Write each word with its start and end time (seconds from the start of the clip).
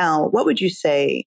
now, 0.00 0.28
what 0.28 0.46
would 0.46 0.62
you 0.62 0.70
say 0.70 1.24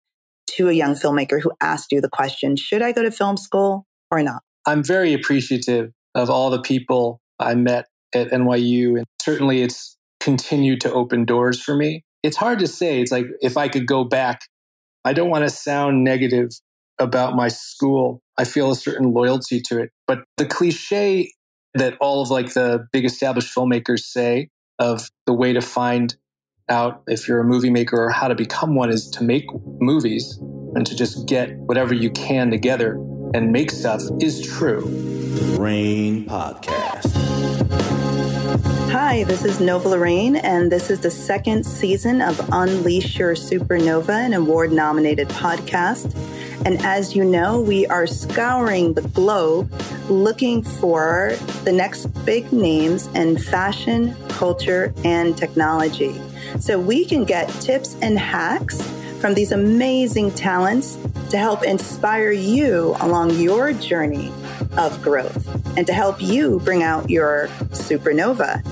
to 0.55 0.67
a 0.67 0.73
young 0.73 0.95
filmmaker 0.95 1.39
who 1.39 1.51
asked 1.61 1.91
you 1.91 2.01
the 2.01 2.09
question, 2.09 2.55
should 2.55 2.81
I 2.81 2.91
go 2.91 3.03
to 3.03 3.11
film 3.11 3.37
school 3.37 3.85
or 4.09 4.23
not? 4.23 4.41
I'm 4.65 4.83
very 4.83 5.13
appreciative 5.13 5.91
of 6.15 6.31
all 6.31 6.49
the 6.49 6.61
people 6.61 7.21
I 7.39 7.53
met 7.53 7.85
at 8.15 8.29
NYU. 8.29 8.97
And 8.97 9.05
certainly 9.21 9.61
it's 9.61 9.95
continued 10.19 10.81
to 10.81 10.91
open 10.91 11.23
doors 11.23 11.61
for 11.61 11.75
me. 11.75 12.03
It's 12.23 12.37
hard 12.37 12.57
to 12.59 12.67
say. 12.67 12.99
It's 12.99 13.11
like 13.11 13.27
if 13.41 13.57
I 13.57 13.67
could 13.67 13.85
go 13.85 14.03
back, 14.03 14.41
I 15.05 15.13
don't 15.13 15.29
want 15.29 15.43
to 15.43 15.51
sound 15.51 16.03
negative 16.03 16.49
about 16.97 17.35
my 17.35 17.49
school. 17.49 18.21
I 18.39 18.43
feel 18.43 18.71
a 18.71 18.75
certain 18.75 19.13
loyalty 19.13 19.61
to 19.67 19.81
it. 19.81 19.91
But 20.07 20.23
the 20.37 20.45
cliche 20.45 21.31
that 21.75 21.95
all 22.01 22.23
of 22.23 22.31
like 22.31 22.53
the 22.53 22.87
big 22.91 23.05
established 23.05 23.53
filmmakers 23.55 23.99
say 23.99 24.49
of 24.79 25.09
the 25.27 25.33
way 25.33 25.53
to 25.53 25.61
find 25.61 26.15
out 26.69 27.03
if 27.07 27.27
you're 27.27 27.39
a 27.39 27.43
movie 27.43 27.69
maker 27.69 28.05
or 28.05 28.09
how 28.09 28.27
to 28.27 28.35
become 28.35 28.75
one 28.75 28.89
is 28.89 29.09
to 29.11 29.23
make 29.23 29.45
movies 29.79 30.37
and 30.75 30.85
to 30.85 30.95
just 30.95 31.27
get 31.27 31.55
whatever 31.57 31.93
you 31.93 32.09
can 32.11 32.49
together 32.51 32.93
and 33.33 33.51
make 33.51 33.71
stuff 33.71 34.01
is 34.21 34.41
true. 34.41 34.85
Raine 35.57 36.25
Podcast. 36.25 38.02
Hi, 38.93 39.23
this 39.23 39.43
is 39.43 39.59
Nova 39.59 39.89
Lorraine, 39.89 40.35
and 40.35 40.71
this 40.71 40.91
is 40.91 40.99
the 40.99 41.09
second 41.09 41.65
season 41.65 42.21
of 42.21 42.39
Unleash 42.51 43.17
Your 43.17 43.33
Supernova, 43.33 44.09
an 44.09 44.33
award 44.33 44.71
nominated 44.71 45.29
podcast. 45.29 46.15
And 46.63 46.79
as 46.85 47.15
you 47.15 47.25
know, 47.25 47.59
we 47.59 47.87
are 47.87 48.05
scouring 48.05 48.93
the 48.93 49.01
globe 49.01 49.73
looking 50.09 50.61
for 50.61 51.33
the 51.63 51.71
next 51.71 52.05
big 52.23 52.53
names 52.53 53.07
in 53.15 53.35
fashion, 53.35 54.15
culture, 54.29 54.93
and 55.03 55.35
technology. 55.35 56.21
So 56.59 56.79
we 56.79 57.03
can 57.03 57.23
get 57.23 57.49
tips 57.61 57.97
and 58.03 58.19
hacks 58.19 58.79
from 59.19 59.33
these 59.33 59.51
amazing 59.51 60.35
talents 60.35 60.99
to 61.31 61.39
help 61.39 61.63
inspire 61.63 62.31
you 62.31 62.95
along 62.99 63.31
your 63.39 63.73
journey 63.73 64.31
of 64.77 65.01
growth 65.01 65.47
and 65.75 65.87
to 65.87 65.93
help 65.93 66.21
you 66.21 66.59
bring 66.59 66.83
out 66.83 67.09
your 67.09 67.47
supernova. 67.71 68.63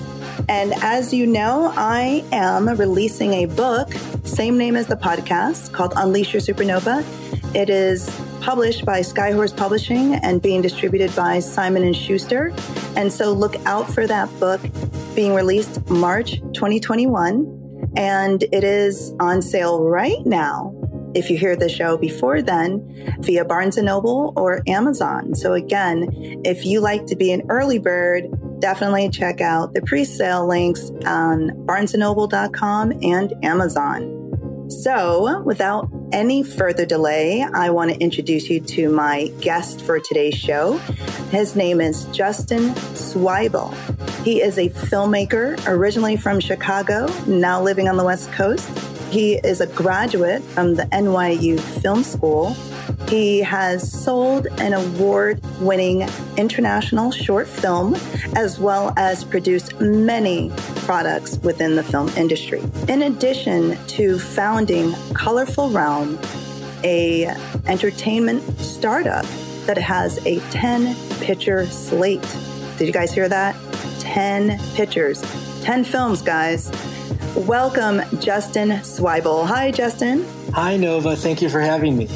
And 0.50 0.74
as 0.84 1.14
you 1.14 1.28
know, 1.28 1.74
I 1.76 2.24
am 2.32 2.68
releasing 2.70 3.34
a 3.34 3.46
book, 3.46 3.94
same 4.24 4.58
name 4.58 4.76
as 4.76 4.88
the 4.88 4.96
podcast, 4.96 5.72
called 5.72 5.94
Unleash 5.96 6.34
Your 6.34 6.42
Supernova. 6.42 7.04
It 7.56 7.70
is 7.70 8.10
published 8.42 8.86
by 8.86 9.02
Skyhorse 9.02 9.56
Publishing 9.56 10.16
and 10.16 10.42
being 10.42 10.62
distributed 10.62 11.16
by 11.16 11.40
Simon 11.40 11.84
and 11.84 11.96
Schuster. 11.96 12.54
And 12.96 13.12
so 13.12 13.32
look 13.32 13.56
out 13.66 13.92
for 13.92 14.08
that 14.08 14.28
book 14.40 14.62
being 15.16 15.34
released 15.34 15.90
March 15.90 16.40
2021 16.54 17.92
and 17.98 18.44
it 18.44 18.64
is 18.64 19.14
on 19.20 19.42
sale 19.42 19.84
right 19.84 20.26
now 20.26 20.74
if 21.14 21.30
you 21.30 21.38
hear 21.38 21.56
the 21.56 21.68
show 21.68 21.98
before 21.98 22.42
then 22.42 23.16
via 23.20 23.44
Barnes 23.44 23.78
& 23.78 23.78
Noble 23.78 24.34
or 24.38 24.62
Amazon. 24.68 25.36
So 25.36 25.54
again, 25.54 26.08
if 26.46 26.66
you 26.66 26.80
like 26.80 27.06
to 27.08 27.16
be 27.16 27.32
an 27.34 27.44
early 27.50 27.80
bird, 27.80 28.30
definitely 28.62 29.09
check 29.09 29.42
out 29.42 29.73
the 29.73 29.81
pre-sale 29.81 30.48
links 30.48 30.90
on 31.06 31.50
barnesandnoble.com 31.66 32.94
and 33.02 33.34
Amazon. 33.44 34.18
So, 34.70 35.42
without 35.42 35.90
any 36.14 36.44
further 36.44 36.86
delay, 36.86 37.45
I 37.53 37.72
want 37.72 37.92
to 37.92 37.98
introduce 37.98 38.50
you 38.50 38.62
to 38.62 38.90
my 38.90 39.28
guest 39.42 39.81
for 39.81 40.00
today's 40.00 40.36
show. 40.36 40.78
His 41.30 41.58
name 41.58 41.81
is 41.81 42.06
Justin 42.06 42.70
Swibel. 42.94 43.73
He 44.23 44.42
is 44.42 44.58
a 44.58 44.70
filmmaker 44.70 45.62
originally 45.68 46.16
from 46.16 46.40
Chicago, 46.40 47.08
now 47.28 47.62
living 47.62 47.90
on 47.90 47.98
the 47.98 48.06
West 48.06 48.31
Coast. 48.31 48.70
He 49.09 49.34
is 49.40 49.59
a 49.59 49.68
graduate 49.68 50.42
from 50.42 50.75
the 50.75 50.84
NYU 50.84 51.59
Film 51.81 52.03
School. 52.03 52.56
He 53.12 53.42
has 53.42 53.92
sold 53.92 54.48
an 54.62 54.72
award 54.72 55.42
winning 55.59 56.08
international 56.38 57.12
short 57.12 57.45
film, 57.45 57.96
as 58.38 58.58
well 58.58 58.94
as 58.96 59.25
produced 59.25 59.78
many 59.81 60.50
products 60.85 61.38
within 61.40 61.75
the 61.75 61.84
film 61.84 62.08
industry. 62.16 62.62
In 62.88 63.02
addition 63.02 63.78
to 63.88 64.18
founding 64.18 64.94
Colorful 65.13 65.72
Realm, 65.72 66.18
a 66.85 67.25
entertainment 67.68 68.41
startup 68.62 69.25
that 69.66 69.78
has 69.78 70.25
a 70.25 70.40
10 70.52 70.96
picture 71.19 71.66
slate. 71.66 72.22
Did 72.78 72.88
you 72.88 72.94
guys 72.94 73.12
hear 73.12 73.28
that? 73.28 73.58
10 74.00 74.58
pictures, 74.74 75.22
10 75.64 75.84
films, 75.84 76.22
guys. 76.22 76.72
Welcome, 77.35 78.03
Justin 78.22 78.69
Swibel. 78.69 79.46
Hi, 79.46 79.69
Justin. 79.69 80.25
Hi, 80.53 80.78
Nova. 80.78 81.18
Thank 81.18 81.41
you 81.41 81.50
for 81.50 81.59
having 81.59 81.97
me. 81.97 82.08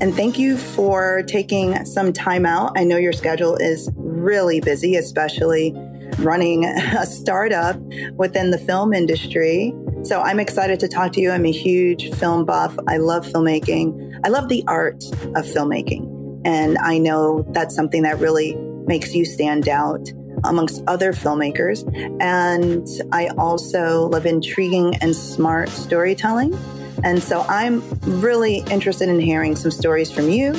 And 0.00 0.14
thank 0.14 0.38
you 0.38 0.56
for 0.56 1.22
taking 1.24 1.84
some 1.84 2.12
time 2.12 2.46
out. 2.46 2.72
I 2.76 2.84
know 2.84 2.96
your 2.96 3.12
schedule 3.12 3.56
is 3.56 3.90
really 3.96 4.60
busy, 4.60 4.96
especially 4.96 5.74
running 6.18 6.64
a 6.64 7.04
startup 7.04 7.76
within 8.14 8.50
the 8.50 8.58
film 8.58 8.94
industry. 8.94 9.74
So 10.02 10.22
I'm 10.22 10.40
excited 10.40 10.80
to 10.80 10.88
talk 10.88 11.12
to 11.12 11.20
you. 11.20 11.30
I'm 11.30 11.44
a 11.44 11.52
huge 11.52 12.14
film 12.14 12.46
buff. 12.46 12.74
I 12.88 12.96
love 12.96 13.26
filmmaking. 13.26 14.18
I 14.24 14.28
love 14.28 14.48
the 14.48 14.64
art 14.66 15.04
of 15.36 15.44
filmmaking. 15.44 16.42
And 16.46 16.78
I 16.78 16.96
know 16.96 17.44
that's 17.50 17.74
something 17.74 18.02
that 18.04 18.18
really 18.18 18.54
makes 18.86 19.14
you 19.14 19.26
stand 19.26 19.68
out 19.68 20.10
amongst 20.44 20.82
other 20.86 21.12
filmmakers. 21.12 21.84
And 22.22 22.88
I 23.12 23.28
also 23.36 24.08
love 24.08 24.24
intriguing 24.24 24.96
and 25.02 25.14
smart 25.14 25.68
storytelling. 25.68 26.58
And 27.02 27.22
so 27.22 27.44
I'm 27.48 27.82
really 28.00 28.58
interested 28.70 29.08
in 29.08 29.20
hearing 29.20 29.56
some 29.56 29.70
stories 29.70 30.10
from 30.10 30.28
you 30.28 30.54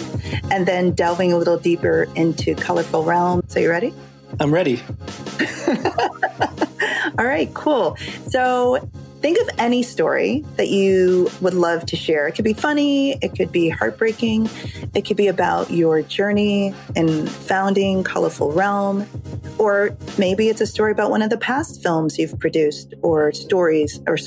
and 0.49 0.65
then 0.65 0.91
delving 0.91 1.31
a 1.31 1.37
little 1.37 1.57
deeper 1.57 2.07
into 2.15 2.55
Colorful 2.55 3.03
Realm. 3.03 3.41
So, 3.47 3.59
you 3.59 3.69
ready? 3.69 3.93
I'm 4.39 4.53
ready. 4.53 4.81
All 7.17 7.25
right, 7.25 7.53
cool. 7.53 7.97
So, 8.29 8.89
think 9.21 9.39
of 9.39 9.49
any 9.59 9.83
story 9.83 10.43
that 10.57 10.69
you 10.69 11.29
would 11.41 11.53
love 11.53 11.85
to 11.85 11.95
share. 11.95 12.27
It 12.27 12.33
could 12.33 12.45
be 12.45 12.53
funny, 12.53 13.11
it 13.21 13.35
could 13.35 13.51
be 13.51 13.69
heartbreaking, 13.69 14.49
it 14.95 15.05
could 15.05 15.17
be 15.17 15.27
about 15.27 15.69
your 15.69 16.01
journey 16.01 16.73
in 16.95 17.27
founding 17.27 18.03
Colorful 18.03 18.51
Realm, 18.51 19.05
or 19.59 19.95
maybe 20.17 20.49
it's 20.49 20.61
a 20.61 20.65
story 20.65 20.91
about 20.91 21.11
one 21.11 21.21
of 21.21 21.29
the 21.29 21.37
past 21.37 21.83
films 21.83 22.17
you've 22.17 22.39
produced, 22.39 22.95
or 23.03 23.31
stories 23.31 23.99
or 24.07 24.17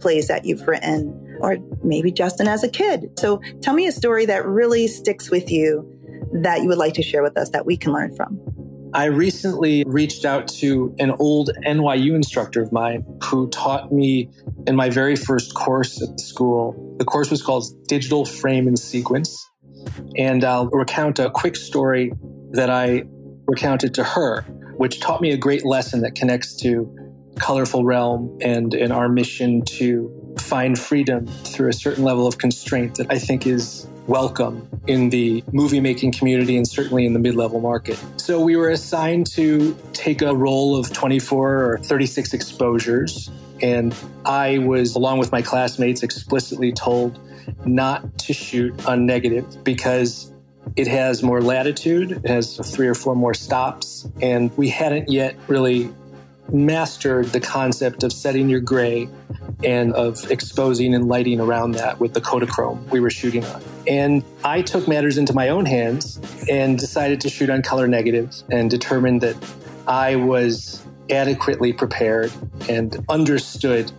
screenplays 0.00 0.26
that 0.26 0.44
you've 0.44 0.66
written, 0.66 1.38
or 1.40 1.58
maybe 1.82 2.10
Justin 2.10 2.48
as 2.48 2.62
a 2.62 2.68
kid. 2.68 3.18
So 3.18 3.40
tell 3.60 3.74
me 3.74 3.86
a 3.86 3.92
story 3.92 4.26
that 4.26 4.46
really 4.46 4.86
sticks 4.86 5.30
with 5.30 5.50
you 5.50 5.86
that 6.32 6.62
you 6.62 6.68
would 6.68 6.78
like 6.78 6.94
to 6.94 7.02
share 7.02 7.22
with 7.22 7.36
us 7.36 7.50
that 7.50 7.66
we 7.66 7.76
can 7.76 7.92
learn 7.92 8.14
from. 8.14 8.38
I 8.92 9.04
recently 9.04 9.84
reached 9.86 10.24
out 10.24 10.48
to 10.48 10.94
an 10.98 11.12
old 11.12 11.50
NYU 11.64 12.14
instructor 12.14 12.60
of 12.60 12.72
mine 12.72 13.04
who 13.22 13.48
taught 13.50 13.92
me 13.92 14.28
in 14.66 14.74
my 14.74 14.90
very 14.90 15.14
first 15.14 15.54
course 15.54 16.02
at 16.02 16.16
the 16.16 16.22
school. 16.22 16.96
The 16.98 17.04
course 17.04 17.30
was 17.30 17.40
called 17.40 17.64
Digital 17.86 18.24
Frame 18.24 18.66
and 18.66 18.78
Sequence. 18.78 19.48
And 20.16 20.44
I'll 20.44 20.66
recount 20.66 21.20
a 21.20 21.30
quick 21.30 21.54
story 21.54 22.12
that 22.50 22.68
I 22.68 23.04
recounted 23.46 23.94
to 23.94 24.04
her, 24.04 24.42
which 24.76 24.98
taught 24.98 25.20
me 25.20 25.30
a 25.30 25.36
great 25.36 25.64
lesson 25.64 26.00
that 26.00 26.16
connects 26.16 26.56
to 26.56 26.92
Colorful 27.38 27.84
Realm 27.84 28.38
and, 28.40 28.74
in 28.74 28.92
our 28.92 29.08
mission 29.08 29.62
to 29.62 30.34
find 30.38 30.78
freedom 30.78 31.26
through 31.26 31.68
a 31.68 31.72
certain 31.72 32.04
level 32.04 32.26
of 32.26 32.38
constraint 32.38 32.96
that 32.96 33.06
I 33.10 33.18
think 33.18 33.46
is 33.46 33.86
welcome 34.06 34.68
in 34.86 35.10
the 35.10 35.44
movie 35.52 35.80
making 35.80 36.12
community 36.12 36.56
and 36.56 36.66
certainly 36.66 37.06
in 37.06 37.12
the 37.12 37.18
mid 37.18 37.36
level 37.36 37.60
market. 37.60 38.02
So 38.16 38.40
we 38.40 38.56
were 38.56 38.70
assigned 38.70 39.26
to 39.32 39.76
take 39.92 40.22
a 40.22 40.34
roll 40.34 40.76
of 40.76 40.92
24 40.92 41.64
or 41.64 41.78
36 41.78 42.34
exposures. 42.34 43.30
And 43.62 43.94
I 44.24 44.58
was, 44.58 44.96
along 44.96 45.18
with 45.18 45.30
my 45.32 45.42
classmates, 45.42 46.02
explicitly 46.02 46.72
told 46.72 47.20
not 47.64 48.18
to 48.18 48.32
shoot 48.32 48.86
on 48.86 49.06
negative 49.06 49.62
because 49.64 50.32
it 50.76 50.86
has 50.86 51.22
more 51.22 51.40
latitude, 51.40 52.12
it 52.12 52.26
has 52.26 52.56
three 52.74 52.86
or 52.86 52.94
four 52.94 53.14
more 53.14 53.34
stops, 53.34 54.08
and 54.22 54.56
we 54.56 54.68
hadn't 54.68 55.08
yet 55.10 55.36
really 55.48 55.92
mastered 56.52 57.26
the 57.26 57.40
concept 57.40 58.02
of 58.02 58.12
setting 58.12 58.48
your 58.48 58.60
gray 58.60 59.08
and 59.62 59.92
of 59.92 60.30
exposing 60.30 60.94
and 60.94 61.08
lighting 61.08 61.40
around 61.40 61.72
that 61.72 62.00
with 62.00 62.14
the 62.14 62.20
Kodachrome 62.20 62.88
we 62.90 63.00
were 63.00 63.10
shooting 63.10 63.44
on. 63.44 63.62
And 63.86 64.24
I 64.44 64.62
took 64.62 64.88
matters 64.88 65.18
into 65.18 65.32
my 65.32 65.48
own 65.48 65.66
hands 65.66 66.20
and 66.48 66.78
decided 66.78 67.20
to 67.22 67.28
shoot 67.28 67.50
on 67.50 67.62
color 67.62 67.86
negatives 67.86 68.44
and 68.50 68.70
determined 68.70 69.20
that 69.20 69.36
I 69.86 70.16
was 70.16 70.84
adequately 71.10 71.72
prepared 71.72 72.32
and 72.68 73.04
understood 73.08 73.92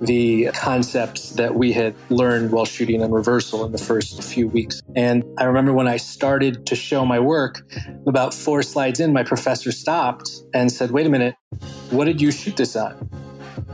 the 0.00 0.50
concepts 0.54 1.30
that 1.30 1.54
we 1.54 1.72
had 1.72 1.94
learned 2.08 2.52
while 2.52 2.64
shooting 2.64 3.02
on 3.02 3.10
reversal 3.10 3.64
in 3.64 3.72
the 3.72 3.78
first 3.78 4.22
few 4.22 4.46
weeks. 4.46 4.80
And 4.94 5.24
I 5.38 5.44
remember 5.44 5.72
when 5.72 5.88
I 5.88 5.96
started 5.96 6.66
to 6.66 6.76
show 6.76 7.04
my 7.04 7.18
work, 7.18 7.62
about 8.06 8.32
four 8.32 8.62
slides 8.62 9.00
in, 9.00 9.12
my 9.12 9.24
professor 9.24 9.72
stopped 9.72 10.30
and 10.54 10.70
said, 10.70 10.92
Wait 10.92 11.06
a 11.06 11.10
minute, 11.10 11.34
what 11.90 12.04
did 12.04 12.20
you 12.20 12.30
shoot 12.30 12.56
this 12.56 12.76
on? 12.76 13.08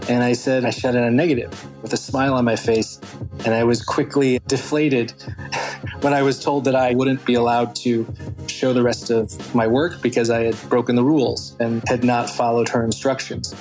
And 0.08 0.22
I 0.22 0.34
said 0.34 0.64
I 0.64 0.70
shot 0.70 0.94
in 0.94 1.02
a 1.02 1.11
negative 1.11 1.52
with 1.82 1.93
a 1.93 1.96
smile 1.96 2.34
on 2.34 2.44
my 2.44 2.56
face. 2.56 3.00
And 3.44 3.55
I 3.55 3.64
was 3.64 3.82
quickly 3.82 4.40
deflated 4.46 5.12
when 6.00 6.12
I 6.12 6.22
was 6.22 6.43
told 6.43 6.64
that 6.64 6.76
I 6.76 6.94
wouldn't 6.94 7.25
be 7.25 7.34
allowed 7.34 7.75
to 7.76 8.06
show 8.46 8.72
the 8.72 8.82
rest 8.82 9.11
of 9.11 9.55
my 9.55 9.66
work 9.66 10.00
because 10.00 10.31
I 10.31 10.44
had 10.44 10.56
broken 10.69 10.94
the 10.96 11.02
rules 11.02 11.56
and 11.58 11.82
had 11.88 12.05
not 12.05 12.31
followed 12.31 12.69
her 12.69 12.84
instructions. 12.84 13.55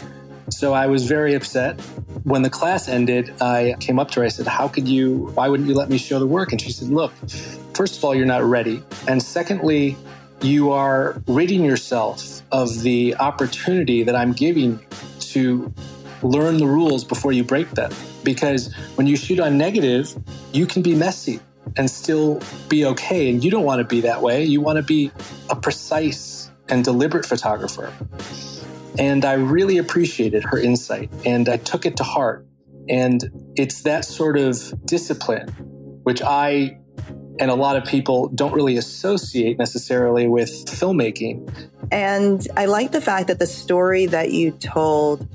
So 0.50 0.74
I 0.74 0.88
was 0.88 1.06
very 1.06 1.34
upset. 1.34 1.80
When 2.24 2.42
the 2.42 2.50
class 2.50 2.88
ended, 2.88 3.34
I 3.42 3.76
came 3.80 3.98
up 3.98 4.12
to 4.12 4.20
her. 4.20 4.26
I 4.26 4.30
said, 4.30 4.46
How 4.46 4.68
could 4.68 4.88
you, 4.88 5.32
why 5.34 5.48
wouldn't 5.48 5.68
you 5.68 5.76
let 5.76 5.90
me 5.90 5.98
show 5.98 6.20
the 6.20 6.28
work? 6.28 6.52
And 6.52 6.62
she 6.62 6.72
said, 6.72 6.90
Look, 6.90 7.12
first 7.74 7.98
of 7.98 8.06
all, 8.06 8.14
you're 8.14 8.26
not 8.26 8.44
ready. 8.44 8.84
And 9.08 9.24
secondly, 9.24 9.98
you 10.42 10.72
are 10.72 11.22
ridding 11.28 11.64
yourself 11.64 12.43
of 12.54 12.84
the 12.84 13.16
opportunity 13.16 14.04
that 14.04 14.16
I'm 14.16 14.32
giving 14.32 14.80
to 15.20 15.74
learn 16.22 16.58
the 16.58 16.68
rules 16.68 17.04
before 17.04 17.34
you 17.34 17.44
break 17.44 17.72
them. 17.72 17.92
Because 18.24 18.74
when 18.96 19.08
you 19.08 19.18
shoot 19.18 19.40
on 19.40 19.58
negative, 19.58 20.16
you 20.54 20.66
can 20.66 20.82
be 20.82 20.96
messy 20.96 21.40
and 21.76 21.90
still 21.90 22.42
be 22.70 22.86
okay. 22.86 23.30
And 23.30 23.44
you 23.44 23.52
don't 23.52 23.66
want 23.66 23.80
to 23.80 23.84
be 23.84 24.02
that 24.02 24.22
way. 24.22 24.46
You 24.46 24.62
want 24.62 24.78
to 24.78 24.84
be 24.84 25.12
a 25.50 25.56
precise 25.56 26.52
and 26.70 26.84
deliberate 26.84 27.26
photographer. 27.26 27.92
And 29.00 29.26
I 29.26 29.34
really 29.34 29.80
appreciated 29.80 30.44
her 30.44 30.60
insight 30.60 31.10
and 31.26 31.50
I 31.50 31.58
took 31.58 31.86
it 31.86 31.98
to 31.98 32.04
heart. 32.04 32.46
And 32.88 33.52
it's 33.56 33.82
that 33.82 34.06
sort 34.06 34.38
of 34.38 34.86
discipline, 34.86 35.50
which 36.04 36.22
I 36.22 36.78
and 37.40 37.50
a 37.50 37.56
lot 37.56 37.76
of 37.76 37.84
people 37.86 38.28
don't 38.30 38.54
really 38.54 38.78
associate 38.78 39.58
necessarily 39.58 40.28
with 40.28 40.52
filmmaking. 40.68 41.72
And 41.94 42.48
I 42.58 42.66
like 42.66 42.92
the 42.92 43.02
fact 43.02 43.28
that 43.28 43.38
the 43.38 43.46
story 43.46 44.08
that 44.08 44.32
you 44.32 44.50
told 44.50 45.28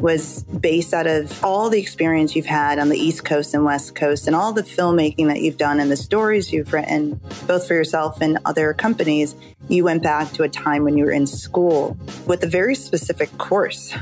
was 0.00 0.44
based 0.44 0.94
out 0.94 1.06
of 1.06 1.44
all 1.44 1.68
the 1.68 1.78
experience 1.78 2.34
you've 2.34 2.46
had 2.46 2.78
on 2.78 2.88
the 2.88 2.96
East 2.96 3.26
Coast 3.26 3.52
and 3.52 3.66
West 3.66 3.94
Coast 3.94 4.26
and 4.26 4.34
all 4.34 4.54
the 4.54 4.62
filmmaking 4.62 5.26
that 5.26 5.42
you've 5.42 5.58
done 5.58 5.78
and 5.78 5.90
the 5.90 5.96
stories 5.96 6.54
you've 6.54 6.72
written, 6.72 7.20
both 7.46 7.68
for 7.68 7.74
yourself 7.74 8.22
and 8.22 8.38
other 8.46 8.72
companies. 8.72 9.34
You 9.68 9.84
went 9.84 10.02
back 10.02 10.32
to 10.32 10.42
a 10.42 10.48
time 10.48 10.84
when 10.84 10.96
you 10.96 11.04
were 11.04 11.10
in 11.10 11.26
school 11.26 11.98
with 12.26 12.42
a 12.42 12.46
very 12.46 12.74
specific 12.74 13.36
course. 13.36 13.94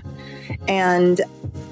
And 0.69 1.21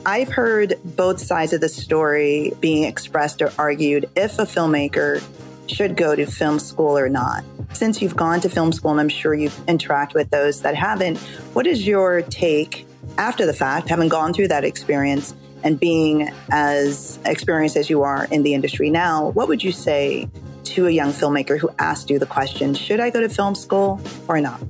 I've 0.05 0.29
heard 0.29 0.75
both 0.85 1.21
sides 1.21 1.53
of 1.53 1.61
the 1.61 1.69
story 1.69 2.53
being 2.59 2.83
expressed 2.83 3.43
or 3.43 3.53
argued 3.59 4.11
if 4.17 4.41
a 4.41 4.43
filmmaker 4.43 5.23
should 5.67 5.97
go 5.97 6.15
to 6.15 6.27
film 6.27 6.59
school 6.59 6.97
or 6.97 7.09
not. 7.09 7.45
Since 7.73 8.03
you've 8.03 8.17
gone 8.17 8.41
to 8.41 8.49
film 8.49 8.73
school, 8.73 8.91
and 8.91 9.01
I'm 9.01 9.09
sure 9.09 9.35
you've 9.35 9.57
interacted 9.67 10.15
with 10.15 10.31
those 10.31 10.63
that 10.63 10.75
haven't, 10.75 11.19
what 11.55 11.67
is 11.67 11.87
your 11.87 12.23
take 12.23 12.87
after 13.19 13.47
the 13.47 13.53
fact, 13.53 13.89
having 13.89 14.09
gone 14.09 14.33
through 14.33 14.49
that 14.49 14.65
experience 14.65 15.35
and 15.65 15.79
being 15.79 16.29
as 16.51 17.19
experienced 17.25 17.77
as 17.77 17.89
you 17.89 18.03
are 18.03 18.27
in 18.31 18.43
the 18.43 18.55
industry 18.55 18.91
now? 18.91 19.31
What 19.31 19.49
would 19.49 19.63
you 19.63 19.73
say 19.73 20.29
to 20.65 20.87
a 20.87 20.91
young 20.91 21.11
filmmaker 21.11 21.59
who 21.59 21.71
asked 21.79 22.11
you 22.11 22.19
the 22.19 22.27
question, 22.27 22.75
should 22.75 23.01
I 23.01 23.11
go 23.11 23.21
to 23.21 23.29
film 23.29 23.55
school 23.55 24.01
or 24.29 24.41
not? 24.41 24.61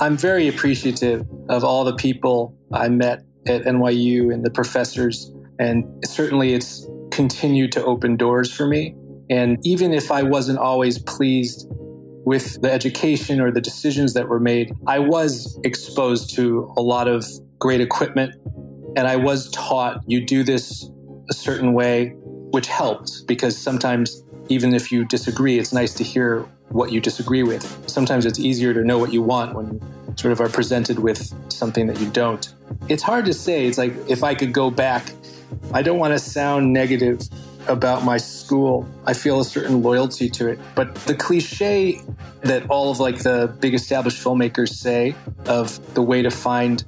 I'm 0.00 0.16
very 0.16 0.48
appreciative 0.48 1.26
of 1.48 1.64
all 1.64 1.84
the 1.84 1.94
people 1.94 2.56
I 2.72 2.88
met 2.88 3.22
at 3.46 3.62
NYU 3.62 4.32
and 4.32 4.44
the 4.44 4.50
professors. 4.50 5.32
And 5.58 5.84
certainly 6.04 6.54
it's 6.54 6.86
continued 7.10 7.72
to 7.72 7.84
open 7.84 8.16
doors 8.16 8.52
for 8.52 8.66
me. 8.66 8.94
And 9.32 9.56
even 9.66 9.94
if 9.94 10.10
I 10.10 10.22
wasn't 10.22 10.58
always 10.58 10.98
pleased 10.98 11.66
with 11.70 12.60
the 12.60 12.70
education 12.70 13.40
or 13.40 13.50
the 13.50 13.62
decisions 13.62 14.12
that 14.12 14.28
were 14.28 14.38
made, 14.38 14.76
I 14.86 14.98
was 14.98 15.58
exposed 15.64 16.34
to 16.34 16.70
a 16.76 16.82
lot 16.82 17.08
of 17.08 17.24
great 17.58 17.80
equipment. 17.80 18.34
And 18.94 19.08
I 19.08 19.16
was 19.16 19.50
taught 19.50 20.02
you 20.06 20.22
do 20.22 20.44
this 20.44 20.86
a 21.30 21.32
certain 21.32 21.72
way, 21.72 22.10
which 22.52 22.66
helped 22.66 23.26
because 23.26 23.56
sometimes, 23.56 24.22
even 24.50 24.74
if 24.74 24.92
you 24.92 25.06
disagree, 25.06 25.58
it's 25.58 25.72
nice 25.72 25.94
to 25.94 26.04
hear 26.04 26.40
what 26.68 26.92
you 26.92 27.00
disagree 27.00 27.42
with. 27.42 27.64
Sometimes 27.88 28.26
it's 28.26 28.38
easier 28.38 28.74
to 28.74 28.84
know 28.84 28.98
what 28.98 29.14
you 29.14 29.22
want 29.22 29.54
when 29.54 29.66
you 29.68 29.80
sort 30.16 30.32
of 30.32 30.42
are 30.42 30.50
presented 30.50 30.98
with 30.98 31.34
something 31.50 31.86
that 31.86 31.98
you 32.00 32.10
don't. 32.10 32.52
It's 32.90 33.02
hard 33.02 33.24
to 33.24 33.32
say. 33.32 33.64
It's 33.64 33.78
like 33.78 33.94
if 34.10 34.22
I 34.24 34.34
could 34.34 34.52
go 34.52 34.70
back, 34.70 35.10
I 35.72 35.80
don't 35.80 35.98
want 35.98 36.12
to 36.12 36.18
sound 36.18 36.74
negative 36.74 37.22
about 37.68 38.04
my 38.04 38.16
school. 38.16 38.88
I 39.06 39.14
feel 39.14 39.40
a 39.40 39.44
certain 39.44 39.82
loyalty 39.82 40.28
to 40.30 40.48
it. 40.48 40.58
But 40.74 40.94
the 41.06 41.14
cliche 41.14 42.00
that 42.42 42.68
all 42.68 42.90
of 42.90 43.00
like 43.00 43.18
the 43.18 43.54
big 43.60 43.74
established 43.74 44.22
filmmakers 44.22 44.70
say 44.70 45.14
of 45.46 45.94
the 45.94 46.02
way 46.02 46.22
to 46.22 46.30
find 46.30 46.84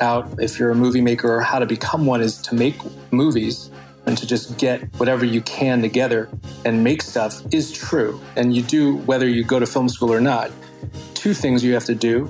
out 0.00 0.28
if 0.38 0.58
you're 0.58 0.70
a 0.70 0.74
movie 0.74 1.00
maker 1.00 1.32
or 1.32 1.40
how 1.40 1.58
to 1.58 1.66
become 1.66 2.06
one 2.06 2.20
is 2.20 2.38
to 2.42 2.54
make 2.54 2.74
movies 3.12 3.70
and 4.06 4.18
to 4.18 4.26
just 4.26 4.58
get 4.58 4.82
whatever 4.98 5.24
you 5.24 5.40
can 5.42 5.80
together 5.80 6.28
and 6.64 6.82
make 6.82 7.02
stuff 7.02 7.42
is 7.52 7.72
true. 7.72 8.20
And 8.36 8.54
you 8.54 8.62
do 8.62 8.96
whether 8.98 9.28
you 9.28 9.44
go 9.44 9.58
to 9.58 9.66
film 9.66 9.88
school 9.88 10.12
or 10.12 10.20
not. 10.20 10.50
Two 11.14 11.34
things 11.34 11.64
you 11.64 11.72
have 11.74 11.84
to 11.86 11.94
do. 11.94 12.26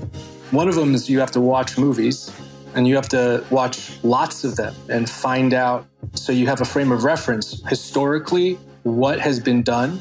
One 0.50 0.68
of 0.68 0.76
them 0.76 0.94
is 0.94 1.10
you 1.10 1.18
have 1.18 1.32
to 1.32 1.40
watch 1.40 1.78
movies 1.78 2.30
and 2.74 2.86
you 2.86 2.94
have 2.96 3.08
to 3.10 3.44
watch 3.50 4.02
lots 4.02 4.44
of 4.44 4.56
them 4.56 4.74
and 4.88 5.08
find 5.08 5.54
out 5.54 5.86
so 6.14 6.32
you 6.32 6.46
have 6.46 6.60
a 6.60 6.64
frame 6.64 6.92
of 6.92 7.04
reference 7.04 7.62
historically 7.68 8.54
what 8.82 9.18
has 9.18 9.40
been 9.40 9.62
done 9.62 10.00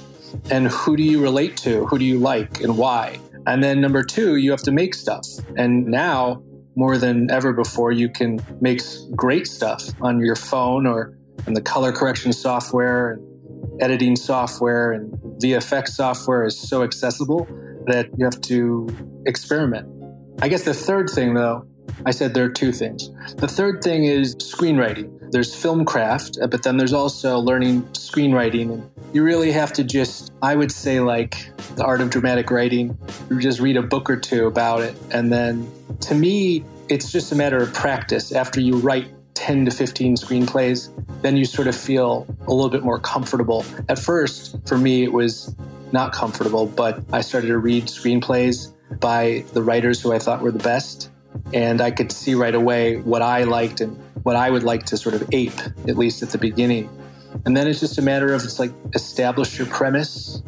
and 0.49 0.67
who 0.67 0.97
do 0.97 1.03
you 1.03 1.21
relate 1.21 1.55
to 1.57 1.85
who 1.85 1.97
do 1.97 2.05
you 2.05 2.19
like 2.19 2.61
and 2.61 2.77
why. 2.77 3.19
And 3.45 3.63
then 3.63 3.81
number 3.81 4.03
two 4.03 4.37
you 4.37 4.51
have 4.51 4.61
to 4.63 4.71
make 4.71 4.93
stuff. 4.93 5.25
And 5.57 5.85
now 5.85 6.43
more 6.75 6.97
than 6.97 7.29
ever 7.29 7.53
before 7.53 7.91
you 7.91 8.09
can 8.09 8.39
make 8.59 8.81
great 9.15 9.47
stuff 9.47 9.83
on 10.01 10.19
your 10.19 10.35
phone 10.35 10.87
or 10.87 11.17
in 11.45 11.53
the 11.53 11.61
color 11.61 11.91
correction 11.91 12.33
software 12.33 13.13
and 13.13 13.81
editing 13.81 14.15
software 14.15 14.91
and 14.91 15.11
vfx 15.41 15.89
software 15.89 16.45
is 16.45 16.57
so 16.57 16.83
accessible 16.83 17.47
that 17.85 18.07
you 18.17 18.25
have 18.25 18.39
to 18.41 18.87
experiment. 19.25 19.87
I 20.41 20.47
guess 20.47 20.63
the 20.63 20.73
third 20.73 21.09
thing 21.09 21.33
though 21.35 21.67
I 22.05 22.11
said 22.11 22.33
there 22.33 22.45
are 22.45 22.49
two 22.49 22.71
things. 22.71 23.09
The 23.35 23.47
third 23.47 23.83
thing 23.83 24.05
is 24.05 24.35
screenwriting. 24.35 25.31
There's 25.31 25.55
film 25.55 25.85
craft, 25.85 26.37
but 26.49 26.63
then 26.63 26.77
there's 26.77 26.93
also 26.93 27.39
learning 27.39 27.83
screenwriting. 27.93 28.73
And 28.73 28.89
you 29.13 29.23
really 29.23 29.51
have 29.51 29.73
to 29.73 29.83
just, 29.83 30.31
I 30.41 30.55
would 30.55 30.71
say, 30.71 30.99
like 30.99 31.51
the 31.75 31.83
art 31.83 32.01
of 32.01 32.09
dramatic 32.09 32.51
writing, 32.51 32.97
you 33.29 33.39
just 33.39 33.59
read 33.59 33.77
a 33.77 33.81
book 33.81 34.09
or 34.09 34.17
two 34.17 34.47
about 34.47 34.81
it. 34.81 34.95
And 35.11 35.31
then 35.31 35.71
to 36.01 36.15
me, 36.15 36.63
it's 36.89 37.11
just 37.11 37.31
a 37.31 37.35
matter 37.35 37.57
of 37.57 37.73
practice. 37.73 38.31
After 38.31 38.59
you 38.59 38.77
write 38.77 39.07
10 39.33 39.65
to 39.65 39.71
15 39.71 40.17
screenplays, 40.17 40.89
then 41.21 41.37
you 41.37 41.45
sort 41.45 41.67
of 41.67 41.75
feel 41.75 42.27
a 42.47 42.53
little 42.53 42.69
bit 42.69 42.83
more 42.83 42.99
comfortable. 42.99 43.65
At 43.89 43.97
first, 43.97 44.57
for 44.67 44.77
me, 44.77 45.03
it 45.03 45.13
was 45.13 45.55
not 45.91 46.11
comfortable, 46.11 46.65
but 46.65 47.03
I 47.11 47.21
started 47.21 47.47
to 47.47 47.57
read 47.57 47.85
screenplays 47.85 48.73
by 48.99 49.43
the 49.53 49.63
writers 49.63 50.01
who 50.01 50.11
I 50.11 50.19
thought 50.19 50.41
were 50.41 50.51
the 50.51 50.63
best 50.63 51.09
and 51.53 51.81
I 51.81 51.91
could 51.91 52.11
see 52.11 52.35
right 52.35 52.55
away 52.55 52.97
what 52.97 53.21
I 53.21 53.43
liked 53.43 53.81
and 53.81 53.97
what 54.23 54.35
I 54.35 54.49
would 54.49 54.63
like 54.63 54.85
to 54.87 54.97
sort 54.97 55.15
of 55.15 55.27
ape, 55.31 55.59
at 55.87 55.97
least 55.97 56.23
at 56.23 56.29
the 56.29 56.37
beginning. 56.37 56.89
And 57.45 57.57
then 57.57 57.67
it's 57.67 57.79
just 57.79 57.97
a 57.97 58.01
matter 58.01 58.33
of 58.33 58.43
it's 58.43 58.59
like 58.59 58.71
establish 58.93 59.57
your 59.57 59.67
premise, 59.67 60.41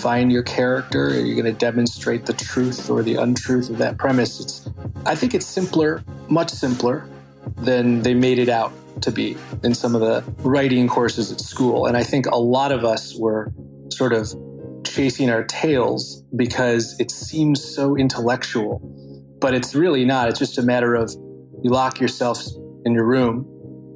find 0.00 0.30
your 0.32 0.42
character. 0.42 1.08
Are 1.08 1.20
you 1.20 1.34
going 1.34 1.52
to 1.52 1.58
demonstrate 1.58 2.26
the 2.26 2.32
truth 2.32 2.90
or 2.90 3.02
the 3.02 3.16
untruth 3.16 3.70
of 3.70 3.78
that 3.78 3.96
premise? 3.98 4.40
It's, 4.40 4.70
I 5.06 5.14
think 5.14 5.34
it's 5.34 5.46
simpler, 5.46 6.04
much 6.28 6.50
simpler 6.50 7.06
than 7.58 8.02
they 8.02 8.14
made 8.14 8.38
it 8.38 8.48
out 8.48 8.72
to 9.02 9.10
be 9.10 9.36
in 9.62 9.74
some 9.74 9.94
of 9.94 10.00
the 10.00 10.22
writing 10.42 10.88
courses 10.88 11.32
at 11.32 11.40
school. 11.40 11.86
And 11.86 11.96
I 11.96 12.02
think 12.02 12.26
a 12.26 12.36
lot 12.36 12.72
of 12.72 12.84
us 12.84 13.16
were 13.16 13.52
sort 13.90 14.12
of 14.12 14.32
chasing 14.84 15.30
our 15.30 15.44
tails 15.44 16.22
because 16.36 16.98
it 17.00 17.10
seems 17.10 17.62
so 17.64 17.96
intellectual 17.96 18.80
but 19.42 19.54
it's 19.54 19.74
really 19.74 20.04
not. 20.04 20.28
It's 20.28 20.38
just 20.38 20.56
a 20.56 20.62
matter 20.62 20.94
of 20.94 21.10
you 21.62 21.70
lock 21.70 22.00
yourself 22.00 22.40
in 22.86 22.94
your 22.94 23.04
room 23.04 23.44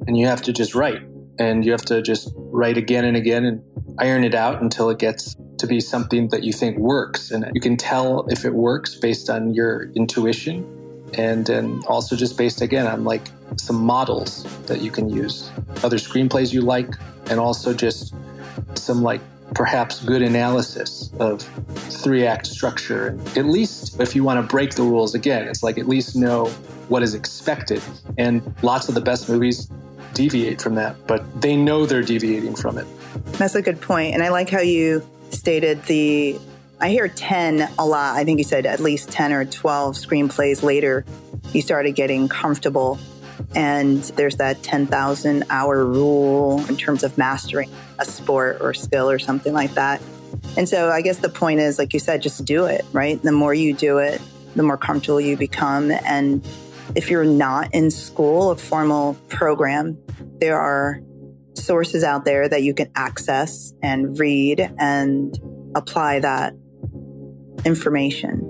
and 0.05 0.17
you 0.17 0.27
have 0.27 0.41
to 0.43 0.53
just 0.53 0.75
write 0.75 1.01
and 1.39 1.65
you 1.65 1.71
have 1.71 1.85
to 1.85 2.01
just 2.01 2.33
write 2.35 2.77
again 2.77 3.05
and 3.05 3.15
again 3.15 3.45
and 3.45 3.63
iron 3.97 4.25
it 4.25 4.35
out 4.35 4.61
until 4.61 4.89
it 4.89 4.99
gets 4.99 5.35
to 5.59 5.65
be 5.65 5.79
something 5.79 6.27
that 6.29 6.43
you 6.43 6.51
think 6.51 6.77
works. 6.77 7.31
And 7.31 7.49
you 7.53 7.61
can 7.61 7.77
tell 7.77 8.27
if 8.27 8.43
it 8.43 8.53
works 8.53 8.95
based 8.95 9.29
on 9.29 9.53
your 9.53 9.89
intuition 9.95 10.65
and, 11.17 11.47
and 11.49 11.83
also 11.85 12.17
just 12.17 12.37
based 12.37 12.61
again 12.61 12.85
on 12.85 13.05
like 13.05 13.29
some 13.55 13.77
models 13.77 14.43
that 14.65 14.81
you 14.81 14.91
can 14.91 15.09
use, 15.09 15.49
other 15.81 15.97
screenplays 15.97 16.51
you 16.53 16.61
like, 16.61 16.93
and 17.29 17.39
also 17.39 17.73
just 17.73 18.13
some 18.75 19.01
like 19.01 19.21
perhaps 19.53 20.03
good 20.03 20.21
analysis 20.21 21.11
of 21.19 21.41
three 22.01 22.25
act 22.25 22.47
structure. 22.47 23.07
And 23.07 23.37
at 23.37 23.45
least 23.45 23.99
if 23.99 24.15
you 24.15 24.23
want 24.23 24.41
to 24.41 24.47
break 24.47 24.75
the 24.75 24.83
rules 24.83 25.15
again, 25.15 25.47
it's 25.47 25.63
like 25.63 25.77
at 25.77 25.87
least 25.87 26.15
know 26.15 26.47
what 26.89 27.03
is 27.03 27.13
expected. 27.13 27.81
And 28.17 28.55
lots 28.61 28.89
of 28.89 28.95
the 28.95 29.01
best 29.01 29.29
movies 29.29 29.69
deviate 30.13 30.61
from 30.61 30.75
that, 30.75 30.95
but 31.07 31.41
they 31.41 31.55
know 31.55 31.85
they're 31.85 32.01
deviating 32.01 32.55
from 32.55 32.77
it. 32.77 32.87
That's 33.33 33.55
a 33.55 33.61
good 33.61 33.81
point. 33.81 34.13
And 34.13 34.23
I 34.23 34.29
like 34.29 34.49
how 34.49 34.61
you 34.61 35.07
stated 35.29 35.83
the 35.83 36.39
I 36.79 36.89
hear 36.89 37.07
10 37.07 37.69
a 37.79 37.85
lot. 37.85 38.15
I 38.15 38.23
think 38.23 38.37
you 38.37 38.43
said 38.43 38.67
at 38.67 38.79
least 38.79 39.09
10 39.09 39.33
or 39.33 39.45
12 39.45 39.95
screenplays 39.95 40.61
later, 40.61 41.05
you 41.51 41.61
started 41.61 41.95
getting 41.95 42.29
comfortable 42.29 42.99
And 43.57 44.03
there's 44.15 44.37
that 44.37 44.61
10,000 44.61 45.43
hour 45.49 45.83
rule 45.83 46.63
in 46.69 46.77
terms 46.77 47.03
of 47.03 47.17
mastering 47.17 47.71
a 47.97 48.05
sport 48.05 48.59
or 48.61 48.75
skill 48.75 49.09
or 49.09 49.17
something 49.17 49.51
like 49.51 49.73
that. 49.73 49.99
And 50.55 50.69
so 50.69 50.89
I 50.89 51.01
guess 51.01 51.17
the 51.17 51.29
point 51.29 51.59
is, 51.59 51.79
like 51.79 51.91
you 51.91 51.99
said, 51.99 52.21
just 52.21 52.45
do 52.45 52.65
it, 52.65 52.85
right? 52.93 53.19
The 53.19 53.31
more 53.31 53.55
you 53.55 53.73
do 53.73 53.97
it, 53.97 54.21
the 54.55 54.61
more 54.61 54.77
comfortable 54.77 55.19
you 55.19 55.35
become. 55.35 55.89
And 55.89 56.47
if 56.93 57.09
you're 57.09 57.25
not 57.25 57.73
in 57.73 57.89
school, 57.89 58.51
a 58.51 58.55
formal 58.55 59.15
program, 59.27 59.97
there 60.39 60.59
are 60.59 61.01
sources 61.55 62.03
out 62.03 62.25
there 62.25 62.47
that 62.47 62.61
you 62.61 62.75
can 62.75 62.91
access 62.95 63.73
and 63.81 64.19
read 64.19 64.71
and 64.77 65.35
apply 65.75 66.19
that 66.19 66.53
information. 67.65 68.43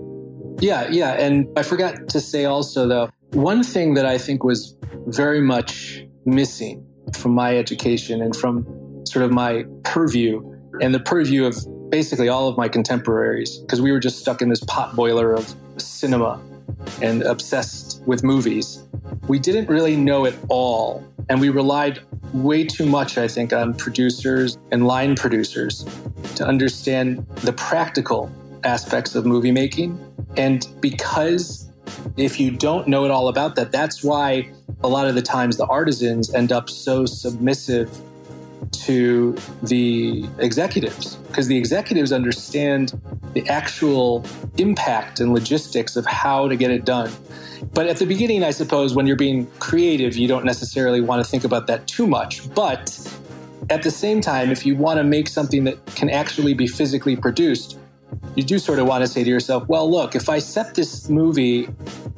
Yeah, 0.60 0.90
yeah. 0.90 1.14
And 1.14 1.48
I 1.58 1.64
forgot 1.64 2.10
to 2.10 2.20
say 2.20 2.44
also, 2.44 2.88
though, 2.88 3.10
one 3.32 3.64
thing 3.64 3.94
that 3.96 4.06
I 4.06 4.18
think 4.18 4.44
was 4.44 4.76
very 5.08 5.42
much 5.42 6.06
missing 6.26 6.86
from 7.18 7.34
my 7.34 7.58
education 7.58 8.22
and 8.22 8.36
from 8.36 8.66
sort 9.06 9.24
of 9.24 9.32
my 9.32 9.66
purview 9.84 10.42
and 10.82 10.94
the 10.94 11.00
purview 11.00 11.46
of 11.46 11.56
basically 11.90 12.28
all 12.28 12.48
of 12.48 12.58
my 12.58 12.68
contemporaries, 12.68 13.58
because 13.60 13.82
we 13.82 13.92
were 13.92 14.00
just 14.00 14.20
stuck 14.20 14.42
in 14.42 14.50
this 14.50 14.64
pot 14.66 14.96
boiler 14.96 15.34
of 15.34 15.56
cinema 15.78 16.42
and 17.02 17.24
obsessed 17.24 18.02
with 18.06 18.24
movies. 18.24 18.84
We 19.28 19.40
didn't 19.40 19.70
really 19.70 19.96
know 19.96 20.26
it 20.26 20.36
all. 20.50 21.04
And 21.30 21.42
we 21.42 21.50
relied 21.50 22.00
way 22.34 22.64
too 22.66 22.86
much, 22.86 23.18
I 23.18 23.28
think, 23.28 23.52
on 23.54 23.74
producers 23.74 24.58
and 24.72 24.88
line 24.88 25.16
producers 25.16 25.86
to 26.36 26.46
understand 26.46 27.26
the 27.38 27.54
practical 27.54 28.32
aspects 28.64 29.16
of 29.16 29.26
movie 29.26 29.52
making. 29.52 30.00
And 30.38 30.68
because 30.80 31.67
if 32.16 32.40
you 32.40 32.52
don't 32.52 32.88
know 32.88 33.06
it 33.06 33.12
all 33.12 33.28
about 33.28 33.56
that, 33.56 33.72
that's 33.72 34.04
why 34.04 34.50
a 34.84 34.88
lot 34.88 35.08
of 35.08 35.16
the 35.16 35.22
times 35.22 35.58
the 35.58 35.66
artisans 35.66 36.34
end 36.34 36.52
up 36.52 36.70
so 36.70 37.06
submissive 37.06 37.90
to 38.72 39.36
the 39.64 40.28
executives 40.40 41.16
because 41.28 41.48
the 41.48 41.58
executives 41.58 42.12
understand 42.12 43.00
the 43.34 43.48
actual 43.48 44.26
impact 44.58 45.20
and 45.20 45.34
logistics 45.34 45.96
of 45.96 46.06
how 46.06 46.48
to 46.48 46.56
get 46.56 46.72
it 46.72 46.86
done. 46.86 47.12
But 47.74 47.88
at 47.88 47.98
the 47.98 48.06
beginning, 48.06 48.44
I 48.44 48.52
suppose, 48.52 48.94
when 48.96 49.08
you're 49.08 49.16
being 49.16 49.48
creative, 49.60 50.16
you 50.16 50.28
don't 50.28 50.46
necessarily 50.46 51.02
want 51.02 51.24
to 51.24 51.30
think 51.30 51.44
about 51.44 51.68
that 51.68 51.88
too 51.88 52.08
much. 52.08 52.52
But 52.54 52.98
at 53.70 53.84
the 53.84 53.92
same 53.92 54.22
time, 54.22 54.52
if 54.52 54.66
you 54.66 54.76
want 54.76 54.98
to 54.98 55.04
make 55.04 55.28
something 55.28 55.64
that 55.66 55.84
can 55.96 56.10
actually 56.10 56.54
be 56.54 56.68
physically 56.68 57.16
produced, 57.16 57.78
you 58.38 58.44
do 58.44 58.60
sort 58.60 58.78
of 58.78 58.86
want 58.86 59.04
to 59.04 59.08
say 59.08 59.24
to 59.24 59.30
yourself, 59.30 59.68
well, 59.68 59.90
look, 59.90 60.14
if 60.16 60.30
I 60.30 60.38
set 60.38 60.76
this 60.76 61.10
movie 61.10 61.68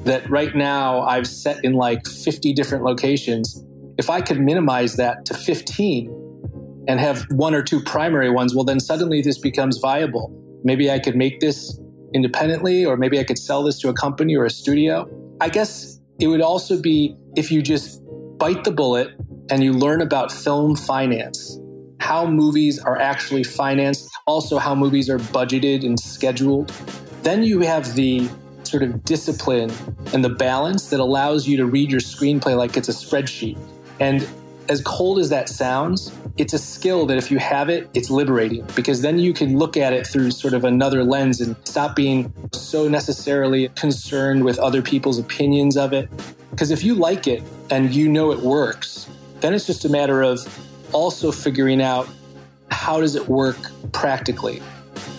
that 0.04 0.30
right 0.30 0.54
now 0.54 1.00
I've 1.04 1.26
set 1.26 1.64
in 1.64 1.74
like 1.74 2.06
50 2.06 2.52
different 2.52 2.84
locations, 2.84 3.64
if 3.98 4.10
I 4.10 4.20
could 4.20 4.38
minimize 4.38 4.98
that 4.98 5.26
to 5.28 5.34
15 5.34 6.84
and 6.90 7.00
have 7.00 7.26
one 7.32 7.56
or 7.56 7.64
two 7.64 7.82
primary 7.82 8.30
ones, 8.30 8.54
well, 8.54 8.66
then 8.66 8.82
suddenly 8.82 9.22
this 9.22 9.38
becomes 9.38 9.78
viable. 9.78 10.30
Maybe 10.66 10.92
I 10.92 11.00
could 11.00 11.16
make 11.16 11.40
this 11.40 11.80
independently, 12.14 12.86
or 12.86 12.98
maybe 12.98 13.18
I 13.18 13.24
could 13.24 13.40
sell 13.40 13.64
this 13.64 13.80
to 13.80 13.88
a 13.88 13.94
company 13.94 14.36
or 14.36 14.44
a 14.44 14.50
studio. 14.50 15.10
I 15.40 15.48
guess 15.48 16.02
it 16.20 16.28
would 16.28 16.42
also 16.42 16.82
be 16.82 17.16
if 17.38 17.50
you 17.50 17.62
just 17.62 18.02
bite 18.38 18.66
the 18.66 18.72
bullet 18.72 19.12
and 19.50 19.64
you 19.64 19.72
learn 19.72 20.02
about 20.02 20.34
film 20.34 20.76
finance, 20.76 21.58
how 22.02 22.26
movies 22.26 22.78
are 22.78 23.00
actually 23.00 23.46
financed, 23.46 24.10
also 24.30 24.60
how 24.60 24.76
movies 24.76 25.10
are 25.10 25.18
budgeted 25.18 25.84
and 25.84 26.00
scheduled. 26.00 26.70
Then 27.24 27.42
you 27.42 27.62
have 27.62 27.96
the 27.96 28.30
sort 28.64 28.84
of 28.84 29.04
discipline 29.04 29.72
and 30.14 30.24
the 30.24 30.30
balance 30.30 30.92
that 30.92 31.00
allows 31.00 31.48
you 31.48 31.58
to 31.58 31.66
read 31.66 31.90
your 31.90 32.00
screenplay 32.00 32.56
like 32.56 32.78
it's 32.78 32.90
a 32.90 32.92
spreadsheet. 32.92 33.58
And 34.00 34.28
as 34.70 34.82
cold 34.82 35.18
as 35.18 35.30
that 35.30 35.50
sounds, 35.50 36.14
it's 36.38 36.54
a 36.54 36.60
skill 36.60 37.08
that 37.08 37.18
if 37.18 37.32
you 37.32 37.40
have 37.40 37.70
it, 37.70 37.90
it's 37.96 38.12
liberating 38.12 38.66
because 38.76 39.02
then 39.02 39.18
you 39.18 39.34
can 39.34 39.58
look 39.58 39.76
at 39.76 39.94
it 39.94 40.06
through 40.06 40.30
sort 40.30 40.54
of 40.54 40.64
another 40.64 41.04
lens 41.04 41.42
and 41.42 41.56
stop 41.66 41.96
being 41.96 42.32
so 42.54 42.88
necessarily 42.88 43.70
concerned 43.70 44.46
with 44.46 44.60
other 44.60 44.84
people's 44.84 45.18
opinions 45.18 45.76
of 45.76 45.92
it. 45.92 46.08
Because 46.52 46.70
if 46.70 46.84
you 46.84 46.94
like 46.94 47.28
it 47.28 47.42
and 47.72 47.94
you 47.96 48.08
know 48.08 48.32
it 48.32 48.40
works, 48.40 49.10
then 49.40 49.56
it's 49.56 49.66
just 49.66 49.86
a 49.86 49.90
matter 49.90 50.22
of 50.22 50.40
also 50.94 51.32
figuring 51.32 51.82
out 51.82 52.08
how 52.72 53.00
does 53.00 53.16
it 53.16 53.28
work 53.28 53.58
practically. 53.92 54.62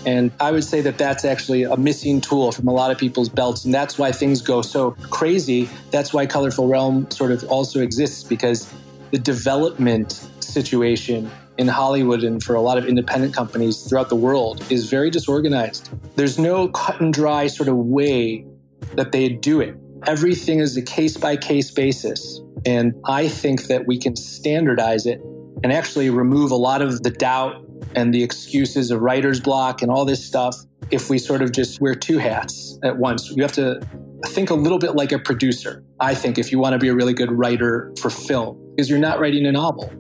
And 0.06 0.30
I 0.40 0.50
would 0.50 0.64
say 0.64 0.80
that 0.80 0.96
that's 0.96 1.24
actually 1.24 1.64
a 1.64 1.76
missing 1.76 2.20
tool 2.20 2.52
from 2.52 2.68
a 2.68 2.72
lot 2.72 2.90
of 2.90 2.98
people's 2.98 3.28
belts. 3.28 3.64
And 3.64 3.74
that's 3.74 3.98
why 3.98 4.12
things 4.12 4.40
go 4.40 4.62
so 4.62 4.92
crazy. 5.10 5.68
That's 5.90 6.12
why 6.12 6.26
Colorful 6.26 6.68
Realm 6.68 7.10
sort 7.10 7.32
of 7.32 7.44
also 7.44 7.80
exists 7.80 8.24
because 8.24 8.72
the 9.10 9.18
development 9.18 10.28
situation 10.40 11.30
in 11.58 11.68
Hollywood 11.68 12.22
and 12.22 12.42
for 12.42 12.54
a 12.54 12.60
lot 12.60 12.78
of 12.78 12.86
independent 12.86 13.34
companies 13.34 13.82
throughout 13.82 14.08
the 14.08 14.16
world 14.16 14.64
is 14.70 14.88
very 14.88 15.10
disorganized. 15.10 15.90
There's 16.16 16.38
no 16.38 16.68
cut 16.68 17.00
and 17.00 17.12
dry 17.12 17.46
sort 17.46 17.68
of 17.68 17.76
way 17.76 18.46
that 18.94 19.12
they 19.12 19.28
do 19.28 19.60
it. 19.60 19.76
Everything 20.06 20.60
is 20.60 20.76
a 20.78 20.82
case 20.82 21.18
by 21.18 21.36
case 21.36 21.70
basis. 21.70 22.40
And 22.64 22.94
I 23.04 23.28
think 23.28 23.64
that 23.64 23.86
we 23.86 23.98
can 23.98 24.16
standardize 24.16 25.04
it 25.04 25.20
and 25.62 25.72
actually 25.72 26.10
remove 26.10 26.50
a 26.50 26.56
lot 26.56 26.82
of 26.82 27.02
the 27.02 27.10
doubt 27.10 27.64
and 27.94 28.14
the 28.14 28.22
excuses 28.22 28.90
of 28.90 29.00
writer's 29.00 29.40
block 29.40 29.82
and 29.82 29.90
all 29.90 30.04
this 30.04 30.24
stuff 30.24 30.56
if 30.90 31.10
we 31.10 31.18
sort 31.18 31.42
of 31.42 31.52
just 31.52 31.80
wear 31.80 31.94
two 31.94 32.18
hats 32.18 32.78
at 32.82 32.98
once. 32.98 33.30
You 33.30 33.42
have 33.42 33.52
to 33.52 33.80
think 34.26 34.50
a 34.50 34.54
little 34.54 34.78
bit 34.78 34.94
like 34.94 35.12
a 35.12 35.18
producer, 35.18 35.84
I 35.98 36.14
think, 36.14 36.38
if 36.38 36.52
you 36.52 36.58
want 36.58 36.74
to 36.74 36.78
be 36.78 36.88
a 36.88 36.94
really 36.94 37.14
good 37.14 37.32
writer 37.32 37.92
for 38.00 38.10
film, 38.10 38.58
because 38.74 38.90
you're 38.90 38.98
not 38.98 39.20
writing 39.20 39.46
a 39.46 39.52
novel. 39.52 39.92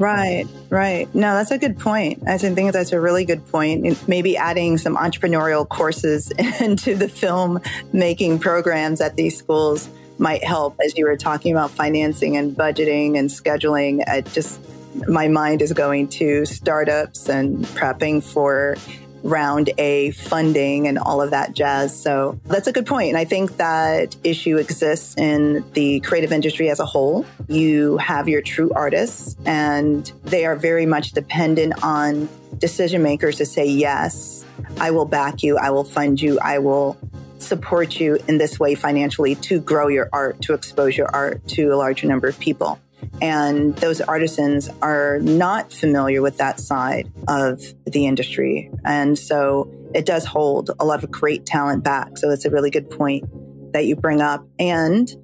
Right, 0.00 0.44
right. 0.70 1.12
No, 1.14 1.34
that's 1.34 1.52
a 1.52 1.58
good 1.58 1.78
point. 1.78 2.22
I 2.26 2.36
think 2.36 2.72
that's 2.72 2.92
a 2.92 3.00
really 3.00 3.24
good 3.24 3.46
point. 3.46 4.08
Maybe 4.08 4.36
adding 4.36 4.76
some 4.76 4.96
entrepreneurial 4.96 5.68
courses 5.68 6.30
into 6.60 6.96
the 6.96 7.08
film 7.08 7.60
making 7.92 8.40
programs 8.40 9.00
at 9.00 9.16
these 9.16 9.36
schools 9.36 9.88
might 10.18 10.44
help 10.44 10.76
as 10.84 10.96
you 10.96 11.06
were 11.06 11.16
talking 11.16 11.52
about 11.52 11.70
financing 11.70 12.36
and 12.36 12.56
budgeting 12.56 13.18
and 13.18 13.30
scheduling. 13.30 14.02
It 14.06 14.26
just 14.32 14.60
my 15.08 15.28
mind 15.28 15.62
is 15.62 15.72
going 15.72 16.08
to 16.08 16.44
startups 16.44 17.28
and 17.28 17.64
prepping 17.66 18.22
for 18.22 18.76
round 19.24 19.70
A 19.78 20.10
funding 20.10 20.86
and 20.86 20.98
all 20.98 21.22
of 21.22 21.30
that 21.30 21.54
jazz. 21.54 21.98
So 21.98 22.38
that's 22.44 22.66
a 22.66 22.72
good 22.72 22.86
point. 22.86 23.08
And 23.08 23.16
I 23.16 23.24
think 23.24 23.56
that 23.56 24.14
issue 24.22 24.58
exists 24.58 25.16
in 25.16 25.64
the 25.72 26.00
creative 26.00 26.30
industry 26.30 26.68
as 26.68 26.78
a 26.78 26.84
whole. 26.84 27.24
You 27.48 27.96
have 27.96 28.28
your 28.28 28.42
true 28.42 28.70
artists, 28.74 29.36
and 29.46 30.12
they 30.24 30.44
are 30.44 30.56
very 30.56 30.84
much 30.84 31.12
dependent 31.12 31.82
on 31.82 32.28
decision 32.58 33.02
makers 33.02 33.36
to 33.36 33.46
say, 33.46 33.66
yes, 33.66 34.44
I 34.78 34.90
will 34.90 35.06
back 35.06 35.42
you, 35.42 35.56
I 35.56 35.70
will 35.70 35.84
fund 35.84 36.20
you, 36.20 36.38
I 36.40 36.58
will 36.58 36.98
support 37.38 37.98
you 37.98 38.18
in 38.28 38.38
this 38.38 38.60
way 38.60 38.74
financially 38.74 39.34
to 39.36 39.58
grow 39.60 39.88
your 39.88 40.08
art, 40.12 40.40
to 40.42 40.54
expose 40.54 40.96
your 40.96 41.08
art 41.14 41.46
to 41.48 41.68
a 41.68 41.76
larger 41.76 42.06
number 42.06 42.28
of 42.28 42.38
people. 42.38 42.78
And 43.20 43.76
those 43.76 44.00
artisans 44.00 44.68
are 44.82 45.18
not 45.20 45.72
familiar 45.72 46.22
with 46.22 46.38
that 46.38 46.60
side 46.60 47.10
of 47.28 47.62
the 47.86 48.06
industry. 48.06 48.70
And 48.84 49.18
so 49.18 49.70
it 49.94 50.06
does 50.06 50.24
hold 50.24 50.70
a 50.78 50.84
lot 50.84 51.02
of 51.02 51.10
great 51.10 51.46
talent 51.46 51.84
back. 51.84 52.18
So 52.18 52.30
it's 52.30 52.44
a 52.44 52.50
really 52.50 52.70
good 52.70 52.90
point 52.90 53.24
that 53.72 53.86
you 53.86 53.96
bring 53.96 54.20
up. 54.20 54.46
And 54.58 55.14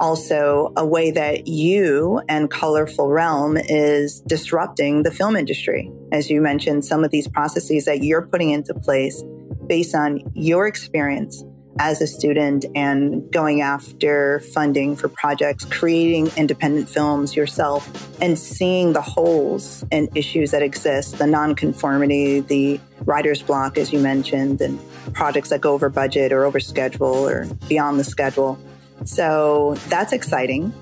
also 0.00 0.72
a 0.76 0.84
way 0.84 1.10
that 1.10 1.46
you 1.46 2.20
and 2.28 2.50
Colorful 2.50 3.08
Realm 3.08 3.56
is 3.56 4.20
disrupting 4.22 5.02
the 5.02 5.10
film 5.10 5.36
industry. 5.36 5.90
As 6.10 6.30
you 6.30 6.40
mentioned, 6.40 6.84
some 6.84 7.04
of 7.04 7.10
these 7.10 7.28
processes 7.28 7.84
that 7.84 8.02
you're 8.02 8.22
putting 8.22 8.50
into 8.50 8.74
place 8.74 9.22
based 9.66 9.94
on 9.94 10.20
your 10.34 10.66
experience 10.66 11.44
as 11.78 12.00
a 12.00 12.06
student 12.06 12.64
and 12.74 13.30
going 13.30 13.60
after 13.60 14.40
funding 14.40 14.96
for 14.96 15.08
projects, 15.08 15.64
creating 15.64 16.30
independent 16.36 16.88
films 16.88 17.34
yourself, 17.34 18.20
and 18.20 18.38
seeing 18.38 18.92
the 18.92 19.00
holes 19.00 19.84
and 19.90 20.08
issues 20.16 20.50
that 20.50 20.62
exist 20.62 21.18
the 21.18 21.26
nonconformity, 21.26 22.40
the 22.40 22.80
writer's 23.04 23.42
block, 23.42 23.78
as 23.78 23.92
you 23.92 23.98
mentioned, 23.98 24.60
and 24.60 24.78
projects 25.12 25.48
that 25.48 25.60
go 25.60 25.72
over 25.72 25.88
budget 25.88 26.32
or 26.32 26.44
over 26.44 26.60
schedule 26.60 27.28
or 27.28 27.46
beyond 27.68 27.98
the 27.98 28.04
schedule. 28.04 28.58
So 29.04 29.74
that's 29.88 30.12
exciting. 30.12 30.72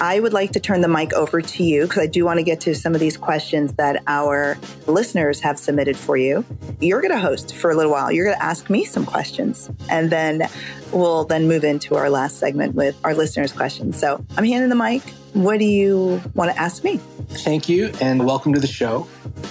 I 0.00 0.20
would 0.20 0.32
like 0.32 0.52
to 0.52 0.60
turn 0.60 0.80
the 0.80 0.88
mic 0.88 1.12
over 1.12 1.40
to 1.42 1.62
you 1.62 1.82
because 1.82 2.02
I 2.02 2.06
do 2.06 2.24
want 2.24 2.38
to 2.38 2.42
get 2.42 2.60
to 2.62 2.74
some 2.74 2.94
of 2.94 3.00
these 3.00 3.16
questions 3.16 3.74
that 3.74 4.02
our 4.06 4.56
listeners 4.86 5.40
have 5.40 5.58
submitted 5.58 5.96
for 5.96 6.16
you. 6.16 6.44
You're 6.80 7.00
going 7.00 7.12
to 7.12 7.20
host 7.20 7.54
for 7.54 7.70
a 7.70 7.76
little 7.76 7.92
while. 7.92 8.10
You're 8.10 8.24
going 8.24 8.36
to 8.36 8.42
ask 8.42 8.70
me 8.70 8.84
some 8.84 9.04
questions 9.04 9.70
and 9.88 10.10
then 10.10 10.48
we'll 10.92 11.24
then 11.24 11.48
move 11.48 11.64
into 11.64 11.96
our 11.96 12.10
last 12.10 12.38
segment 12.38 12.74
with 12.74 12.96
our 13.04 13.14
listeners' 13.14 13.52
questions. 13.52 13.98
So 13.98 14.24
I'm 14.36 14.44
handing 14.44 14.70
the 14.70 14.76
mic. 14.76 15.02
What 15.34 15.58
do 15.58 15.64
you 15.64 16.20
want 16.34 16.50
to 16.50 16.58
ask 16.58 16.82
me? 16.82 16.98
Thank 17.28 17.68
you 17.68 17.92
and 18.00 18.26
welcome 18.26 18.54
to 18.54 18.60
the 18.60 18.66
show. 18.66 19.06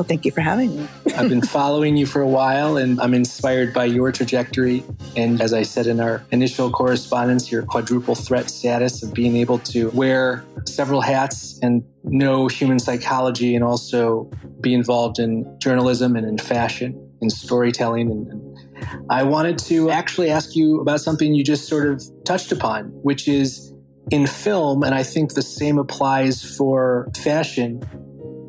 well, 0.00 0.08
thank 0.08 0.24
you 0.24 0.30
for 0.30 0.40
having 0.40 0.74
me. 0.74 0.88
I've 1.14 1.28
been 1.28 1.42
following 1.42 1.94
you 1.94 2.06
for 2.06 2.22
a 2.22 2.26
while 2.26 2.78
and 2.78 2.98
I'm 3.02 3.12
inspired 3.12 3.74
by 3.74 3.84
your 3.84 4.10
trajectory 4.12 4.82
And 5.14 5.42
as 5.42 5.52
I 5.52 5.60
said 5.60 5.86
in 5.86 6.00
our 6.00 6.24
initial 6.30 6.70
correspondence, 6.70 7.52
your 7.52 7.64
quadruple 7.64 8.14
threat 8.14 8.48
status 8.48 9.02
of 9.02 9.12
being 9.12 9.36
able 9.36 9.58
to 9.58 9.90
wear 9.90 10.42
several 10.64 11.02
hats 11.02 11.58
and 11.60 11.84
know 12.02 12.48
human 12.48 12.78
psychology 12.78 13.54
and 13.54 13.62
also 13.62 14.30
be 14.62 14.72
involved 14.72 15.18
in 15.18 15.44
journalism 15.58 16.16
and 16.16 16.26
in 16.26 16.38
fashion 16.38 16.96
and 17.20 17.30
storytelling. 17.30 18.10
And, 18.10 18.26
and 18.28 19.06
I 19.10 19.22
wanted 19.24 19.58
to 19.58 19.90
actually 19.90 20.30
ask 20.30 20.56
you 20.56 20.80
about 20.80 21.02
something 21.02 21.34
you 21.34 21.44
just 21.44 21.68
sort 21.68 21.86
of 21.86 22.02
touched 22.24 22.52
upon, 22.52 22.86
which 23.02 23.28
is 23.28 23.74
in 24.10 24.26
film, 24.26 24.82
and 24.82 24.94
I 24.94 25.02
think 25.02 25.34
the 25.34 25.42
same 25.42 25.76
applies 25.78 26.42
for 26.56 27.10
fashion. 27.14 27.82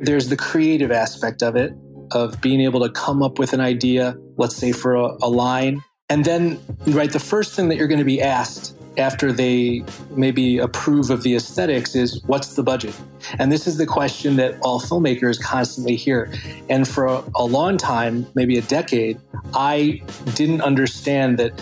There's 0.02 0.30
the 0.30 0.36
creative 0.36 0.92
aspect 0.92 1.44
of 1.44 1.56
it, 1.56 1.74
of 2.10 2.42
being 2.42 2.60
able 2.62 2.80
to 2.80 2.90
come 2.90 3.22
up 3.22 3.38
with 3.38 3.54
an 3.54 3.62
idea, 3.62 4.18
let's 4.36 4.56
say 4.56 4.72
for 4.72 4.96
a, 4.96 5.16
a 5.22 5.30
line. 5.30 5.84
And 6.10 6.26
then, 6.26 6.60
right, 6.88 7.12
the 7.12 7.20
first 7.20 7.54
thing 7.54 7.70
that 7.70 7.78
you're 7.78 7.88
going 7.88 8.00
to 8.00 8.04
be 8.04 8.20
asked 8.20 8.76
after 8.98 9.32
they 9.32 9.84
maybe 10.10 10.58
approve 10.58 11.12
of 11.12 11.22
the 11.22 11.36
aesthetics 11.36 11.94
is 11.94 12.22
what's 12.26 12.56
the 12.56 12.64
budget? 12.64 13.00
And 13.38 13.52
this 13.52 13.68
is 13.68 13.78
the 13.78 13.86
question 13.86 14.38
that 14.38 14.60
all 14.62 14.82
filmmakers 14.82 15.40
constantly 15.40 15.96
hear. 15.96 16.34
And 16.68 16.88
for 16.88 17.06
a, 17.06 17.24
a 17.36 17.46
long 17.46 17.78
time, 17.78 18.26
maybe 18.34 18.58
a 18.58 18.64
decade, 18.64 19.20
I 19.54 20.02
didn't 20.34 20.62
understand 20.62 21.38
that 21.38 21.54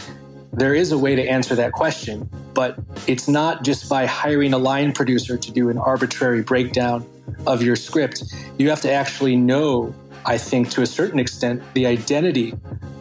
there 0.53 0.73
is 0.73 0.93
a 0.93 0.97
way 0.97 1.15
to 1.15 1.21
answer 1.21 1.55
that 1.55 1.73
question, 1.73 2.29
but 2.53 2.79
it's 3.05 3.27
not 3.27 3.63
just 3.63 3.89
by 3.89 4.05
hiring 4.05 4.53
a 4.53 4.57
line 4.57 4.93
producer 4.93 5.37
to 5.37 5.51
do 5.51 5.69
an 5.69 5.77
arbitrary 5.77 6.41
breakdown 6.41 7.05
of 7.47 7.61
your 7.61 7.75
script. 7.75 8.23
You 8.57 8.69
have 8.69 8.81
to 8.81 8.91
actually 8.91 9.35
know 9.35 9.93
I 10.25 10.37
think, 10.37 10.69
to 10.71 10.81
a 10.81 10.85
certain 10.85 11.19
extent, 11.19 11.61
the 11.73 11.85
identity 11.85 12.53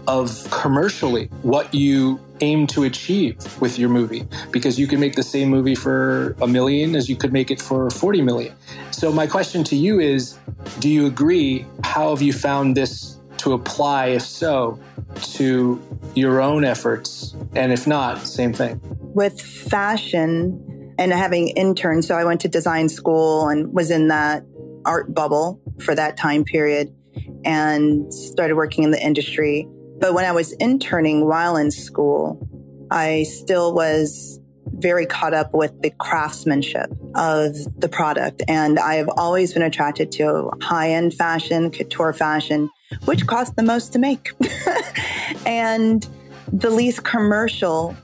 of 0.06 0.50
commercially 0.50 1.26
what 1.42 1.72
you 1.74 2.18
aim 2.40 2.66
to 2.68 2.84
achieve 2.84 3.36
with 3.60 3.78
your 3.78 3.90
movie 3.90 4.26
because 4.50 4.78
you 4.78 4.86
can 4.86 4.98
make 5.00 5.16
the 5.16 5.22
same 5.22 5.48
movie 5.48 5.74
for 5.74 6.34
a 6.40 6.46
million 6.46 6.94
as 6.94 7.08
you 7.08 7.16
could 7.16 7.32
make 7.32 7.50
it 7.50 7.60
for 7.60 7.90
40 7.90 8.22
million. 8.22 8.54
So, 8.90 9.12
my 9.12 9.26
question 9.26 9.64
to 9.64 9.76
you 9.76 10.00
is 10.00 10.38
do 10.78 10.88
you 10.88 11.06
agree? 11.06 11.66
How 11.84 12.10
have 12.10 12.22
you 12.22 12.32
found 12.32 12.76
this 12.76 13.18
to 13.38 13.52
apply, 13.52 14.06
if 14.06 14.22
so, 14.22 14.78
to 15.34 15.80
your 16.14 16.40
own 16.40 16.64
efforts? 16.64 17.34
And 17.54 17.72
if 17.72 17.86
not, 17.86 18.26
same 18.26 18.52
thing. 18.52 18.80
With 19.14 19.40
fashion 19.40 20.77
and 20.98 21.12
having 21.12 21.48
interns, 21.50 22.06
so 22.06 22.16
I 22.16 22.24
went 22.24 22.40
to 22.42 22.48
design 22.48 22.88
school 22.88 23.48
and 23.48 23.72
was 23.72 23.90
in 23.90 24.08
that 24.08 24.44
art 24.84 25.14
bubble 25.14 25.60
for 25.80 25.94
that 25.94 26.16
time 26.16 26.44
period 26.44 26.94
and 27.44 28.12
started 28.12 28.56
working 28.56 28.84
in 28.84 28.90
the 28.90 29.02
industry. 29.02 29.68
But 30.00 30.14
when 30.14 30.24
I 30.24 30.32
was 30.32 30.52
interning 30.54 31.26
while 31.26 31.56
in 31.56 31.70
school, 31.70 32.46
I 32.90 33.24
still 33.24 33.74
was 33.74 34.40
very 34.74 35.06
caught 35.06 35.34
up 35.34 35.52
with 35.54 35.80
the 35.82 35.90
craftsmanship 35.90 36.90
of 37.14 37.54
the 37.80 37.88
product. 37.88 38.42
And 38.48 38.78
I 38.78 38.94
have 38.94 39.08
always 39.16 39.52
been 39.52 39.62
attracted 39.62 40.12
to 40.12 40.50
high 40.62 40.90
end 40.90 41.14
fashion, 41.14 41.70
couture 41.70 42.12
fashion, 42.12 42.70
which 43.04 43.26
cost 43.26 43.56
the 43.56 43.62
most 43.62 43.92
to 43.94 43.98
make 43.98 44.32
and 45.46 46.08
the 46.52 46.70
least 46.70 47.04
commercial, 47.04 47.96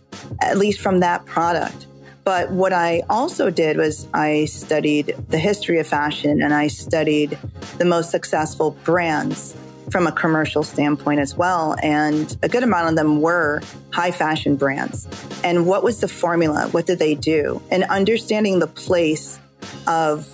at 0.43 0.59
least 0.59 0.81
from 0.81 1.01
that 1.01 1.25
product. 1.27 1.87
But 2.25 2.51
what 2.51 2.73
I 2.73 3.03
also 3.11 3.51
did 3.51 3.77
was 3.77 4.09
I 4.15 4.47
studied 4.47 5.15
the 5.29 5.39
history 5.39 5.79
of 5.79 5.87
fashion 5.87 6.43
and 6.43 6.55
I 6.55 6.69
studied 6.69 7.39
the 7.79 7.85
most 7.85 8.11
successful 8.11 8.73
brands 8.85 9.55
from 9.91 10.07
a 10.07 10.13
commercial 10.13 10.63
standpoint 10.63 11.21
as 11.21 11.37
well. 11.37 11.77
And 11.83 12.35
a 12.43 12.49
good 12.49 12.63
amount 12.63 12.89
of 12.89 12.97
them 12.97 13.21
were 13.21 13.61
high 13.93 14.11
fashion 14.11 14.57
brands. 14.57 15.07
And 15.45 15.67
what 15.67 15.85
was 15.85 16.01
the 16.01 16.09
formula? 16.09 16.69
What 16.71 16.87
did 16.87 16.99
they 16.99 17.15
do? 17.15 17.61
And 17.71 17.85
understanding 17.85 18.59
the 18.59 18.67
place 18.67 19.39
of 19.87 20.27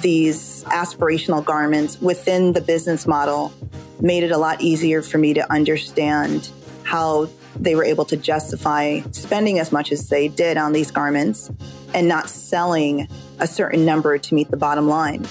these 0.00 0.64
aspirational 0.64 1.44
garments 1.44 2.00
within 2.00 2.54
the 2.54 2.60
business 2.62 3.06
model 3.06 3.52
made 4.00 4.22
it 4.22 4.30
a 4.30 4.38
lot 4.38 4.60
easier 4.60 5.02
for 5.02 5.18
me 5.18 5.34
to 5.34 5.52
understand 5.52 6.50
how 6.84 7.28
they 7.58 7.74
were 7.74 7.84
able 7.84 8.04
to 8.06 8.16
justify 8.16 9.00
spending 9.12 9.58
as 9.58 9.72
much 9.72 9.92
as 9.92 10.08
they 10.08 10.28
did 10.28 10.56
on 10.56 10.72
these 10.72 10.90
garments 10.90 11.50
and 11.94 12.08
not 12.08 12.28
selling 12.28 13.08
a 13.38 13.46
certain 13.46 13.84
number 13.84 14.18
to 14.18 14.34
meet 14.34 14.50
the 14.50 14.56
bottom 14.56 14.88
line. 14.88 15.26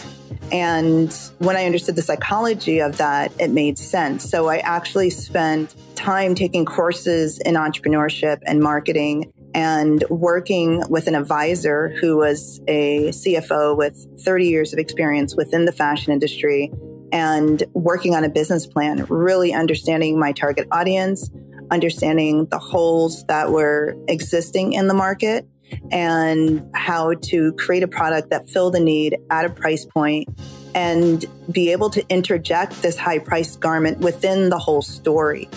And 0.52 1.12
when 1.40 1.56
I 1.56 1.66
understood 1.66 1.96
the 1.96 2.02
psychology 2.02 2.80
of 2.80 2.98
that, 2.98 3.32
it 3.40 3.50
made 3.50 3.78
sense. 3.78 4.30
So 4.30 4.48
I 4.48 4.58
actually 4.58 5.10
spent 5.10 5.76
time 5.96 6.36
taking 6.36 6.66
courses 6.66 7.40
in 7.40 7.56
entrepreneurship 7.56 8.42
and 8.46 8.60
marketing 8.60 9.32
and 9.56 10.04
working 10.10 10.84
with 10.90 11.08
an 11.08 11.16
advisor 11.16 11.90
who 12.02 12.18
was 12.18 12.60
a 12.68 13.08
CFO 13.10 13.76
with 13.76 14.06
30 14.20 14.48
years 14.48 14.74
of 14.74 14.80
experience 14.80 15.36
within 15.36 15.66
the 15.66 15.72
fashion 15.72 16.12
industry 16.12 16.72
and 17.12 17.64
working 17.74 18.14
on 18.16 18.24
a 18.26 18.30
business 18.30 18.68
plan, 18.68 19.06
really 19.06 19.54
understanding 19.54 20.20
my 20.20 20.34
target 20.34 20.68
audience, 20.72 21.32
understanding 21.72 22.46
the 22.46 22.60
holes 22.60 23.26
that 23.26 23.52
were 23.52 23.96
existing 24.08 24.74
in 24.74 24.88
the 24.88 24.94
market 24.94 25.48
and 25.92 26.68
how 26.74 27.14
to 27.14 27.54
create 27.54 27.84
a 27.84 27.88
product 27.88 28.30
that 28.30 28.50
filled 28.50 28.74
the 28.74 28.80
need 28.80 29.18
at 29.30 29.46
a 29.46 29.50
price 29.50 29.86
point 29.86 30.28
and 30.76 31.26
be 31.52 31.72
able 31.72 31.90
to 31.90 32.06
interject 32.10 32.82
this 32.82 32.98
high 32.98 33.18
priced 33.18 33.62
garment 33.62 34.00
within 34.00 34.50
the 34.50 34.60
whole 34.60 34.82
story. 34.82 35.50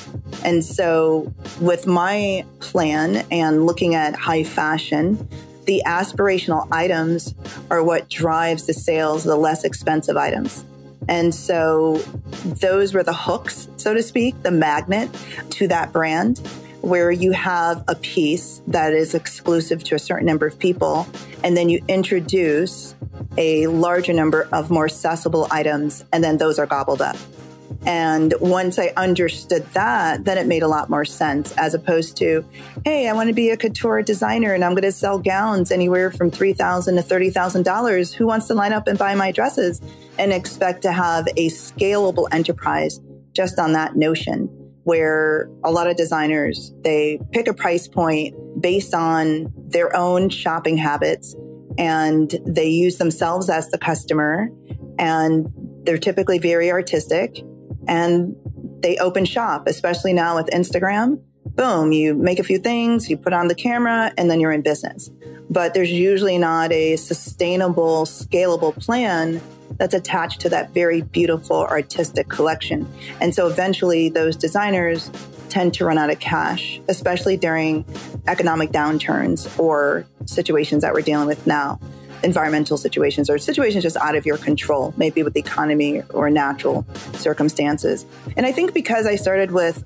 And 0.44 0.64
so, 0.64 1.33
with 1.61 1.87
my 1.87 2.44
plan 2.61 3.27
and 3.31 3.66
looking 3.66 3.97
at 3.97 4.14
high 4.14 4.44
fashion, 4.44 5.29
the 5.66 5.83
aspirational 5.85 6.66
items 6.71 7.35
are 7.71 7.83
what 7.83 8.09
drives 8.09 8.66
the 8.66 8.73
sales 8.73 9.27
of 9.27 9.31
the 9.31 9.37
less 9.37 9.64
expensive 9.64 10.16
items. 10.16 10.64
And 11.09 11.35
so 11.35 11.97
those 12.44 12.94
were 12.94 13.03
the 13.03 13.14
hooks, 13.14 13.68
so 13.77 13.94
to 13.94 14.03
speak, 14.03 14.42
the 14.42 14.51
magnet 14.51 15.11
to 15.51 15.68
that 15.68 15.92
brand 15.92 16.38
where 16.81 17.11
you 17.11 17.33
have 17.33 17.83
a 17.88 17.94
piece 17.97 18.62
that 18.68 18.92
is 18.92 19.14
exclusive 19.14 19.83
to 19.85 19.94
a 19.94 19.99
certain 19.99 20.27
number 20.27 20.47
of 20.47 20.59
people, 20.59 21.09
and 21.42 21.57
then 21.57 21.68
you 21.68 21.83
introduce 21.88 22.94
a 23.37 23.66
larger 23.66 24.12
number 24.12 24.49
of 24.53 24.71
more 24.71 24.85
accessible 24.85 25.49
items, 25.51 26.05
and 26.12 26.23
then 26.23 26.38
those 26.38 26.59
are 26.59 26.66
gobbled 26.66 27.03
up. 27.03 27.16
And 27.87 28.35
once 28.40 28.78
I 28.78 28.92
understood 28.96 29.64
that, 29.72 30.24
then 30.24 30.38
it 30.38 30.46
made 30.46 30.62
a 30.62 30.68
lot 30.68 30.90
more 30.90 31.04
sense 31.04 31.52
as 31.57 31.74
opposed 31.74 32.16
to, 32.18 32.44
hey, 32.85 33.09
I 33.09 33.12
want 33.12 33.28
to 33.28 33.35
be 33.35 33.50
a 33.50 33.57
couture 33.57 34.02
designer 34.02 34.52
and 34.54 34.64
I'm 34.64 34.72
going 34.72 34.83
to 34.83 34.92
sell 34.92 35.18
gowns 35.18 35.70
anywhere 35.70 36.11
from 36.11 36.31
3,000 36.31 36.96
to 36.96 37.02
$30,000. 37.02 38.14
Who 38.14 38.26
wants 38.26 38.46
to 38.48 38.54
line 38.54 38.72
up 38.72 38.88
and 38.88 38.98
buy 38.98 39.14
my 39.14 39.33
dresses? 39.33 39.81
And 40.18 40.33
expect 40.33 40.83
to 40.83 40.92
have 40.92 41.28
a 41.37 41.48
scalable 41.48 42.26
enterprise 42.33 43.00
just 43.33 43.59
on 43.59 43.72
that 43.74 43.94
notion 43.94 44.46
where 44.83 45.50
a 45.64 45.70
lot 45.70 45.87
of 45.87 45.96
designers, 45.96 46.72
they 46.83 47.20
pick 47.31 47.46
a 47.46 47.54
price 47.54 47.87
point 47.87 48.35
based 48.61 48.94
on 48.94 49.52
their 49.57 49.94
own 49.94 50.31
shopping 50.31 50.76
habits 50.76 51.37
and 51.76 52.35
they 52.44 52.68
use 52.68 52.96
themselves 52.96 53.48
as 53.48 53.70
the 53.70 53.78
customer 53.78 54.48
and 54.98 55.52
they're 55.85 55.98
typically 55.98 56.38
very 56.38 56.72
artistic 56.72 57.44
and 57.88 58.37
they 58.81 58.96
open 58.98 59.24
shop, 59.24 59.66
especially 59.66 60.12
now 60.12 60.37
with 60.37 60.46
Instagram. 60.48 61.20
Boom, 61.46 61.90
you 61.90 62.14
make 62.14 62.38
a 62.38 62.44
few 62.44 62.59
things, 62.59 63.11
you 63.11 63.16
put 63.16 63.33
on 63.33 63.48
the 63.48 63.55
camera, 63.55 64.12
and 64.16 64.31
then 64.31 64.38
you're 64.38 64.53
in 64.53 64.62
business. 64.62 65.11
But 65.51 65.74
there's 65.74 65.90
usually 65.90 66.38
not 66.38 66.70
a 66.70 66.96
sustainable, 66.96 68.05
scalable 68.05 68.79
plan 68.79 69.40
that's 69.79 69.94
attached 69.94 70.40
to 70.42 70.48
that 70.51 70.70
very 70.70 71.03
beautiful 71.03 71.64
artistic 71.64 72.29
collection. 72.29 72.87
And 73.20 73.35
so 73.35 73.46
eventually 73.46 74.09
those 74.09 74.37
designers 74.37 75.11
tend 75.48 75.72
to 75.74 75.85
run 75.87 75.96
out 75.96 76.11
of 76.11 76.20
cash, 76.20 76.81
especially 76.88 77.37
during 77.37 77.85
economic 78.27 78.70
downturns 78.70 79.59
or 79.59 80.07
situations 80.27 80.83
that 80.83 80.92
we're 80.92 81.01
dealing 81.01 81.27
with 81.27 81.46
now 81.46 81.81
environmental 82.22 82.76
situations 82.76 83.31
or 83.31 83.38
situations 83.38 83.83
just 83.83 83.96
out 83.96 84.16
of 84.16 84.26
your 84.26 84.38
control, 84.38 84.94
maybe 84.96 85.22
with 85.22 85.35
the 85.35 85.40
economy 85.40 86.02
or 86.11 86.31
natural 86.31 86.87
circumstances. 87.14 88.07
And 88.37 88.46
I 88.46 88.52
think 88.52 88.74
because 88.74 89.07
I 89.07 89.16
started 89.16 89.50
with 89.50 89.85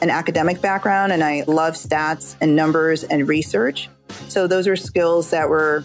an 0.00 0.10
academic 0.10 0.60
background 0.60 1.12
and 1.12 1.22
I 1.22 1.44
love 1.46 1.74
stats 1.74 2.36
and 2.40 2.56
numbers 2.56 3.04
and 3.04 3.28
research, 3.28 3.88
so 4.28 4.46
those 4.46 4.66
are 4.66 4.76
skills 4.76 5.30
that 5.30 5.48
were 5.48 5.84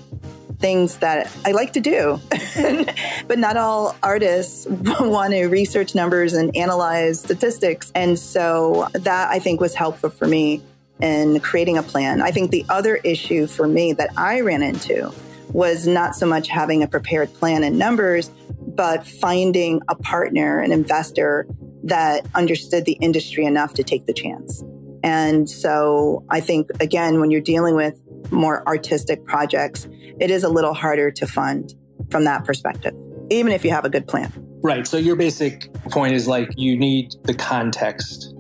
things 0.60 0.98
that 0.98 1.32
I 1.46 1.52
like 1.52 1.74
to 1.74 1.80
do. 1.80 2.20
but 3.28 3.38
not 3.38 3.58
all 3.58 3.96
artists 4.02 4.66
want 5.00 5.34
to 5.34 5.48
research 5.48 5.96
numbers 5.96 6.34
and 6.34 6.56
analyze 6.56 7.20
statistics. 7.20 7.92
And 7.94 8.18
so 8.18 8.88
that 8.94 9.30
I 9.30 9.40
think 9.40 9.62
was 9.62 9.76
helpful 9.76 10.10
for 10.10 10.28
me 10.28 10.62
in 11.00 11.40
creating 11.42 11.78
a 11.78 11.84
plan. 11.84 12.22
I 12.22 12.32
think 12.32 12.52
the 12.52 12.66
other 12.70 12.96
issue 12.96 13.46
for 13.46 13.68
me 13.68 13.94
that 13.94 14.10
I 14.18 14.42
ran 14.42 14.64
into 14.64 15.14
was 15.54 15.88
not 15.88 16.16
so 16.16 16.26
much 16.26 16.48
having 16.48 16.84
a 16.84 16.88
prepared 16.88 17.34
plan 17.34 17.64
and 17.64 17.78
numbers, 17.78 18.30
but 18.62 19.06
finding 19.06 19.82
a 19.88 19.96
partner, 19.96 20.60
an 20.60 20.72
investor 20.72 21.48
that 21.84 22.26
understood 22.36 22.86
the 22.86 22.94
industry 22.94 23.46
enough 23.46 23.74
to 23.76 23.84
take 23.84 24.06
the 24.06 24.14
chance. 24.14 24.64
And 25.04 25.50
so 25.50 26.26
I 26.30 26.42
think, 26.42 26.70
again, 26.80 27.20
when 27.20 27.32
you're 27.32 27.42
dealing 27.42 27.76
with 27.76 28.00
more 28.32 28.68
artistic 28.68 29.26
projects, 29.26 29.88
it 30.20 30.32
is 30.32 30.44
a 30.44 30.50
little 30.50 30.74
harder 30.74 31.12
to 31.12 31.28
fund 31.28 31.74
from 32.10 32.26
that 32.26 32.44
perspective, 32.46 32.94
even 33.30 33.52
if 33.52 33.64
you 33.64 33.72
have 33.72 33.86
a 33.86 33.90
good 33.90 34.08
plan. 34.08 34.32
Right. 34.64 34.86
So 34.86 34.98
your 34.98 35.16
basic 35.16 35.72
point 35.92 36.14
is 36.14 36.28
like 36.28 36.50
you 36.58 36.78
need 36.78 37.14
the 37.24 37.34
context. 37.34 38.34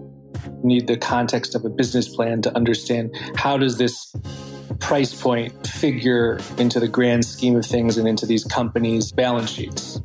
You 0.43 0.63
need 0.63 0.87
the 0.87 0.97
context 0.97 1.55
of 1.55 1.63
a 1.63 1.69
business 1.69 2.09
plan 2.09 2.41
to 2.41 2.55
understand 2.55 3.15
how 3.35 3.57
does 3.57 3.77
this 3.77 4.13
price 4.75 5.19
point 5.19 5.67
figure 5.67 6.39
into 6.57 6.79
the 6.79 6.87
grand 6.87 7.25
scheme 7.25 7.55
of 7.55 7.65
things 7.65 7.97
and 7.97 8.07
into 8.07 8.25
these 8.25 8.43
companies' 8.43 9.11
balance 9.11 9.49
sheets. 9.49 10.01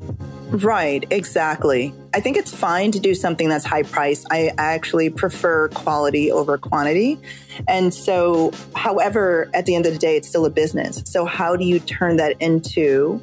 Right, 0.53 1.07
exactly. 1.11 1.95
I 2.13 2.21
think 2.21 2.37
it's 2.37 2.55
fine 2.55 2.93
to 2.93 3.01
do 3.01 3.15
something 3.15 3.49
that's 3.49 3.65
high 3.65 3.85
price. 3.85 4.27
I 4.31 4.53
actually 4.59 5.09
prefer 5.09 5.69
quality 5.69 6.31
over 6.31 6.59
quantity. 6.59 7.19
And 7.67 7.95
so, 7.95 8.53
however, 8.75 9.49
at 9.55 9.65
the 9.65 9.75
end 9.75 9.87
of 9.87 9.95
the 9.95 9.99
day, 9.99 10.19
it's 10.19 10.29
still 10.29 10.45
a 10.45 10.51
business. 10.51 11.03
So, 11.07 11.25
how 11.25 11.57
do 11.57 11.65
you 11.65 11.81
turn 11.81 12.19
that 12.19 12.37
into 12.39 13.23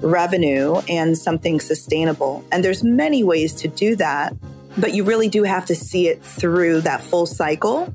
revenue 0.00 0.80
and 0.88 1.16
something 1.16 1.60
sustainable? 1.60 2.44
And 2.50 2.64
there's 2.64 2.82
many 2.82 3.22
ways 3.22 3.54
to 3.56 3.68
do 3.68 3.94
that 3.96 4.34
but 4.76 4.94
you 4.94 5.04
really 5.04 5.28
do 5.28 5.42
have 5.42 5.66
to 5.66 5.74
see 5.74 6.08
it 6.08 6.22
through 6.22 6.80
that 6.82 7.02
full 7.02 7.26
cycle. 7.26 7.94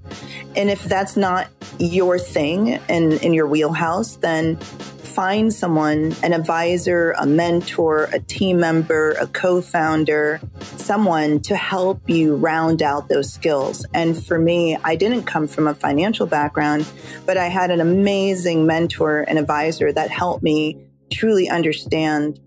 And 0.56 0.70
if 0.70 0.84
that's 0.84 1.18
not 1.18 1.48
your 1.78 2.20
thing 2.20 2.76
and 2.90 3.14
in 3.14 3.34
your 3.34 3.48
wheelhouse, 3.48 4.18
then 4.18 4.58
find 4.58 5.52
someone, 5.54 6.16
an 6.24 6.34
advisor, 6.34 7.12
a 7.18 7.26
mentor, 7.26 8.10
a 8.14 8.20
team 8.20 8.60
member, 8.60 9.12
a 9.14 9.28
co-founder, 9.28 10.40
someone 10.62 11.42
to 11.42 11.56
help 11.56 12.10
you 12.10 12.36
round 12.36 12.82
out 12.82 13.10
those 13.10 13.32
skills. 13.32 13.86
And 13.94 14.22
for 14.24 14.40
me, 14.40 14.78
I 14.84 14.96
didn't 14.96 15.24
come 15.24 15.48
from 15.48 15.68
a 15.68 15.74
financial 15.74 16.26
background, 16.26 16.86
but 17.26 17.38
I 17.38 17.48
had 17.48 17.72
an 17.72 17.82
amazing 17.82 18.66
mentor 18.66 19.26
and 19.28 19.38
advisor 19.38 19.92
that 19.92 20.10
helped 20.10 20.44
me 20.44 20.78
truly 21.12 21.50
understand 21.50 22.40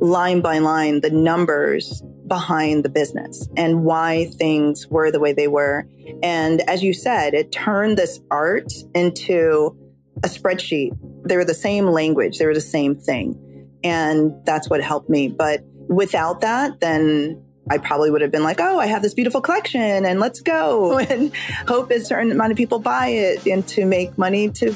line 0.00 0.40
by 0.40 0.58
line 0.58 1.00
the 1.00 1.10
numbers 1.10 2.02
behind 2.26 2.84
the 2.84 2.88
business 2.88 3.48
and 3.56 3.84
why 3.84 4.26
things 4.38 4.86
were 4.88 5.10
the 5.10 5.20
way 5.20 5.32
they 5.32 5.48
were. 5.48 5.86
And 6.22 6.60
as 6.68 6.82
you 6.82 6.94
said, 6.94 7.34
it 7.34 7.52
turned 7.52 7.96
this 7.96 8.20
art 8.30 8.72
into 8.94 9.76
a 10.22 10.28
spreadsheet. 10.28 10.96
They 11.26 11.36
were 11.36 11.44
the 11.44 11.54
same 11.54 11.86
language, 11.86 12.38
they 12.38 12.46
were 12.46 12.54
the 12.54 12.60
same 12.60 12.96
thing. 12.96 13.70
And 13.82 14.34
that's 14.44 14.70
what 14.70 14.82
helped 14.82 15.10
me. 15.10 15.28
But 15.28 15.62
without 15.88 16.40
that, 16.40 16.80
then 16.80 17.42
I 17.70 17.78
probably 17.78 18.10
would 18.10 18.20
have 18.20 18.30
been 18.30 18.42
like, 18.42 18.60
oh, 18.60 18.78
I 18.78 18.86
have 18.86 19.02
this 19.02 19.14
beautiful 19.14 19.40
collection 19.40 20.04
and 20.04 20.20
let's 20.20 20.40
go 20.40 20.98
and 21.10 21.34
hope 21.66 21.90
a 21.90 22.00
certain 22.00 22.30
amount 22.30 22.52
of 22.52 22.56
people 22.56 22.78
buy 22.78 23.08
it 23.08 23.46
and 23.46 23.66
to 23.68 23.86
make 23.86 24.16
money 24.18 24.50
to 24.50 24.74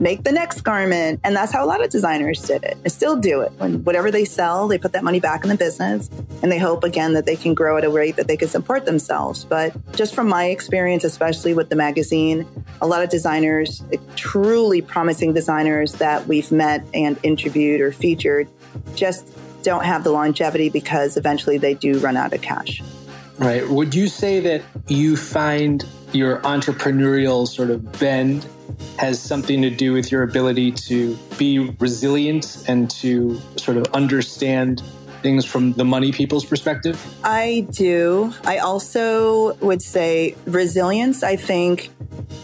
make 0.00 0.24
the 0.24 0.32
next 0.32 0.62
garment. 0.62 1.20
And 1.22 1.36
that's 1.36 1.52
how 1.52 1.64
a 1.64 1.66
lot 1.66 1.84
of 1.84 1.90
designers 1.90 2.42
did 2.42 2.64
it 2.64 2.76
and 2.82 2.90
still 2.90 3.16
do 3.16 3.42
it. 3.42 3.52
When 3.58 3.84
whatever 3.84 4.10
they 4.10 4.24
sell, 4.24 4.66
they 4.66 4.78
put 4.78 4.92
that 4.92 5.04
money 5.04 5.20
back 5.20 5.44
in 5.44 5.50
the 5.50 5.56
business 5.56 6.10
and 6.42 6.50
they 6.50 6.58
hope 6.58 6.82
again 6.82 7.12
that 7.12 7.26
they 7.26 7.36
can 7.36 7.54
grow 7.54 7.76
at 7.76 7.84
a 7.84 7.90
rate 7.90 8.16
that 8.16 8.26
they 8.26 8.36
can 8.36 8.48
support 8.48 8.86
themselves. 8.86 9.44
But 9.44 9.74
just 9.94 10.14
from 10.14 10.28
my 10.28 10.46
experience, 10.46 11.04
especially 11.04 11.54
with 11.54 11.68
the 11.68 11.76
magazine, 11.76 12.46
a 12.80 12.86
lot 12.86 13.02
of 13.02 13.10
designers, 13.10 13.82
truly 14.16 14.80
promising 14.80 15.34
designers 15.34 15.92
that 15.94 16.26
we've 16.26 16.50
met 16.50 16.82
and 16.94 17.18
interviewed 17.22 17.80
or 17.80 17.92
featured, 17.92 18.48
just 18.96 19.28
don't 19.62 19.84
have 19.84 20.04
the 20.04 20.10
longevity 20.10 20.70
because 20.70 21.18
eventually 21.18 21.58
they 21.58 21.74
do 21.74 21.98
run 21.98 22.16
out 22.16 22.32
of 22.32 22.40
cash. 22.40 22.82
Right. 23.38 23.68
Would 23.68 23.94
you 23.94 24.08
say 24.08 24.40
that 24.40 24.62
you 24.88 25.16
find 25.16 25.84
your 26.12 26.38
entrepreneurial 26.38 27.46
sort 27.46 27.70
of 27.70 27.98
bend 27.98 28.46
has 28.98 29.20
something 29.20 29.62
to 29.62 29.70
do 29.70 29.92
with 29.92 30.10
your 30.10 30.22
ability 30.22 30.72
to 30.72 31.16
be 31.38 31.58
resilient 31.78 32.64
and 32.68 32.90
to 32.90 33.40
sort 33.56 33.76
of 33.76 33.86
understand 33.94 34.82
things 35.22 35.44
from 35.44 35.72
the 35.74 35.84
money 35.84 36.12
people's 36.12 36.44
perspective? 36.44 37.02
I 37.22 37.66
do. 37.70 38.32
I 38.44 38.58
also 38.58 39.54
would 39.56 39.82
say 39.82 40.34
resilience, 40.46 41.22
I 41.22 41.36
think, 41.36 41.90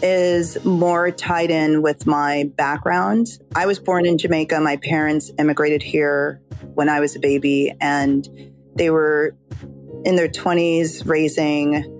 is 0.01 0.63
more 0.63 1.11
tied 1.11 1.49
in 1.49 1.81
with 1.81 2.05
my 2.05 2.51
background. 2.55 3.39
I 3.55 3.65
was 3.65 3.79
born 3.79 4.05
in 4.05 4.17
Jamaica. 4.17 4.59
My 4.59 4.77
parents 4.77 5.31
immigrated 5.39 5.81
here 5.81 6.41
when 6.75 6.89
I 6.89 6.99
was 6.99 7.15
a 7.15 7.19
baby, 7.19 7.73
and 7.81 8.27
they 8.75 8.89
were 8.89 9.35
in 10.05 10.15
their 10.15 10.27
20s 10.27 11.07
raising 11.07 11.93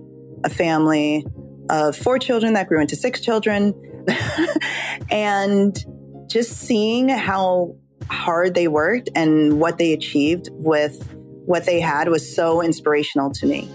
a 0.44 0.50
family 0.50 1.26
of 1.70 1.96
four 1.96 2.20
children 2.20 2.54
that 2.54 2.68
grew 2.68 2.82
into 2.82 2.96
six 2.96 3.22
children. 3.22 3.74
and 5.12 5.86
just 6.28 6.58
seeing 6.58 7.10
how 7.10 7.76
hard 8.10 8.54
they 8.54 8.68
worked 8.68 9.10
and 9.16 9.60
what 9.60 9.78
they 9.78 9.94
achieved 9.94 10.50
with 10.52 11.14
what 11.46 11.66
they 11.66 11.80
had 11.80 12.10
was 12.10 12.36
so 12.36 12.62
inspirational 12.62 13.32
to 13.32 13.46
me. 13.46 13.70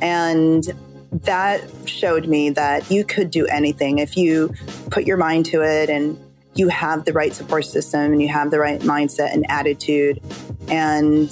And 0.00 0.64
that 1.12 1.64
showed 1.86 2.26
me 2.26 2.50
that 2.50 2.90
you 2.90 3.04
could 3.04 3.30
do 3.30 3.46
anything 3.46 3.98
if 3.98 4.16
you 4.16 4.54
put 4.90 5.04
your 5.04 5.16
mind 5.16 5.46
to 5.46 5.62
it 5.62 5.90
and 5.90 6.18
you 6.54 6.68
have 6.68 7.04
the 7.04 7.12
right 7.12 7.32
support 7.32 7.64
system 7.64 8.12
and 8.12 8.20
you 8.20 8.28
have 8.28 8.50
the 8.50 8.58
right 8.58 8.80
mindset 8.80 9.32
and 9.32 9.44
attitude. 9.48 10.20
And 10.68 11.30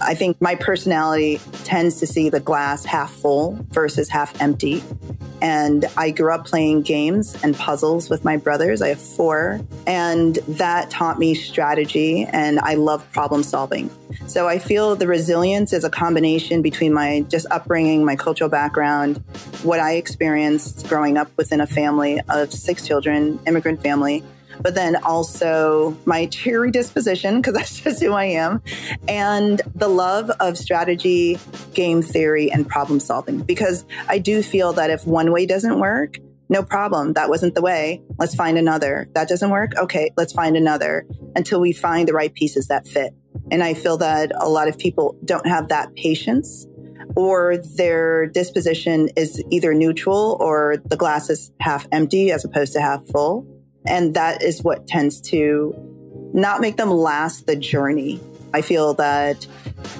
I 0.00 0.14
think 0.14 0.40
my 0.40 0.54
personality 0.54 1.40
tends 1.64 1.98
to 2.00 2.06
see 2.06 2.28
the 2.28 2.40
glass 2.40 2.84
half 2.84 3.10
full 3.10 3.58
versus 3.70 4.08
half 4.08 4.40
empty. 4.40 4.82
And 5.40 5.84
I 5.96 6.10
grew 6.10 6.32
up 6.32 6.46
playing 6.46 6.82
games 6.82 7.36
and 7.42 7.56
puzzles 7.56 8.08
with 8.10 8.24
my 8.24 8.36
brothers. 8.36 8.82
I 8.82 8.88
have 8.88 9.00
four. 9.00 9.60
And 9.86 10.36
that 10.48 10.90
taught 10.90 11.18
me 11.18 11.34
strategy 11.34 12.24
and 12.24 12.58
I 12.60 12.74
love 12.74 13.10
problem 13.12 13.42
solving. 13.42 13.90
So 14.26 14.48
I 14.48 14.58
feel 14.58 14.96
the 14.96 15.06
resilience 15.06 15.72
is 15.72 15.84
a 15.84 15.90
combination 15.90 16.62
between 16.62 16.92
my 16.92 17.24
just 17.28 17.46
upbringing, 17.50 18.04
my 18.04 18.16
cultural 18.16 18.50
background, 18.50 19.22
what 19.62 19.78
I 19.78 19.94
experienced 19.94 20.88
growing 20.88 21.16
up 21.16 21.30
within 21.36 21.60
a 21.60 21.66
family 21.66 22.20
of 22.28 22.52
six 22.52 22.86
children, 22.86 23.38
immigrant 23.46 23.82
family, 23.82 24.24
but 24.60 24.74
then 24.74 24.96
also 24.96 25.96
my 26.04 26.26
cheery 26.26 26.70
disposition, 26.70 27.36
because 27.36 27.54
that's 27.54 27.80
just 27.80 28.02
who 28.02 28.12
I 28.12 28.24
am, 28.24 28.62
and 29.08 29.60
the 29.74 29.88
love 29.88 30.30
of 30.40 30.58
strategy, 30.58 31.38
game 31.74 32.02
theory, 32.02 32.50
and 32.50 32.68
problem 32.68 33.00
solving. 33.00 33.40
Because 33.40 33.84
I 34.08 34.18
do 34.18 34.42
feel 34.42 34.72
that 34.74 34.90
if 34.90 35.06
one 35.06 35.32
way 35.32 35.46
doesn't 35.46 35.78
work, 35.78 36.18
no 36.48 36.62
problem. 36.62 37.14
That 37.14 37.28
wasn't 37.28 37.54
the 37.54 37.62
way. 37.62 38.02
Let's 38.18 38.34
find 38.34 38.56
another. 38.56 39.08
That 39.14 39.28
doesn't 39.28 39.50
work. 39.50 39.72
Okay, 39.76 40.12
let's 40.16 40.32
find 40.32 40.56
another 40.56 41.04
until 41.34 41.60
we 41.60 41.72
find 41.72 42.06
the 42.06 42.12
right 42.12 42.32
pieces 42.32 42.68
that 42.68 42.86
fit. 42.86 43.14
And 43.50 43.62
I 43.62 43.74
feel 43.74 43.96
that 43.98 44.32
a 44.40 44.48
lot 44.48 44.68
of 44.68 44.78
people 44.78 45.16
don't 45.24 45.46
have 45.46 45.68
that 45.68 45.94
patience 45.96 46.66
or 47.16 47.56
their 47.76 48.26
disposition 48.26 49.08
is 49.16 49.42
either 49.50 49.74
neutral 49.74 50.36
or 50.40 50.76
the 50.84 50.96
glass 50.96 51.30
is 51.30 51.50
half 51.60 51.86
empty 51.90 52.30
as 52.30 52.44
opposed 52.44 52.72
to 52.74 52.80
half 52.80 53.04
full. 53.06 53.46
And 53.86 54.14
that 54.14 54.42
is 54.42 54.62
what 54.62 54.86
tends 54.86 55.20
to 55.22 55.74
not 56.34 56.60
make 56.60 56.76
them 56.76 56.90
last 56.90 57.46
the 57.46 57.56
journey. 57.56 58.20
I 58.52 58.62
feel 58.62 58.94
that 58.94 59.46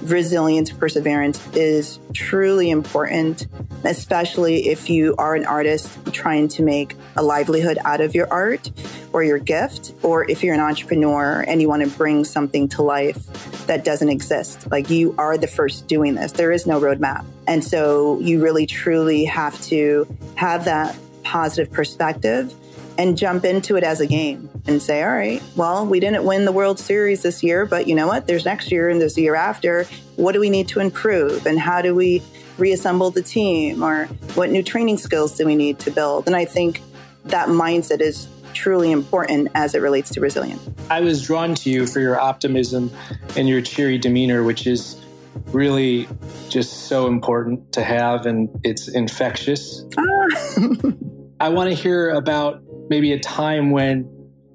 resilience, 0.03 0.71
perseverance 0.71 1.47
is 1.55 1.99
truly 2.15 2.71
important, 2.71 3.47
especially 3.85 4.69
if 4.69 4.89
you 4.89 5.15
are 5.19 5.35
an 5.35 5.45
artist 5.45 5.91
trying 6.13 6.49
to 6.49 6.63
make 6.63 6.97
a 7.17 7.23
livelihood 7.23 7.79
out 7.85 8.01
of 8.01 8.15
your 8.15 8.33
art 8.33 8.71
or 9.13 9.23
your 9.23 9.39
gift, 9.39 9.93
or 10.03 10.29
if 10.31 10.43
you're 10.43 10.55
an 10.55 10.61
entrepreneur 10.61 11.45
and 11.47 11.61
you 11.61 11.69
want 11.69 11.83
to 11.83 11.89
bring 11.97 12.25
something 12.25 12.69
to 12.69 12.83
life 12.83 13.67
that 13.67 13.85
doesn't 13.85 14.09
exist. 14.09 14.71
Like 14.71 14.91
you 14.91 15.15
are 15.19 15.37
the 15.37 15.47
first 15.47 15.87
doing 15.87 16.15
this, 16.15 16.33
there 16.33 16.53
is 16.53 16.67
no 16.67 16.81
roadmap. 16.81 17.25
And 17.47 17.65
so 17.65 18.19
you 18.21 18.43
really 18.43 18.67
truly 18.67 19.25
have 19.25 19.61
to 19.65 20.07
have 20.37 20.65
that 20.65 20.97
positive 21.25 21.73
perspective 21.73 22.55
and 22.99 23.17
jump 23.17 23.45
into 23.45 23.77
it 23.77 23.85
as 23.85 24.01
a 24.01 24.07
game 24.07 24.49
and 24.67 24.83
say, 24.83 25.03
all 25.03 25.11
right, 25.11 25.43
well, 25.55 25.87
we 25.87 26.01
didn't 26.01 26.25
win 26.25 26.45
the 26.45 26.53
World 26.53 26.79
Series 26.79 27.23
this 27.23 27.43
year, 27.43 27.67
but 27.67 27.87
you 27.87 27.95
know 27.95 28.07
what? 28.07 28.27
There's 28.27 28.45
next 28.45 28.71
year 28.71 28.89
and 28.89 29.01
there's 29.01 29.15
the 29.15 29.23
year 29.23 29.35
after. 29.35 29.85
What 30.17 30.33
do 30.33 30.41
we 30.41 30.51
need 30.51 30.69
to 30.69 30.81
improve? 30.81 31.47
And 31.47 31.59
how 31.59 31.83
do 31.83 31.95
we 31.95 32.23
reassemble 32.59 33.11
the 33.11 33.23
team? 33.23 33.83
Or 33.83 34.07
what 34.35 34.51
new 34.51 34.63
training 34.63 34.99
skills 34.99 35.37
do 35.37 35.45
we 35.47 35.57
need 35.57 35.79
to 35.81 35.91
build? 35.91 36.27
And 36.27 36.35
I 36.35 36.45
think 36.45 36.83
that 37.25 37.49
mindset 37.49 38.01
is 38.01 38.29
truly 38.55 38.91
important 38.91 39.49
as 39.55 39.75
it 39.75 39.83
relates 39.83 40.11
to 40.11 40.21
resilience. 40.21 40.67
I 40.89 41.01
was 41.01 41.23
drawn 41.23 41.55
to 41.57 41.71
you 41.71 41.87
for 41.87 42.01
your 42.01 42.19
optimism 42.19 42.91
and 43.37 43.49
your 43.49 43.61
cheery 43.61 43.99
demeanor, 43.99 44.43
which 44.43 44.67
is 44.67 45.01
really 45.49 46.09
just 46.49 46.87
so 46.87 47.07
important 47.07 47.73
to 47.73 47.83
have 47.83 48.25
and 48.25 48.49
it's 48.65 48.89
infectious. 48.89 49.85
Ah. 49.99 50.27
I 51.41 51.51
want 51.51 51.69
to 51.69 51.77
hear 51.77 52.11
about 52.11 52.63
maybe 52.89 53.13
a 53.13 53.19
time 53.19 53.71
when 53.71 54.09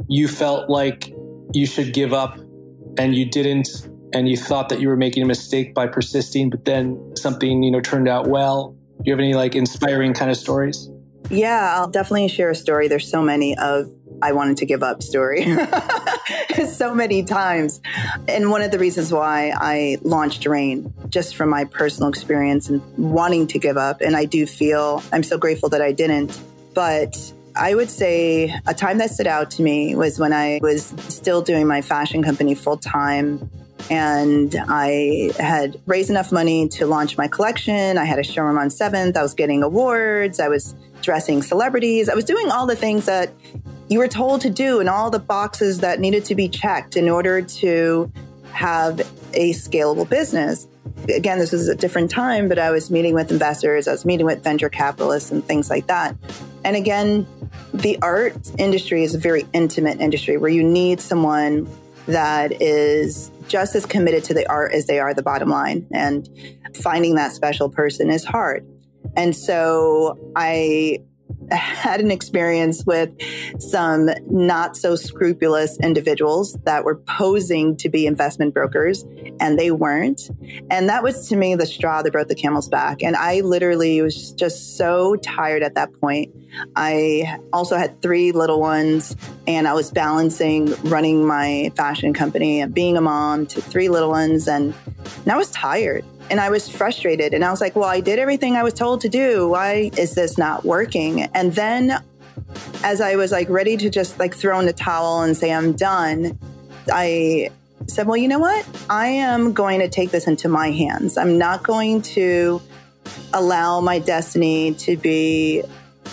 you 0.08 0.28
felt 0.28 0.70
like 0.70 1.14
you 1.54 1.66
should 1.66 1.94
give 1.94 2.14
up 2.14 2.38
and 2.98 3.16
you 3.16 3.26
didn't 3.26 3.88
and 4.14 4.28
you 4.28 4.36
thought 4.36 4.70
that 4.70 4.82
you 4.82 4.88
were 4.88 4.98
making 4.98 5.24
a 5.24 5.26
mistake 5.26 5.74
by 5.74 5.88
persisting 5.88 6.50
but 6.50 6.66
then 6.66 7.00
something 7.16 7.64
you 7.64 7.72
know 7.72 7.80
turned 7.80 8.08
out 8.08 8.28
well 8.28 8.76
do 8.98 9.04
you 9.06 9.14
have 9.14 9.20
any 9.20 9.34
like 9.34 9.56
inspiring 9.56 10.14
kind 10.14 10.30
of 10.30 10.38
stories 10.38 10.90
Yeah, 11.32 11.76
I'll 11.78 11.90
definitely 11.90 12.28
share 12.28 12.50
a 12.50 12.56
story. 12.56 12.88
There's 12.90 13.10
so 13.10 13.22
many 13.22 13.58
of 13.58 13.90
I 14.22 14.34
wanted 14.34 14.58
to 14.58 14.66
give 14.66 14.84
up 14.84 15.02
story 15.02 15.46
so 16.68 16.94
many 16.94 17.24
times. 17.24 17.82
And 18.28 18.52
one 18.52 18.62
of 18.62 18.72
the 18.72 18.78
reasons 18.78 19.12
why 19.14 19.54
I 19.56 19.98
launched 20.02 20.46
Raine, 20.46 20.94
just 21.10 21.36
from 21.36 21.50
my 21.50 21.64
personal 21.64 22.10
experience 22.10 22.70
and 22.70 22.82
wanting 22.98 23.48
to 23.48 23.60
give 23.60 23.78
up. 23.78 24.02
And 24.02 24.16
I 24.16 24.26
do 24.26 24.46
feel 24.46 25.02
I'm 25.14 25.24
so 25.24 25.38
grateful 25.38 25.70
that 25.70 25.82
I 25.82 25.92
didn't. 25.92 26.40
But 26.74 27.16
I 27.56 27.76
would 27.76 27.90
say 27.90 28.54
a 28.68 28.74
time 28.74 28.98
that 29.00 29.12
stood 29.12 29.28
out 29.28 29.52
to 29.52 29.62
me 29.62 29.96
was 29.96 30.20
when 30.20 30.34
I 30.34 30.60
was 30.62 30.94
still 31.10 31.42
doing 31.42 31.68
my 31.68 31.82
fashion 31.82 32.24
company 32.24 32.56
full 32.56 32.78
time. 32.78 33.50
And 33.90 34.56
I 34.70 35.32
had 35.40 35.82
raised 35.86 36.10
enough 36.10 36.32
money 36.32 36.68
to 36.70 36.86
launch 36.86 37.18
my 37.18 37.28
collection. 37.28 37.98
I 37.98 38.06
had 38.06 38.20
a 38.20 38.24
showroom 38.24 38.58
on 38.58 38.68
7th. 38.68 39.18
I 39.18 39.22
was 39.22 39.34
getting 39.34 39.64
awards. 39.64 40.40
I 40.40 40.48
was 40.48 40.76
dressing 41.02 41.42
celebrities. 41.42 42.08
I 42.08 42.16
was 42.16 42.24
doing 42.24 42.52
all 42.52 42.68
the 42.68 42.76
things 42.76 43.06
that 43.06 43.32
you 43.90 44.00
were 44.00 44.08
told 44.08 44.42
to 44.42 44.50
do 44.50 44.80
and 44.80 44.88
all 44.88 45.10
the 45.10 45.20
boxes 45.20 45.80
that 45.80 46.00
needed 46.00 46.24
to 46.26 46.36
be 46.36 46.48
checked 46.48 46.96
in 46.96 47.10
order 47.10 47.42
to 47.42 48.12
have 48.54 49.00
a 49.34 49.52
scalable 49.54 50.08
business. 50.08 50.68
Again, 51.14 51.40
this 51.40 51.52
was 51.52 51.68
a 51.68 51.76
different 51.76 52.12
time, 52.12 52.48
but 52.48 52.60
I 52.60 52.72
was 52.72 52.92
meeting 52.92 53.14
with 53.14 53.32
investors, 53.32 53.88
I 53.88 53.92
was 53.92 54.06
meeting 54.06 54.26
with 54.26 54.44
venture 54.44 54.70
capitalists 54.70 55.32
and 55.32 55.44
things 55.44 55.70
like 55.70 55.88
that. 55.88 56.16
And 56.64 56.76
again, 56.76 57.28
the 57.74 57.98
art 58.02 58.52
industry 58.58 59.04
is 59.04 59.16
a 59.16 59.20
very 59.20 59.46
intimate 59.54 60.00
industry 60.00 60.38
where 60.38 60.52
you 60.52 60.64
need 60.64 61.02
someone 61.02 61.70
that 62.08 62.62
is 62.62 63.32
just 63.48 63.76
as 63.76 63.86
committed 63.86 64.24
to 64.26 64.34
the 64.34 64.48
art 64.50 64.74
as 64.74 64.88
they 64.88 65.00
are 65.00 65.14
the 65.14 65.24
bottom 65.24 65.50
line. 65.50 65.88
And 65.92 66.28
finding 66.76 67.16
that 67.16 67.32
special 67.32 67.70
person 67.70 68.10
is 68.10 68.24
hard. 68.24 68.66
And 69.16 69.36
so 69.36 70.18
I 70.36 71.00
had 71.52 72.00
an 72.00 72.12
experience 72.12 72.86
with 72.86 73.12
some 73.60 74.10
not 74.30 74.78
so 74.78 74.96
scrupulous 74.96 75.80
individuals 75.80 76.58
that 76.64 76.84
were 76.84 76.96
posing 76.96 77.76
to 77.78 77.90
be 77.90 78.06
investment 78.06 78.54
brokers 78.54 79.04
and 79.40 79.58
they 79.60 79.72
weren't. 79.72 80.30
And 80.70 80.90
that 80.90 81.04
was 81.04 81.28
to 81.30 81.36
me 81.36 81.56
the 81.56 81.66
straw 81.66 82.02
that 82.02 82.12
broke 82.12 82.28
the 82.28 82.36
camel's 82.36 82.70
back. 82.70 83.04
And 83.04 83.16
I 83.16 83.42
literally 83.42 84.02
was 84.02 84.32
just 84.32 84.78
so 84.78 85.16
tired 85.18 85.64
at 85.64 85.76
that 85.76 85.94
point. 86.00 86.34
I 86.76 87.40
also 87.54 87.78
had 87.78 88.02
three 88.02 88.32
little 88.32 88.60
ones 88.60 89.16
and 89.48 89.68
I 89.68 89.74
was 89.74 89.92
balancing 89.92 90.74
running 90.84 91.26
my 91.26 91.72
fashion 91.76 92.14
company 92.14 92.62
and 92.62 92.74
being 92.74 92.98
a 92.98 93.02
mom 93.02 93.46
to 93.48 93.62
three 93.62 93.90
little 93.90 94.10
ones. 94.10 94.48
And, 94.48 94.74
and 95.24 95.32
I 95.32 95.38
was 95.38 95.52
tired 95.52 96.06
and 96.30 96.40
I 96.40 96.50
was 96.50 96.70
frustrated. 96.70 97.34
And 97.34 97.44
I 97.44 97.52
was 97.52 97.62
like, 97.62 97.76
well, 97.76 97.90
I 97.90 98.00
did 98.00 98.20
everything 98.20 98.56
I 98.56 98.64
was 98.64 98.74
told 98.74 99.02
to 99.02 99.10
do. 99.10 99.50
Why 99.50 99.92
is 99.98 100.16
this 100.16 100.38
not 100.38 100.64
working? 100.64 101.24
And 101.34 101.54
then 101.54 102.02
as 102.84 103.02
I 103.02 103.16
was 103.16 103.32
like 103.32 103.50
ready 103.50 103.78
to 103.78 103.90
just 103.90 104.20
like 104.20 104.36
throw 104.36 104.60
in 104.60 104.66
the 104.66 104.74
towel 104.74 105.22
and 105.22 105.36
say, 105.36 105.52
I'm 105.52 105.74
done, 105.74 106.38
I 106.92 107.50
said, 107.88 108.08
well, 108.08 108.18
you 108.18 108.28
know 108.28 108.40
what? 108.40 108.66
I 108.90 109.08
am 109.08 109.54
going 109.54 109.80
to 109.80 109.90
take 109.90 110.12
this 110.12 110.28
into 110.28 110.50
my 110.50 110.72
hands. 110.72 111.18
I'm 111.18 111.38
not 111.38 111.64
going 111.64 112.02
to 112.04 112.62
allow 113.34 113.82
my 113.82 114.00
destiny 114.00 114.74
to 114.76 114.98
be 114.98 115.64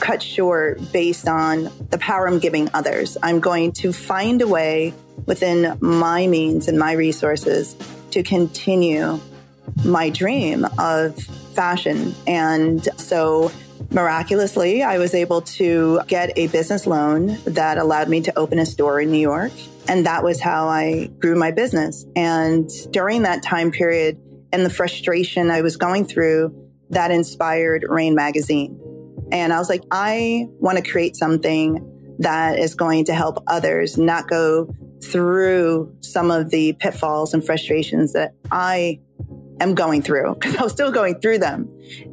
cut 0.01 0.23
short 0.23 0.81
based 0.92 1.29
on 1.29 1.71
the 1.90 1.99
power 1.99 2.29
I'm 2.29 2.38
giving 2.38 2.68
others. 2.75 3.16
I'm 3.23 3.40
going 3.40 3.73
to 3.73 3.92
find 3.92 4.40
a 4.42 4.47
way 4.47 4.94
within 5.27 5.77
my 5.81 6.27
means 6.27 6.68
and 6.68 6.79
my 6.79 6.92
resources 6.92 7.77
to 8.12 8.23
continue 8.23 9.21
my 9.85 10.11
dream 10.11 10.66
of 10.78 11.18
fashion. 11.54 12.14
And 12.26 12.85
so 12.96 13.50
miraculously, 13.90 14.83
I 14.83 14.98
was 14.98 15.14
able 15.14 15.42
to 15.42 16.00
get 16.07 16.37
a 16.37 16.46
business 16.48 16.87
loan 16.87 17.38
that 17.44 17.78
allowed 17.78 18.09
me 18.09 18.20
to 18.22 18.38
open 18.38 18.59
a 18.59 18.66
store 18.66 19.00
in 19.00 19.11
New 19.11 19.18
York. 19.18 19.52
And 19.88 20.04
that 20.07 20.22
was 20.22 20.40
how 20.40 20.68
I 20.68 21.07
grew 21.18 21.37
my 21.37 21.50
business. 21.50 22.04
And 22.14 22.70
during 22.90 23.22
that 23.22 23.42
time 23.42 23.70
period 23.70 24.20
and 24.52 24.64
the 24.64 24.70
frustration 24.70 25.50
I 25.50 25.62
was 25.62 25.76
going 25.76 26.04
through, 26.04 26.54
that 26.90 27.11
inspired 27.11 27.85
Raine 27.88 28.14
Magazine. 28.14 28.78
And 29.31 29.52
I 29.52 29.59
was 29.59 29.68
like, 29.68 29.83
I 29.90 30.48
want 30.59 30.83
to 30.83 30.90
create 30.90 31.16
something 31.16 31.85
that 32.18 32.59
is 32.59 32.74
going 32.74 33.04
to 33.07 33.14
help 33.14 33.42
others 33.46 33.96
not 33.98 34.28
go 34.28 34.74
through 35.02 35.94
some 36.00 36.31
of 36.31 36.50
the 36.50 36.72
pitfalls 36.74 37.33
and 37.35 37.44
frustrations 37.44 38.12
that 38.14 38.35
I 38.50 39.00
am 39.61 39.75
going 39.75 40.03
through 40.03 40.35
because 40.40 40.57
I 40.57 40.62
was 40.62 40.73
still 40.73 40.92
going 40.92 41.21
through 41.21 41.38
them. 41.38 41.68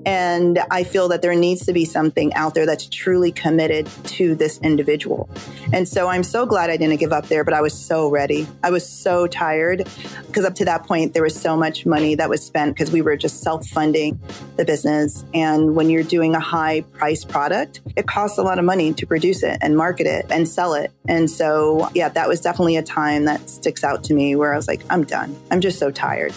And 0.05 0.59
I 0.71 0.83
feel 0.83 1.09
that 1.09 1.21
there 1.21 1.35
needs 1.35 1.65
to 1.65 1.73
be 1.73 1.83
something 1.83 2.33
out 2.33 2.53
there 2.53 2.65
that's 2.65 2.87
truly 2.87 3.31
committed 3.31 3.89
to 4.05 4.35
this 4.35 4.59
individual. 4.59 5.29
And 5.73 5.87
so 5.87 6.07
I'm 6.07 6.23
so 6.23 6.45
glad 6.45 6.69
I 6.69 6.77
didn't 6.77 6.97
give 6.97 7.11
up 7.11 7.27
there, 7.27 7.43
but 7.43 7.53
I 7.53 7.61
was 7.61 7.73
so 7.73 8.09
ready. 8.09 8.47
I 8.63 8.69
was 8.69 8.87
so 8.87 9.27
tired 9.27 9.87
because 10.27 10.45
up 10.45 10.55
to 10.55 10.65
that 10.65 10.85
point, 10.85 11.13
there 11.13 11.23
was 11.23 11.39
so 11.39 11.57
much 11.57 11.85
money 11.85 12.15
that 12.15 12.29
was 12.29 12.45
spent 12.45 12.75
because 12.75 12.91
we 12.91 13.01
were 13.01 13.17
just 13.17 13.41
self 13.41 13.65
funding 13.67 14.19
the 14.55 14.63
business. 14.63 15.25
And 15.33 15.75
when 15.75 15.89
you're 15.89 16.03
doing 16.03 16.35
a 16.35 16.39
high 16.39 16.81
price 16.93 17.25
product, 17.25 17.81
it 17.95 18.07
costs 18.07 18.37
a 18.37 18.43
lot 18.43 18.59
of 18.59 18.65
money 18.65 18.93
to 18.93 19.05
produce 19.05 19.43
it 19.43 19.57
and 19.61 19.75
market 19.75 20.07
it 20.07 20.27
and 20.29 20.47
sell 20.47 20.73
it. 20.73 20.91
And 21.07 21.29
so, 21.29 21.89
yeah, 21.93 22.09
that 22.09 22.27
was 22.27 22.41
definitely 22.41 22.77
a 22.77 22.83
time 22.83 23.25
that 23.25 23.49
sticks 23.49 23.83
out 23.83 24.03
to 24.05 24.13
me 24.13 24.35
where 24.35 24.53
I 24.53 24.55
was 24.55 24.67
like, 24.67 24.83
I'm 24.89 25.03
done. 25.03 25.35
I'm 25.51 25.61
just 25.61 25.79
so 25.79 25.91
tired 25.91 26.33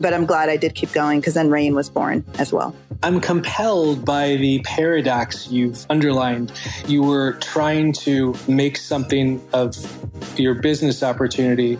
but 0.00 0.14
I'm 0.14 0.26
glad 0.26 0.48
I 0.48 0.56
did 0.56 0.74
keep 0.74 0.92
going 0.92 1.20
because 1.20 1.34
then 1.34 1.50
Raine 1.50 1.74
was 1.74 1.90
born 1.90 2.24
as 2.38 2.52
well. 2.52 2.74
I'm 3.02 3.20
compelled 3.20 4.04
by 4.04 4.36
the 4.36 4.60
paradox 4.60 5.48
you've 5.50 5.86
underlined. 5.88 6.52
You 6.86 7.02
were 7.02 7.34
trying 7.34 7.92
to 7.94 8.34
make 8.48 8.76
something 8.76 9.40
of 9.52 9.76
your 10.38 10.54
business 10.54 11.02
opportunity, 11.02 11.78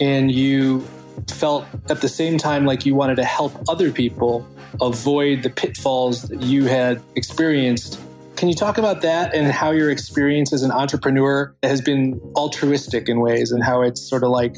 and 0.00 0.30
you 0.30 0.80
felt 1.28 1.66
at 1.90 2.00
the 2.00 2.08
same 2.08 2.38
time 2.38 2.64
like 2.64 2.86
you 2.86 2.94
wanted 2.94 3.16
to 3.16 3.24
help 3.24 3.52
other 3.68 3.92
people 3.92 4.46
avoid 4.80 5.42
the 5.42 5.50
pitfalls 5.50 6.22
that 6.22 6.42
you 6.42 6.64
had 6.64 7.00
experienced. 7.14 8.00
Can 8.36 8.48
you 8.48 8.54
talk 8.54 8.78
about 8.78 9.02
that 9.02 9.34
and 9.34 9.50
how 9.50 9.72
your 9.72 9.90
experience 9.90 10.52
as 10.52 10.62
an 10.62 10.70
entrepreneur 10.70 11.54
has 11.62 11.80
been 11.80 12.20
altruistic 12.36 13.08
in 13.08 13.20
ways 13.20 13.50
and 13.50 13.64
how 13.64 13.82
it's 13.82 14.00
sort 14.00 14.22
of 14.22 14.30
like 14.30 14.56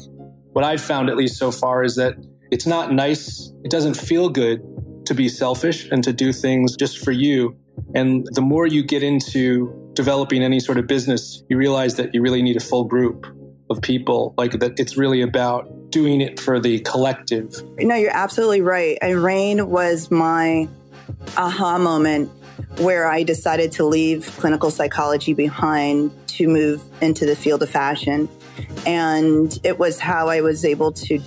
what 0.53 0.63
I've 0.63 0.81
found, 0.81 1.09
at 1.09 1.15
least 1.15 1.37
so 1.37 1.51
far, 1.51 1.83
is 1.83 1.95
that 1.95 2.15
it's 2.51 2.67
not 2.67 2.91
nice. 2.91 3.51
It 3.63 3.71
doesn't 3.71 3.95
feel 3.95 4.29
good 4.29 4.61
to 5.05 5.13
be 5.13 5.29
selfish 5.29 5.89
and 5.89 6.03
to 6.03 6.13
do 6.13 6.31
things 6.31 6.75
just 6.75 6.99
for 6.99 7.11
you. 7.11 7.57
And 7.95 8.27
the 8.31 8.41
more 8.41 8.67
you 8.67 8.83
get 8.83 9.03
into 9.03 9.91
developing 9.93 10.43
any 10.43 10.59
sort 10.59 10.77
of 10.77 10.87
business, 10.87 11.43
you 11.49 11.57
realize 11.57 11.95
that 11.95 12.13
you 12.13 12.21
really 12.21 12.41
need 12.41 12.57
a 12.57 12.61
full 12.61 12.83
group 12.83 13.25
of 13.69 13.81
people, 13.81 14.33
like 14.37 14.59
that 14.59 14.79
it's 14.79 14.97
really 14.97 15.21
about 15.21 15.89
doing 15.89 16.21
it 16.21 16.39
for 16.39 16.59
the 16.59 16.79
collective. 16.81 17.53
No, 17.79 17.95
you're 17.95 18.15
absolutely 18.15 18.61
right. 18.61 18.97
And 19.01 19.23
Raine 19.23 19.69
was 19.69 20.11
my 20.11 20.67
aha 21.37 21.77
moment 21.77 22.29
where 22.77 23.07
I 23.07 23.23
decided 23.23 23.71
to 23.73 23.85
leave 23.85 24.25
clinical 24.37 24.71
psychology 24.71 25.33
behind 25.33 26.11
to 26.27 26.47
move 26.47 26.83
into 27.01 27.25
the 27.25 27.35
field 27.35 27.63
of 27.63 27.69
fashion. 27.69 28.29
And 28.85 29.57
it 29.63 29.79
was 29.79 29.99
how 29.99 30.27
I 30.29 30.41
was 30.41 30.63
able 30.63 30.91
to 30.93 31.19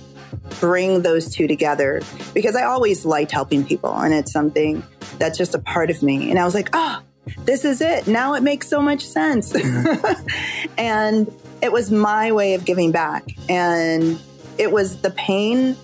bring 0.59 1.01
those 1.01 1.33
two 1.33 1.47
together 1.47 2.01
because 2.33 2.55
I 2.55 2.63
always 2.63 3.05
liked 3.05 3.31
helping 3.31 3.65
people 3.65 3.93
and 3.95 4.13
it's 4.13 4.31
something 4.31 4.83
that's 5.17 5.37
just 5.37 5.55
a 5.55 5.59
part 5.59 5.89
of 5.89 6.03
me. 6.03 6.29
And 6.29 6.39
I 6.39 6.45
was 6.45 6.53
like, 6.53 6.69
oh, 6.73 7.01
this 7.45 7.65
is 7.65 7.81
it. 7.81 8.07
Now 8.07 8.33
it 8.33 8.43
makes 8.43 8.67
so 8.67 8.81
much 8.81 9.05
sense. 9.05 9.55
and 10.77 11.31
it 11.61 11.71
was 11.71 11.91
my 11.91 12.31
way 12.31 12.53
of 12.53 12.65
giving 12.65 12.91
back. 12.91 13.23
And 13.49 14.19
it 14.57 14.71
was 14.71 15.01
the 15.01 15.11
pain 15.11 15.75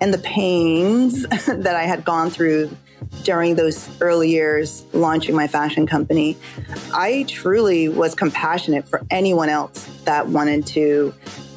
and 0.00 0.12
the 0.14 0.18
pains 0.18 1.22
that 1.46 1.76
I 1.76 1.84
had 1.84 2.04
gone 2.04 2.30
through 2.30 2.70
during 3.22 3.54
those 3.54 3.88
early 4.00 4.30
years 4.30 4.84
launching 4.92 5.34
my 5.34 5.48
fashion 5.48 5.86
company. 5.86 6.36
I 6.92 7.24
truly 7.28 7.88
was 7.88 8.14
compassionate 8.14 8.86
for 8.86 9.02
anyone 9.10 9.48
else 9.48 9.86
that 10.04 10.28
wanted 10.28 10.66
to 10.68 11.14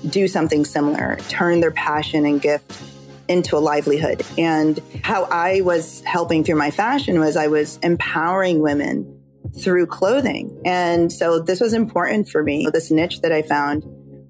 do 0.10 0.28
something 0.28 0.66
similar, 0.66 1.18
turn 1.30 1.60
their 1.60 1.72
passion 1.72 2.26
and 2.26 2.42
gift 2.42 2.82
into 3.28 3.58
a 3.58 3.60
livelihood. 3.60 4.24
And 4.38 4.82
how 5.04 5.24
I 5.26 5.62
was 5.62 6.02
helping 6.02 6.44
through 6.44 6.58
my 6.58 6.72
fashion 6.72 7.20
was 7.20 7.36
I 7.38 7.48
was 7.48 7.78
empowering 7.82 8.60
women 8.60 9.20
through 9.62 9.88
clothing. 9.88 10.62
And 10.66 11.12
so 11.12 11.40
this 11.40 11.60
was 11.62 11.74
important 11.74 12.28
for 12.30 12.44
me, 12.44 12.68
this 12.74 12.92
niche 12.92 13.22
that 13.22 13.32
I 13.32 13.42
found. 13.42 13.86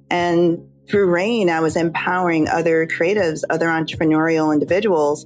And 0.10 0.68
through 0.90 1.10
Raine, 1.10 1.50
I 1.50 1.62
was 1.62 1.76
empowering 1.76 2.48
other 2.48 2.86
creatives, 2.86 3.44
other 3.50 3.68
entrepreneurial 3.68 4.54
individuals 4.54 5.26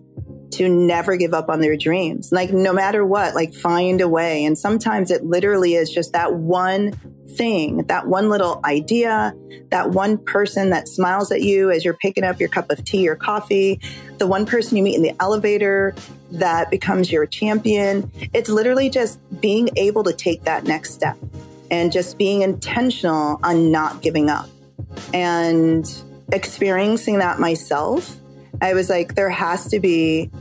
to 0.51 0.69
never 0.69 1.17
give 1.17 1.33
up 1.33 1.49
on 1.49 1.62
their 1.62 1.75
dreams. 1.75 2.31
Like 2.31 2.53
no 2.53 2.73
matter 2.73 3.05
what, 3.05 3.36
like 3.36 3.53
find 3.53 4.01
a 4.01 4.07
way. 4.07 4.45
And 4.45 4.57
sometimes 4.57 5.12
it 5.12 5.25
literally 5.25 5.73
is 5.73 5.89
just 5.89 6.13
that 6.13 6.36
one 6.36 6.93
thing, 7.29 7.83
that 7.83 8.07
one 8.07 8.29
little 8.29 8.59
idea, 8.65 9.33
that 9.69 9.91
one 9.91 10.17
person 10.17 10.69
that 10.69 10.87
smiles 10.87 11.31
at 11.31 11.41
you 11.41 11.71
as 11.71 11.83
you're 11.83 11.93
picking 11.95 12.23
up 12.23 12.39
your 12.39 12.49
cup 12.49 12.69
of 12.71 12.83
tea 12.83 13.07
or 13.07 13.15
coffee, 13.15 13.79
the 14.17 14.27
one 14.27 14.45
person 14.45 14.77
you 14.77 14.83
meet 14.83 14.95
in 14.95 15.01
the 15.01 15.13
elevator 15.21 15.93
that 16.31 16.69
becomes 16.69 17.11
your 17.11 17.25
champion. 17.25 18.11
It's 18.33 18.49
literally 18.49 18.89
just 18.89 19.19
being 19.41 19.69
able 19.75 20.03
to 20.03 20.13
take 20.13 20.43
that 20.43 20.65
next 20.65 20.93
step 20.93 21.17
and 21.69 21.91
just 21.91 22.17
being 22.17 22.41
intentional 22.41 23.39
on 23.43 23.71
not 23.71 24.01
giving 24.01 24.29
up. 24.29 24.49
And 25.13 25.89
experiencing 26.31 27.19
that 27.19 27.39
myself, 27.39 28.17
I 28.61 28.73
was 28.73 28.89
like, 28.89 29.15
there 29.15 29.29
has 29.29 29.67
to 29.69 29.79
be 29.79 30.31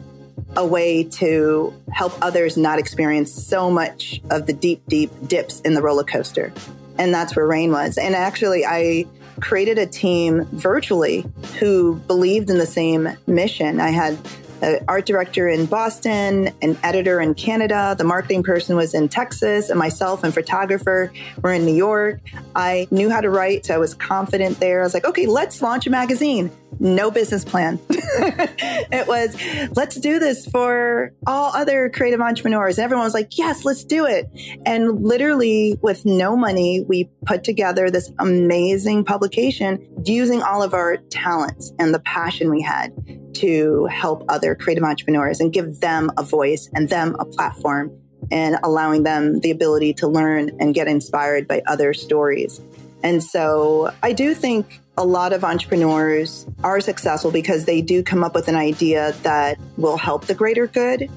a 0.57 0.67
way 0.67 1.05
to 1.05 1.75
help 1.93 2.13
others 2.23 2.57
not 2.57 2.79
experience 2.79 3.31
so 3.33 3.71
much 3.71 4.21
of 4.31 4.47
the 4.47 4.53
deep, 4.53 4.83
deep 4.89 5.11
dips 5.27 5.61
in 5.61 5.75
the 5.75 5.83
roller 5.83 6.05
coaster. 6.05 6.53
And 6.99 7.13
that's 7.13 7.37
where 7.37 7.47
Raine 7.47 7.73
was. 7.73 7.99
And 7.99 8.15
actually, 8.15 8.65
I 8.65 9.05
created 9.41 9.79
a 9.79 9.87
team 9.87 10.45
virtually 10.53 11.27
who 11.59 11.97
believed 12.07 12.49
in 12.49 12.59
the 12.59 12.67
same 12.67 13.09
mission. 13.27 13.81
I 13.81 13.91
had 13.91 14.19
an 14.63 14.83
art 14.89 15.05
director 15.05 15.49
in 15.49 15.67
Boston, 15.67 16.51
an 16.63 16.79
editor 16.83 17.21
in 17.21 17.35
Canada, 17.35 17.95
the 17.99 18.05
marketing 18.05 18.43
person 18.43 18.75
was 18.75 18.95
in 18.95 19.09
Texas, 19.09 19.69
and 19.69 19.79
myself 19.79 20.25
and 20.25 20.33
photographer 20.33 21.13
were 21.43 21.53
in 21.53 21.67
New 21.67 21.75
York. 21.75 22.21
I 22.55 22.89
knew 22.91 23.11
how 23.11 23.21
to 23.21 23.29
write, 23.29 23.67
so 23.67 23.75
I 23.75 23.79
was 23.79 23.93
confident 23.93 24.59
there. 24.59 24.81
I 24.81 24.85
was 24.85 24.95
like, 24.95 25.05
okay, 25.05 25.27
let's 25.27 25.61
launch 25.61 25.87
a 25.87 25.91
magazine 25.91 26.51
no 26.81 27.11
business 27.11 27.45
plan. 27.45 27.79
it 27.91 29.07
was, 29.07 29.37
let's 29.77 29.97
do 29.97 30.19
this 30.19 30.47
for 30.47 31.13
all 31.27 31.53
other 31.55 31.91
creative 31.91 32.21
entrepreneurs. 32.21 32.79
Everyone 32.79 33.05
was 33.05 33.15
like, 33.15 33.37
yes, 33.39 33.65
let's 33.65 33.85
do 33.85 34.07
it. 34.07 34.31
And 34.65 35.03
literally, 35.03 35.79
with 35.83 36.05
no 36.05 36.37
money, 36.37 36.85
we 36.89 37.11
put 37.25 37.45
together 37.45 37.91
this 37.91 38.11
amazing 38.19 39.05
publication 39.05 39.87
using 40.05 40.43
all 40.43 40.63
of 40.63 40.75
our 40.75 40.97
talents 41.11 41.73
and 41.79 41.95
the 41.95 42.01
passion 42.01 42.51
we 42.51 42.63
had 42.63 42.93
to 43.35 43.87
help 43.87 44.25
other 44.29 44.55
creative 44.55 44.85
entrepreneurs 44.85 45.41
and 45.41 45.53
give 45.53 45.81
them 45.81 46.11
a 46.17 46.23
voice 46.23 46.71
and 46.75 46.89
them 46.89 47.15
a 47.19 47.25
platform 47.25 47.91
and 48.31 48.57
allowing 48.63 49.03
them 49.03 49.41
the 49.41 49.51
ability 49.51 49.93
to 49.95 50.09
learn 50.09 50.51
and 50.59 50.75
get 50.75 50.89
inspired 50.89 51.47
by 51.47 51.63
other 51.67 51.95
stories. 51.95 52.61
And 53.07 53.23
so 53.23 53.93
I 54.03 54.13
do 54.13 54.35
think 54.35 54.81
a 54.99 55.05
lot 55.05 55.33
of 55.33 55.45
entrepreneurs 55.45 56.45
are 56.65 56.81
successful 56.81 57.31
because 57.31 57.65
they 57.65 57.81
do 57.81 58.03
come 58.03 58.25
up 58.25 58.35
with 58.35 58.49
an 58.49 58.57
idea 58.57 59.13
that 59.23 59.61
will 59.77 59.97
help 59.97 60.25
the 60.25 60.35
greater 60.35 60.67
good 60.67 61.09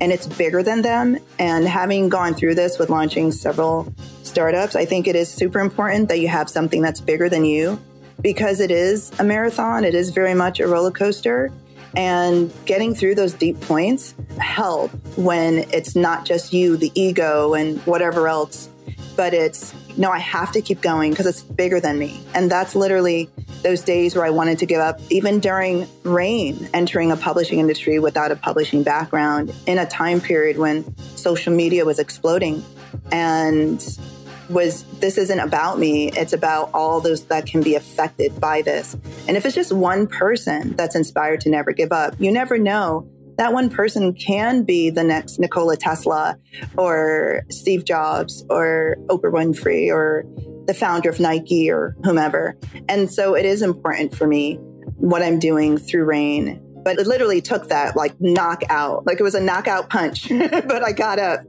and 0.00 0.10
it's 0.10 0.26
bigger 0.26 0.64
than 0.64 0.82
them. 0.82 1.16
And 1.38 1.64
having 1.64 2.08
gone 2.08 2.34
through 2.34 2.56
this 2.56 2.80
with 2.80 2.90
launching 2.90 3.30
several 3.30 3.94
startups, 4.24 4.74
I 4.74 4.86
think 4.86 5.06
it 5.06 5.14
is 5.14 5.30
super 5.30 5.60
important 5.60 6.08
that 6.08 6.18
you 6.18 6.26
have 6.26 6.50
something 6.50 6.82
that's 6.82 7.00
bigger 7.00 7.28
than 7.28 7.44
you 7.44 7.80
because 8.20 8.58
it 8.58 8.72
is 8.72 9.12
a 9.20 9.22
marathon. 9.22 9.84
It 9.84 9.94
is 9.94 10.10
very 10.10 10.34
much 10.34 10.58
a 10.58 10.66
roller 10.66 10.90
coaster. 10.90 11.52
And 11.94 12.52
getting 12.64 12.92
through 12.92 13.14
those 13.14 13.34
deep 13.34 13.60
points 13.60 14.16
help 14.38 14.90
when 15.16 15.58
it's 15.72 15.94
not 15.94 16.24
just 16.24 16.52
you, 16.52 16.76
the 16.76 16.90
ego, 16.96 17.54
and 17.54 17.78
whatever 17.86 18.26
else, 18.26 18.68
but 19.16 19.34
it's 19.34 19.74
no, 19.96 20.10
I 20.10 20.18
have 20.18 20.52
to 20.52 20.60
keep 20.60 20.82
going 20.82 21.10
because 21.10 21.26
it's 21.26 21.42
bigger 21.42 21.80
than 21.80 21.98
me. 21.98 22.20
And 22.34 22.50
that's 22.50 22.74
literally 22.74 23.30
those 23.62 23.82
days 23.82 24.14
where 24.14 24.24
I 24.24 24.30
wanted 24.30 24.58
to 24.58 24.66
give 24.66 24.80
up, 24.80 25.00
even 25.10 25.40
during 25.40 25.88
Raine, 26.02 26.68
entering 26.74 27.10
a 27.10 27.16
publishing 27.16 27.58
industry 27.58 27.98
without 27.98 28.30
a 28.30 28.36
publishing 28.36 28.82
background 28.82 29.54
in 29.66 29.78
a 29.78 29.86
time 29.86 30.20
period 30.20 30.58
when 30.58 30.96
social 30.98 31.52
media 31.54 31.84
was 31.84 31.98
exploding. 31.98 32.62
And 33.10 33.82
was 34.48 34.84
this 35.00 35.18
isn't 35.18 35.40
about 35.40 35.76
me 35.76 36.08
it's 36.12 36.32
about 36.32 36.70
all 36.72 37.00
those 37.00 37.24
that 37.24 37.46
can 37.46 37.62
be 37.62 37.74
affected 37.74 38.38
by 38.40 38.62
this 38.62 38.94
and 39.26 39.36
if 39.36 39.44
it's 39.44 39.56
just 39.56 39.72
one 39.72 40.06
person 40.06 40.72
that's 40.76 40.94
inspired 40.94 41.40
to 41.40 41.50
never 41.50 41.72
give 41.72 41.90
up 41.90 42.14
you 42.20 42.30
never 42.30 42.56
know 42.56 43.08
that 43.36 43.52
one 43.52 43.68
person 43.68 44.14
can 44.14 44.62
be 44.62 44.90
the 44.90 45.04
next 45.04 45.38
Nikola 45.38 45.76
Tesla 45.76 46.36
or 46.76 47.42
Steve 47.50 47.84
Jobs 47.84 48.44
or 48.48 48.96
Oprah 49.08 49.32
Winfrey 49.32 49.90
or 49.90 50.24
the 50.66 50.74
founder 50.74 51.08
of 51.08 51.20
Nike 51.20 51.70
or 51.70 51.96
whomever. 52.02 52.56
And 52.88 53.10
so 53.12 53.34
it 53.34 53.44
is 53.44 53.62
important 53.62 54.14
for 54.14 54.26
me 54.26 54.56
what 54.96 55.22
I'm 55.22 55.38
doing 55.38 55.78
through 55.78 56.04
Raine. 56.04 56.62
But 56.82 56.98
it 57.00 57.06
literally 57.06 57.40
took 57.40 57.68
that 57.68 57.96
like 57.96 58.14
knockout, 58.20 59.06
like 59.06 59.18
it 59.18 59.22
was 59.22 59.34
a 59.34 59.40
knockout 59.40 59.90
punch, 59.90 60.28
but 60.30 60.84
I 60.84 60.92
got 60.92 61.18
up. 61.18 61.40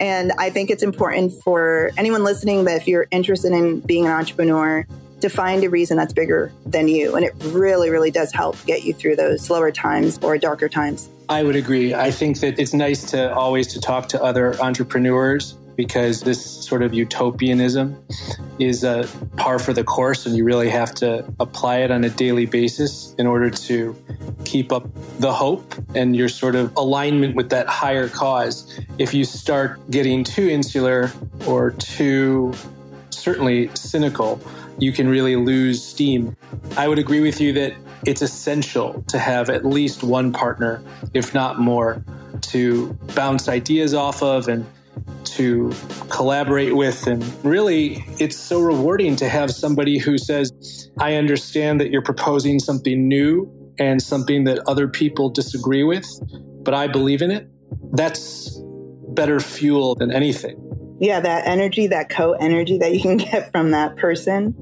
And 0.00 0.32
I 0.38 0.50
think 0.50 0.70
it's 0.70 0.82
important 0.82 1.32
for 1.44 1.90
anyone 1.96 2.24
listening 2.24 2.64
that 2.64 2.78
if 2.78 2.88
you're 2.88 3.06
interested 3.10 3.52
in 3.52 3.80
being 3.80 4.06
an 4.06 4.12
entrepreneur, 4.12 4.86
to 5.22 5.28
find 5.28 5.62
a 5.62 5.70
reason 5.70 5.96
that's 5.96 6.12
bigger 6.12 6.52
than 6.66 6.88
you. 6.88 7.14
And 7.14 7.24
it 7.24 7.32
really, 7.44 7.90
really 7.90 8.10
does 8.10 8.32
help 8.32 8.62
get 8.66 8.84
you 8.84 8.92
through 8.92 9.16
those 9.16 9.44
slower 9.44 9.70
times 9.70 10.18
or 10.20 10.36
darker 10.36 10.68
times. 10.68 11.08
I 11.28 11.42
would 11.42 11.56
agree. 11.56 11.94
I 11.94 12.10
think 12.10 12.40
that 12.40 12.58
it's 12.58 12.74
nice 12.74 13.04
to 13.10 13.32
always 13.34 13.66
to 13.68 13.80
talk 13.80 14.08
to 14.10 14.22
other 14.22 14.60
entrepreneurs 14.60 15.56
because 15.76 16.20
this 16.20 16.44
sort 16.44 16.82
of 16.82 16.92
utopianism 16.92 17.96
is 18.58 18.84
a 18.84 19.08
par 19.36 19.58
for 19.58 19.72
the 19.72 19.84
course 19.84 20.26
and 20.26 20.36
you 20.36 20.44
really 20.44 20.68
have 20.68 20.94
to 20.94 21.24
apply 21.40 21.78
it 21.78 21.90
on 21.90 22.04
a 22.04 22.10
daily 22.10 22.46
basis 22.46 23.14
in 23.18 23.26
order 23.26 23.50
to 23.50 23.96
keep 24.44 24.70
up 24.72 24.86
the 25.18 25.32
hope 25.32 25.74
and 25.94 26.14
your 26.14 26.28
sort 26.28 26.54
of 26.54 26.74
alignment 26.76 27.34
with 27.34 27.48
that 27.50 27.66
higher 27.66 28.08
cause. 28.08 28.80
If 28.98 29.14
you 29.14 29.24
start 29.24 29.80
getting 29.90 30.24
too 30.24 30.48
insular 30.48 31.10
or 31.46 31.70
too 31.72 32.52
certainly 33.10 33.70
cynical, 33.74 34.40
you 34.78 34.92
can 34.92 35.08
really 35.08 35.36
lose 35.36 35.82
steam. 35.82 36.36
I 36.76 36.88
would 36.88 36.98
agree 36.98 37.20
with 37.20 37.40
you 37.40 37.52
that 37.54 37.72
it's 38.04 38.22
essential 38.22 39.02
to 39.08 39.18
have 39.18 39.48
at 39.50 39.64
least 39.64 40.02
one 40.02 40.32
partner, 40.32 40.82
if 41.14 41.34
not 41.34 41.58
more, 41.58 42.04
to 42.40 42.92
bounce 43.14 43.48
ideas 43.48 43.94
off 43.94 44.22
of 44.22 44.48
and 44.48 44.66
to 45.24 45.72
collaborate 46.10 46.74
with. 46.74 47.06
And 47.06 47.22
really, 47.44 48.04
it's 48.18 48.36
so 48.36 48.60
rewarding 48.60 49.16
to 49.16 49.28
have 49.28 49.50
somebody 49.50 49.98
who 49.98 50.18
says, 50.18 50.90
I 50.98 51.14
understand 51.14 51.80
that 51.80 51.90
you're 51.90 52.02
proposing 52.02 52.58
something 52.58 53.08
new 53.08 53.50
and 53.78 54.02
something 54.02 54.44
that 54.44 54.58
other 54.66 54.88
people 54.88 55.30
disagree 55.30 55.84
with, 55.84 56.06
but 56.64 56.74
I 56.74 56.86
believe 56.86 57.22
in 57.22 57.30
it. 57.30 57.48
That's 57.92 58.60
better 59.08 59.40
fuel 59.40 59.94
than 59.94 60.10
anything. 60.10 60.58
Yeah, 61.00 61.20
that 61.20 61.46
energy, 61.46 61.88
that 61.88 62.10
co 62.10 62.32
energy 62.32 62.78
that 62.78 62.94
you 62.94 63.00
can 63.00 63.16
get 63.30 63.50
from 63.50 63.70
that 63.70 63.96
person. 63.96 64.54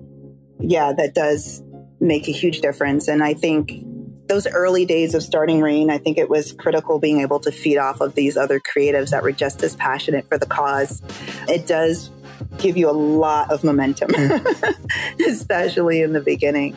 Yeah, 0.61 0.92
that 0.96 1.14
does 1.14 1.62
make 2.00 2.28
a 2.28 2.32
huge 2.32 2.60
difference. 2.60 3.08
And 3.08 3.22
I 3.22 3.34
think 3.34 3.84
those 4.26 4.46
early 4.46 4.84
days 4.84 5.14
of 5.14 5.22
starting 5.22 5.60
Raine, 5.60 5.90
I 5.90 5.98
think 5.98 6.16
it 6.16 6.30
was 6.30 6.52
critical 6.52 6.98
being 6.98 7.20
able 7.20 7.40
to 7.40 7.50
feed 7.50 7.78
off 7.78 8.00
of 8.00 8.14
these 8.14 8.36
other 8.36 8.60
creatives 8.60 9.10
that 9.10 9.22
were 9.22 9.32
just 9.32 9.62
as 9.62 9.74
passionate 9.76 10.28
for 10.28 10.38
the 10.38 10.46
cause. 10.46 11.02
It 11.48 11.66
does 11.66 12.10
give 12.58 12.76
you 12.76 12.88
a 12.88 12.92
lot 12.92 13.50
of 13.50 13.64
momentum, 13.64 14.10
especially 15.26 16.00
in 16.00 16.12
the 16.12 16.20
beginning. 16.20 16.76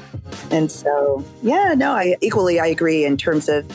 And 0.52 0.72
so, 0.72 1.24
yeah, 1.42 1.74
no, 1.78 1.92
I 1.92 2.16
equally 2.22 2.60
I 2.60 2.68
agree 2.68 3.06
in 3.06 3.18
terms 3.18 3.48
of 3.48 3.66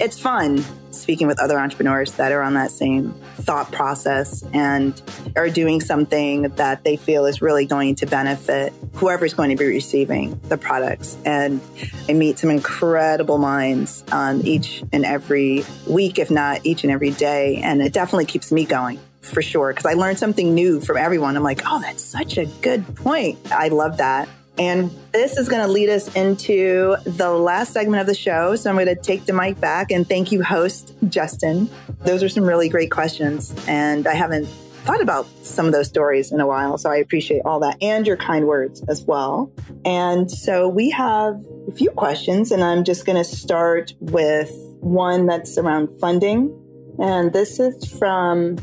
it's 0.00 0.18
fun 0.18 0.64
speaking 1.08 1.26
with 1.26 1.40
other 1.40 1.58
entrepreneurs 1.58 2.12
that 2.12 2.32
are 2.32 2.42
on 2.42 2.52
that 2.52 2.70
same 2.70 3.14
thought 3.36 3.72
process 3.72 4.44
and 4.52 5.00
are 5.36 5.48
doing 5.48 5.80
something 5.80 6.42
that 6.42 6.84
they 6.84 6.98
feel 6.98 7.24
is 7.24 7.40
really 7.40 7.64
going 7.64 7.94
to 7.94 8.04
benefit 8.04 8.74
whoever's 8.92 9.32
going 9.32 9.48
to 9.48 9.56
be 9.56 9.64
receiving 9.64 10.38
the 10.50 10.58
products. 10.58 11.16
And 11.24 11.62
I 12.10 12.12
meet 12.12 12.38
some 12.38 12.50
incredible 12.50 13.38
minds 13.38 14.04
on 14.12 14.46
each 14.46 14.84
and 14.92 15.06
every 15.06 15.64
week, 15.86 16.18
if 16.18 16.30
not 16.30 16.60
each 16.66 16.84
and 16.84 16.92
every 16.92 17.12
day. 17.12 17.56
And 17.62 17.80
it 17.80 17.94
definitely 17.94 18.26
keeps 18.26 18.52
me 18.52 18.66
going 18.66 19.00
for 19.22 19.40
sure 19.40 19.72
because 19.72 19.86
I 19.86 19.94
learned 19.94 20.18
something 20.18 20.54
new 20.54 20.78
from 20.78 20.98
everyone. 20.98 21.38
I'm 21.38 21.42
like, 21.42 21.62
oh, 21.64 21.80
that's 21.80 22.04
such 22.04 22.36
a 22.36 22.44
good 22.60 22.84
point. 22.96 23.38
I 23.50 23.68
love 23.68 23.96
that. 23.96 24.28
And 24.58 24.90
this 25.12 25.36
is 25.36 25.48
going 25.48 25.62
to 25.64 25.68
lead 25.68 25.88
us 25.88 26.14
into 26.14 26.96
the 27.04 27.30
last 27.30 27.72
segment 27.72 28.00
of 28.00 28.06
the 28.06 28.14
show. 28.14 28.56
So 28.56 28.70
I'm 28.70 28.76
going 28.76 28.86
to 28.86 28.96
take 28.96 29.24
the 29.24 29.32
mic 29.32 29.60
back 29.60 29.90
and 29.90 30.08
thank 30.08 30.32
you, 30.32 30.42
host 30.42 30.94
Justin. 31.08 31.70
Those 32.00 32.22
are 32.22 32.28
some 32.28 32.44
really 32.44 32.68
great 32.68 32.90
questions. 32.90 33.54
And 33.68 34.06
I 34.06 34.14
haven't 34.14 34.46
thought 34.84 35.02
about 35.02 35.26
some 35.42 35.66
of 35.66 35.72
those 35.72 35.86
stories 35.86 36.32
in 36.32 36.40
a 36.40 36.46
while. 36.46 36.78
So 36.78 36.90
I 36.90 36.96
appreciate 36.96 37.42
all 37.44 37.60
that 37.60 37.76
and 37.82 38.06
your 38.06 38.16
kind 38.16 38.46
words 38.46 38.82
as 38.88 39.02
well. 39.02 39.52
And 39.84 40.30
so 40.30 40.66
we 40.66 40.90
have 40.90 41.44
a 41.68 41.72
few 41.72 41.90
questions, 41.90 42.50
and 42.50 42.64
I'm 42.64 42.84
just 42.84 43.04
going 43.04 43.18
to 43.18 43.24
start 43.24 43.92
with 44.00 44.50
one 44.80 45.26
that's 45.26 45.58
around 45.58 45.88
funding. 46.00 46.54
And 46.98 47.32
this 47.32 47.60
is 47.60 47.84
from 47.98 48.56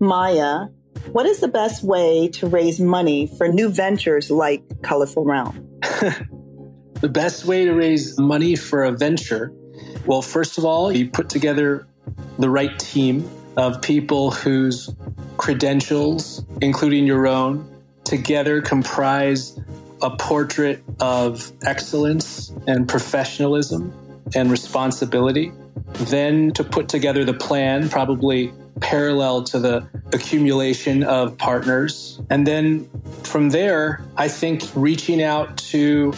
Maya. 0.00 0.68
What 1.12 1.26
is 1.26 1.40
the 1.40 1.48
best 1.48 1.82
way 1.82 2.28
to 2.28 2.46
raise 2.46 2.80
money 2.80 3.26
for 3.26 3.48
new 3.48 3.68
ventures 3.68 4.30
like 4.30 4.82
Colorful 4.82 5.24
Realm? 5.24 5.80
the 7.00 7.08
best 7.08 7.44
way 7.44 7.64
to 7.64 7.72
raise 7.72 8.18
money 8.18 8.56
for 8.56 8.84
a 8.84 8.92
venture, 8.92 9.52
well, 10.06 10.22
first 10.22 10.58
of 10.58 10.64
all, 10.64 10.90
you 10.90 11.08
put 11.08 11.28
together 11.28 11.86
the 12.38 12.50
right 12.50 12.76
team 12.78 13.28
of 13.56 13.80
people 13.82 14.30
whose 14.30 14.94
credentials, 15.36 16.44
including 16.60 17.06
your 17.06 17.26
own, 17.26 17.68
together 18.04 18.60
comprise 18.60 19.58
a 20.02 20.10
portrait 20.16 20.82
of 21.00 21.52
excellence 21.62 22.52
and 22.66 22.88
professionalism 22.88 23.92
and 24.34 24.50
responsibility. 24.50 25.52
Then 26.08 26.52
to 26.52 26.64
put 26.64 26.88
together 26.88 27.24
the 27.24 27.34
plan, 27.34 27.88
probably 27.88 28.52
parallel 28.80 29.42
to 29.44 29.58
the 29.58 29.86
accumulation 30.12 31.02
of 31.02 31.36
partners. 31.38 32.20
And 32.30 32.46
then 32.46 32.88
from 33.22 33.50
there, 33.50 34.04
I 34.16 34.28
think 34.28 34.62
reaching 34.74 35.22
out 35.22 35.56
to 35.58 36.12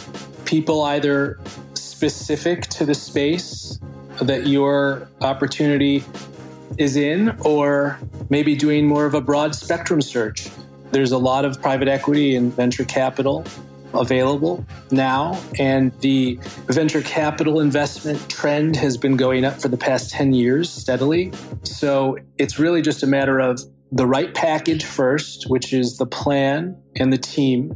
people 0.45 0.83
either 0.83 1.39
specific 1.73 2.67
to 2.67 2.85
the 2.85 2.95
space 2.95 3.79
that 4.21 4.47
your 4.47 5.07
opportunity 5.21 6.03
is 6.77 6.95
in, 6.95 7.35
or 7.41 7.97
maybe 8.29 8.55
doing 8.55 8.85
more 8.85 9.05
of 9.05 9.13
a 9.13 9.21
broad 9.21 9.55
spectrum 9.55 10.01
search. 10.01 10.49
There's 10.91 11.11
a 11.11 11.17
lot 11.17 11.45
of 11.45 11.61
private 11.61 11.87
equity 11.87 12.35
and 12.35 12.53
venture 12.53 12.85
capital 12.85 13.45
available 13.93 14.65
now, 14.91 15.39
and 15.57 15.91
the 15.99 16.39
venture 16.67 17.01
capital 17.01 17.59
investment 17.59 18.29
trend 18.29 18.75
has 18.75 18.97
been 18.97 19.17
going 19.17 19.45
up 19.45 19.61
for 19.61 19.67
the 19.67 19.77
past 19.77 20.11
10 20.11 20.33
years 20.33 20.69
steadily. 20.69 21.31
So 21.63 22.17
it's 22.37 22.59
really 22.59 22.81
just 22.81 23.03
a 23.03 23.07
matter 23.07 23.39
of 23.39 23.61
the 23.91 24.05
right 24.05 24.33
package 24.33 24.85
first, 24.85 25.49
which 25.49 25.73
is 25.73 25.97
the 25.97 26.05
plan 26.05 26.77
and 26.95 27.11
the 27.11 27.17
team, 27.17 27.73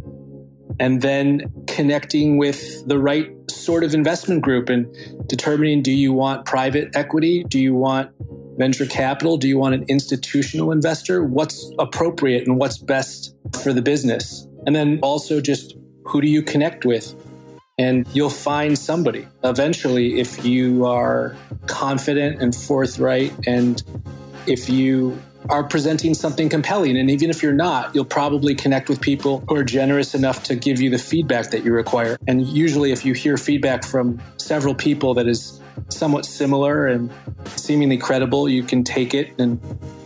and 0.80 1.02
then 1.02 1.52
connecting 1.68 2.38
with 2.38 2.88
the 2.88 3.00
right 3.00 3.32
sort 3.50 3.84
of 3.84 3.94
investment 3.94 4.42
group 4.42 4.70
and 4.70 4.88
determining 5.28 5.82
do 5.82 5.92
you 5.92 6.14
want 6.14 6.46
private 6.46 6.96
equity? 6.96 7.44
Do 7.44 7.60
you 7.60 7.74
want 7.74 8.12
venture 8.58 8.86
capital? 8.86 9.38
Do 9.38 9.48
you 9.48 9.58
want 9.58 9.76
an 9.76 9.86
institutional 9.88 10.72
investor? 10.72 11.24
What's 11.24 11.72
appropriate 11.80 12.48
and 12.48 12.58
what's 12.58 12.78
best 12.78 13.36
for 13.62 13.74
the 13.74 13.82
business? 13.82 14.48
And 14.66 14.76
then 14.76 15.00
also 15.02 15.42
just 15.42 15.76
who 16.06 16.22
do 16.22 16.28
you 16.28 16.42
connect 16.42 16.86
with? 16.86 17.16
And 17.78 18.08
you'll 18.14 18.30
find 18.30 18.78
somebody 18.78 19.28
eventually 19.44 20.20
if 20.20 20.46
you 20.46 20.86
are 20.86 21.36
confident 21.66 22.42
and 22.42 22.56
forthright 22.56 23.34
and 23.48 23.82
if 24.46 24.70
you 24.70 25.18
are 25.50 25.64
presenting 25.64 26.14
something 26.14 26.50
compelling. 26.50 26.98
And 26.98 27.10
even 27.10 27.30
if 27.30 27.44
you're 27.44 27.52
not, 27.54 27.94
you'll 27.94 28.06
probably 28.06 28.56
connect 28.56 28.90
with 28.90 29.02
people 29.02 29.44
who 29.48 29.56
are 29.56 29.64
generous 29.64 30.14
enough 30.16 30.44
to 30.44 30.56
give 30.56 30.80
you 30.80 30.90
the 30.90 30.98
feedback 30.98 31.50
that 31.52 31.64
you 31.64 31.74
require. 31.74 32.18
And 32.28 32.48
usually, 32.48 32.92
if 32.92 33.06
you 33.06 33.14
hear 33.14 33.38
feedback 33.38 33.84
from 33.84 34.22
several 34.38 34.76
people 34.76 35.14
that 35.16 35.28
is 35.28 35.60
somewhat 35.90 36.26
similar 36.26 36.88
and 36.88 37.12
seemingly 37.56 37.98
credible, 37.98 38.48
you 38.48 38.64
can 38.64 38.84
take 38.84 39.14
it 39.14 39.34
and 39.40 39.60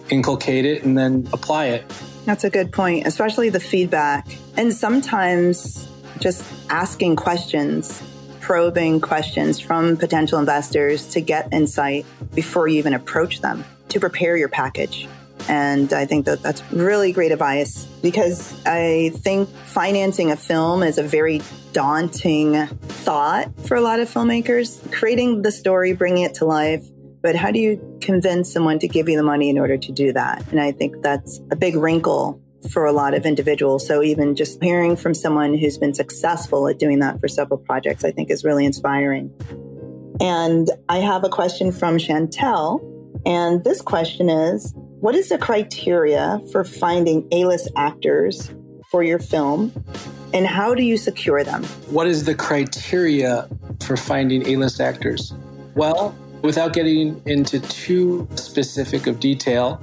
inculcate 0.10 0.66
it 0.66 0.84
and 0.84 0.98
then 0.98 1.28
apply 1.34 1.66
it. 1.68 1.86
That's 2.28 2.44
a 2.44 2.50
good 2.50 2.74
point, 2.74 3.08
especially 3.08 3.48
the 3.48 3.62
feedback. 3.62 4.28
And 4.58 4.74
sometimes 4.74 5.88
just 6.20 6.44
asking 6.70 7.16
questions, 7.16 8.04
probing 8.42 9.00
questions 9.00 9.62
from 9.62 9.96
potential 9.96 10.38
investors 10.38 11.08
to 11.14 11.22
get 11.22 11.54
insight 11.54 12.06
before 12.36 12.68
you 12.68 12.80
even 12.80 12.94
approach 12.94 13.40
them 13.40 13.64
to 13.88 14.02
prepare 14.02 14.36
your 14.36 14.50
package. 14.50 15.08
And 15.48 15.94
I 15.94 16.06
think 16.06 16.26
that 16.26 16.44
that's 16.44 16.62
really 16.74 17.14
great 17.14 17.32
advice 17.32 17.86
because 18.02 18.62
I 18.66 19.14
think 19.16 19.48
financing 19.64 20.30
a 20.30 20.36
film 20.36 20.84
is 20.84 20.98
a 20.98 21.04
very 21.04 21.42
daunting 21.72 22.68
thought 22.68 23.58
for 23.66 23.78
a 23.78 23.82
lot 23.82 24.02
of 24.02 24.10
filmmakers. 24.10 24.92
Creating 24.92 25.44
the 25.44 25.52
story, 25.54 25.94
bringing 25.94 26.24
it 26.24 26.34
to 26.36 26.46
life. 26.46 26.84
But 27.28 27.36
how 27.36 27.52
do 27.52 27.60
you 27.60 28.00
convince 28.00 28.54
someone 28.54 28.80
to 28.80 28.88
give 28.88 29.10
you 29.10 29.18
the 29.18 29.24
money 29.24 29.50
in 29.50 29.60
order 29.60 29.76
to 29.78 29.92
do 29.92 30.14
that? 30.14 30.50
And 30.50 30.62
I 30.62 30.72
think 30.72 31.02
that's 31.02 31.42
a 31.52 31.58
big 31.58 31.76
wrinkle 31.76 32.42
for 32.72 32.86
a 32.86 32.94
lot 32.94 33.14
of 33.14 33.26
individuals. 33.26 33.86
So 33.86 34.02
even 34.02 34.34
just 34.34 34.64
hearing 34.64 34.96
from 34.96 35.14
someone 35.14 35.54
who's 35.54 35.78
been 35.78 35.94
successful 35.94 36.70
at 36.70 36.80
doing 36.80 37.00
that 37.00 37.20
for 37.20 37.28
several 37.28 37.58
projects, 37.58 38.06
I 38.06 38.12
think 38.12 38.30
is 38.30 38.46
really 38.46 38.66
inspiring. 38.66 39.30
And 40.22 40.70
I 40.88 41.00
have 41.00 41.26
a 41.26 41.30
question 41.30 41.74
from 41.74 41.98
Chantel. 41.98 42.80
And 43.26 43.62
this 43.66 43.82
question 43.82 44.30
is 44.30 44.74
What 45.02 45.14
is 45.14 45.28
the 45.28 45.38
criteria 45.38 46.40
for 46.54 46.64
finding 46.64 47.28
A 47.34 47.44
list 47.44 47.68
actors 47.76 48.50
for 48.90 49.04
your 49.04 49.20
film? 49.20 49.74
And 50.34 50.48
how 50.48 50.74
do 50.74 50.82
you 50.82 50.96
secure 50.96 51.44
them? 51.44 51.66
What 51.90 52.08
is 52.08 52.24
the 52.24 52.36
criteria 52.36 53.50
for 53.82 53.98
finding 53.98 54.48
A 54.48 54.56
list 54.56 54.80
actors? 54.80 55.34
Well, 55.76 56.16
without 56.42 56.74
getting 56.74 57.22
into 57.26 57.60
too 57.60 58.28
specific 58.36 59.08
of 59.08 59.20
detail, 59.20 59.82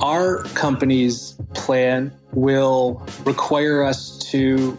our 0.00 0.42
company's 0.54 1.36
plan 1.54 2.12
will 2.32 3.06
require 3.24 3.82
us 3.82 4.18
to 4.30 4.76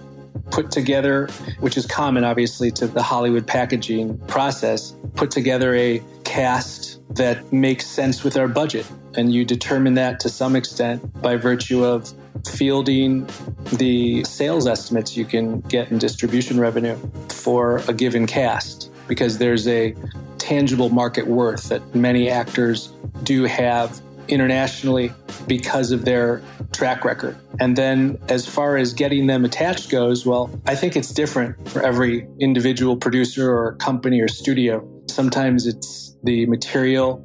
put 0.52 0.72
together, 0.72 1.28
which 1.60 1.78
is 1.78 1.86
common 1.86 2.24
obviously 2.24 2.72
to 2.72 2.88
the 2.88 3.04
Hollywood 3.04 3.46
packaging 3.46 4.18
process, 4.28 4.96
put 5.16 5.32
together 5.32 5.76
a 5.76 6.02
cast 6.24 7.02
that 7.16 7.52
makes 7.52 7.86
sense 7.86 8.24
with 8.24 8.38
our 8.38 8.48
budget. 8.48 8.86
And 9.16 9.34
you 9.34 9.44
determine 9.44 9.96
that 9.96 10.20
to 10.22 10.30
some 10.30 10.56
extent 10.56 11.22
by 11.22 11.36
virtue 11.36 11.84
of 11.84 12.14
fielding 12.48 13.28
the 13.74 14.24
sales 14.24 14.66
estimates 14.66 15.18
you 15.18 15.26
can 15.26 15.60
get 15.62 15.92
in 15.92 15.98
distribution 15.98 16.60
revenue 16.60 16.98
for 17.30 17.78
a 17.90 17.94
given 17.94 18.26
cast, 18.26 18.90
because 19.08 19.38
there's 19.38 19.68
a 19.68 19.94
tangible 20.42 20.89
market 20.89 21.28
worth 21.28 21.70
that 21.70 21.94
many 21.94 22.28
actors 22.28 22.92
do 23.24 23.44
have 23.44 24.02
internationally 24.28 25.14
because 25.48 25.92
of 25.92 26.04
their 26.04 26.42
track 26.74 27.06
record. 27.06 27.38
And 27.60 27.76
then 27.76 28.18
as 28.28 28.48
far 28.48 28.76
as 28.78 28.94
getting 28.94 29.28
them 29.28 29.46
attached 29.46 29.92
goes, 29.92 30.26
well, 30.26 30.50
I 30.66 30.76
think 30.76 30.96
it's 30.96 31.14
different 31.14 31.70
for 31.70 31.84
every 31.84 32.28
individual 32.39 32.98
producer 32.98 33.52
or 33.52 33.74
company 33.76 34.20
or 34.20 34.28
studio. 34.28 34.88
Sometimes 35.08 35.68
it's 35.68 36.16
the 36.24 36.48
material 36.48 37.24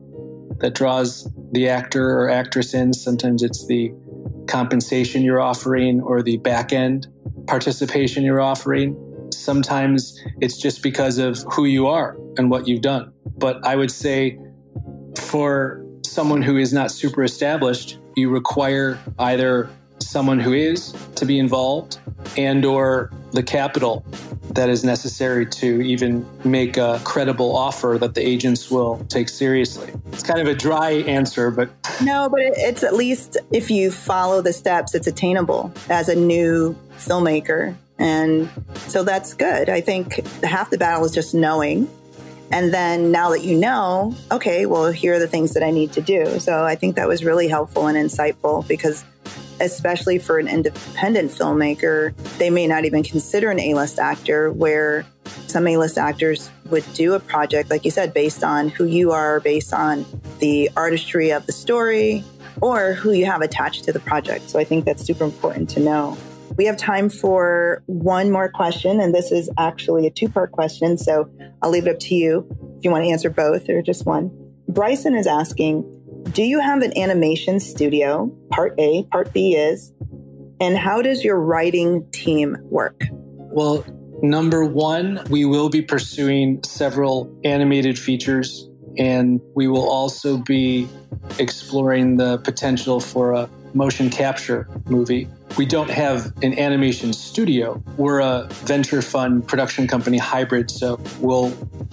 that 0.59 0.75
draws 0.75 1.29
the 1.53 1.69
actor 1.69 2.21
or 2.21 2.29
actress 2.29 2.75
in, 2.75 2.93
sometimes 2.93 3.43
it's 3.43 3.67
the 3.67 3.93
compensation 4.47 5.23
you're 5.23 5.41
offering 5.41 6.01
or 6.03 6.23
the 6.23 6.37
back 6.39 6.73
end 6.73 7.07
participation 7.47 8.25
you're 8.25 8.41
offering. 8.41 8.95
Sometimes 9.33 10.21
it's 10.41 10.59
just 10.59 10.83
because 10.83 11.19
of 11.19 11.39
who 11.53 11.65
you 11.65 11.87
are 11.87 12.17
and 12.39 12.51
what 12.51 12.67
you've 12.69 12.83
done. 12.83 13.13
But 13.37 13.65
I 13.65 13.77
would 13.77 13.91
say 13.91 14.39
for 15.17 15.85
someone 16.03 16.43
who 16.43 16.57
is 16.57 16.73
not 16.73 16.91
super 16.91 17.23
established, 17.23 17.99
you 18.17 18.31
require 18.31 18.99
either 19.19 19.69
someone 19.99 20.39
who 20.39 20.53
is 20.53 20.95
to 21.17 21.25
be 21.25 21.39
involved 21.39 21.99
and 22.37 22.65
or 22.65 23.11
the 23.33 23.43
capital 23.43 24.05
that 24.51 24.69
is 24.69 24.85
necessary 24.85 25.45
to 25.45 25.83
even 25.83 26.27
make 26.45 26.77
a 26.77 27.01
credible 27.05 27.55
offer 27.55 27.99
that 28.01 28.15
the 28.15 28.27
agents 28.27 28.71
will 28.71 29.05
take 29.09 29.29
seriously. 29.29 29.93
It's 30.13 30.23
kind 30.23 30.41
of 30.41 30.47
a 30.47 30.55
dry 30.55 30.93
answer, 30.93 31.51
but 31.51 31.69
no, 32.03 32.29
but 32.29 32.41
it's 32.41 32.83
at 32.83 32.95
least 32.95 33.37
if 33.53 33.71
you 33.71 33.91
follow 33.91 34.41
the 34.41 34.53
steps, 34.53 34.95
it's 34.95 35.07
attainable 35.07 35.73
as 35.89 36.09
a 36.09 36.15
new 36.15 36.77
filmmaker. 36.97 37.75
And 37.99 38.49
so 38.89 39.03
that's 39.03 39.35
good. 39.35 39.69
I 39.69 39.81
think 39.81 40.27
half 40.43 40.71
the 40.71 40.79
battle 40.79 41.05
is 41.05 41.13
just 41.13 41.35
knowing 41.35 41.89
and 42.51 42.73
then 42.73 43.11
now 43.11 43.31
that 43.31 43.43
you 43.43 43.57
know, 43.57 44.15
okay, 44.31 44.67
well, 44.67 44.91
here 44.93 45.15
are 45.15 45.19
the 45.19 45.27
things 45.27 45.55
that 45.55 45.63
I 45.63 45.71
need 45.71 45.93
to 45.93 46.01
do. 46.01 46.39
So 46.39 46.65
I 46.65 46.77
think 46.77 46.97
that 46.97 47.09
was 47.09 47.25
really 47.25 47.49
helpful 47.49 47.87
and 47.87 47.97
insightful 47.97 48.67
because, 48.69 49.05
especially 49.61 50.19
for 50.19 50.39
an 50.39 50.47
independent 50.47 51.33
filmmaker, 51.33 52.15
they 52.39 52.51
may 52.51 52.67
not 52.67 52.85
even 52.85 53.03
consider 53.03 53.51
an 53.51 53.59
A 53.59 53.75
list 53.75 53.99
actor, 53.99 54.53
where 54.53 55.05
some 55.49 55.67
A 55.67 55.77
list 55.77 55.99
actors 55.99 56.51
would 56.67 56.85
do 56.95 57.15
a 57.15 57.21
project, 57.21 57.71
like 57.71 57.85
you 57.85 57.91
said, 57.91 58.15
based 58.15 58.45
on 58.45 58.69
who 58.69 58.85
you 58.85 59.13
are, 59.13 59.41
based 59.41 59.73
on 59.73 60.05
the 60.39 60.71
artistry 60.77 61.31
of 61.31 61.47
the 61.47 61.53
story, 61.53 62.23
or 62.61 62.95
who 62.95 63.13
you 63.13 63.27
have 63.27 63.43
attached 63.43 63.85
to 63.85 63.93
the 63.93 64.01
project. 64.01 64.51
So 64.51 64.59
I 64.59 64.65
think 64.65 64.85
that's 64.85 65.03
super 65.03 65.25
important 65.25 65.69
to 65.71 65.81
know. 65.81 66.17
We 66.57 66.65
have 66.67 66.77
time 66.77 67.11
for 67.11 67.83
one 67.87 68.31
more 68.31 68.49
question, 68.49 69.01
and 69.01 69.15
this 69.15 69.33
is 69.33 69.51
actually 69.59 70.07
a 70.07 70.11
two 70.11 70.29
part 70.29 70.53
question. 70.53 70.97
So 70.97 71.29
I'll 71.63 71.71
leave 71.71 71.87
it 71.87 71.91
up 71.91 71.99
to 72.01 72.15
you 72.15 72.47
if 72.79 72.85
you 72.85 72.91
want 72.91 73.05
to 73.05 73.11
answer 73.11 73.31
both 73.31 73.69
or 73.69 73.83
just 73.83 74.07
one. 74.07 74.31
Bryson 74.69 75.15
is 75.15 75.27
asking 75.27 75.85
Do 76.33 76.43
you 76.43 76.61
have 76.61 76.83
an 76.83 76.97
animation 76.97 77.61
studio? 77.61 78.29
Part 78.51 78.75
A. 78.79 79.05
Part 79.05 79.33
B 79.33 79.55
is, 79.55 79.93
and 80.61 80.77
how 80.77 81.03
does 81.03 81.25
your 81.25 81.39
writing 81.41 82.09
team 82.13 82.57
work? 82.63 83.03
Well, 83.11 83.85
number 84.23 84.65
one, 84.65 85.23
we 85.29 85.45
will 85.45 85.69
be 85.69 85.83
pursuing 85.83 86.63
several 86.63 87.35
animated 87.45 87.99
features, 87.99 88.69
and 88.99 89.41
we 89.55 89.69
will 89.69 89.89
also 89.89 90.39
be 90.39 90.89
exploring 91.39 92.17
the 92.17 92.39
potential 92.39 93.01
for 93.01 93.33
a 93.33 93.51
motion 93.77 94.09
capture 94.09 94.67
movie. 94.87 95.29
We 95.59 95.67
don't 95.67 95.91
have 95.91 96.33
an 96.43 96.59
animation 96.59 97.13
studio. 97.13 97.83
We're 97.97 98.21
a 98.21 98.49
venture 98.65 99.03
fund 99.03 99.47
production 99.47 99.87
company 99.87 100.19
hybrid. 100.19 100.71
So 100.71 100.99
we'll 101.21 101.53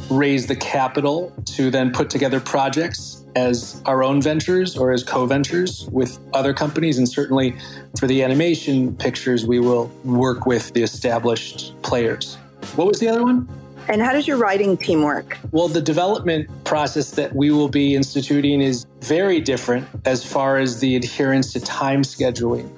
raise 0.09 0.47
the 0.47 0.55
capital 0.55 1.33
to 1.45 1.69
then 1.69 1.91
put 1.91 2.09
together 2.09 2.39
projects 2.39 3.25
as 3.35 3.81
our 3.85 4.03
own 4.03 4.21
ventures 4.21 4.77
or 4.77 4.91
as 4.91 5.03
co 5.03 5.25
ventures 5.25 5.87
with 5.91 6.19
other 6.33 6.53
companies. 6.53 6.97
And 6.97 7.07
certainly 7.07 7.55
for 7.99 8.07
the 8.07 8.23
animation 8.23 8.95
pictures, 8.95 9.45
we 9.45 9.59
will 9.59 9.91
work 10.03 10.45
with 10.45 10.73
the 10.73 10.83
established 10.83 11.75
players. 11.81 12.35
What 12.75 12.87
was 12.87 12.99
the 12.99 13.09
other 13.09 13.23
one? 13.23 13.47
And 13.87 14.01
how 14.01 14.13
does 14.13 14.27
your 14.27 14.37
writing 14.37 14.77
team 14.77 15.03
work? 15.03 15.37
Well, 15.51 15.67
the 15.67 15.81
development 15.81 16.49
process 16.63 17.11
that 17.11 17.35
we 17.35 17.51
will 17.51 17.67
be 17.67 17.95
instituting 17.95 18.61
is 18.61 18.85
very 19.01 19.41
different 19.41 19.87
as 20.05 20.23
far 20.23 20.57
as 20.57 20.79
the 20.79 20.95
adherence 20.95 21.51
to 21.53 21.59
time 21.59 22.03
scheduling 22.03 22.71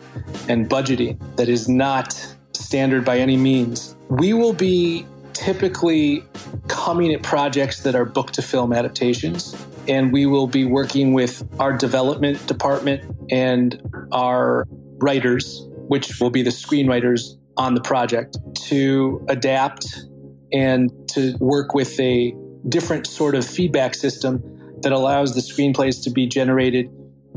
and 0.50 0.70
budgeting 0.70 1.20
that 1.36 1.48
is 1.48 1.70
not 1.70 2.36
standard 2.54 3.06
by 3.06 3.20
any 3.20 3.38
means. 3.38 3.96
We 4.10 4.34
will 4.34 4.54
be 4.54 5.06
typically 5.34 6.24
coming 6.68 7.14
at 7.14 7.22
projects 7.22 7.82
that 7.82 7.94
are 7.96 8.06
book 8.06 8.32
to 8.32 8.42
film 8.42 8.74
adaptations. 8.74 9.56
And 9.88 10.12
we 10.12 10.26
will 10.26 10.48
be 10.48 10.66
working 10.66 11.14
with 11.14 11.48
our 11.60 11.72
development 11.72 12.46
department 12.48 13.04
and 13.30 13.80
our 14.12 14.66
writers, 14.98 15.68
which 15.88 16.20
will 16.20 16.32
be 16.32 16.42
the 16.42 16.50
screenwriters 16.50 17.38
on 17.58 17.76
the 17.76 17.82
project, 17.82 18.38
to 18.56 19.24
adapt 19.30 20.08
and 20.56 20.90
to 21.10 21.36
work 21.40 21.74
with 21.74 22.00
a 22.00 22.34
different 22.70 23.06
sort 23.06 23.36
of 23.36 23.46
feedback 23.46 23.94
system 23.94 24.42
that 24.82 24.94
allows 24.94 25.36
the 25.36 25.42
screenplays 25.42 26.02
to 26.04 26.10
be 26.10 26.26
generated 26.26 26.90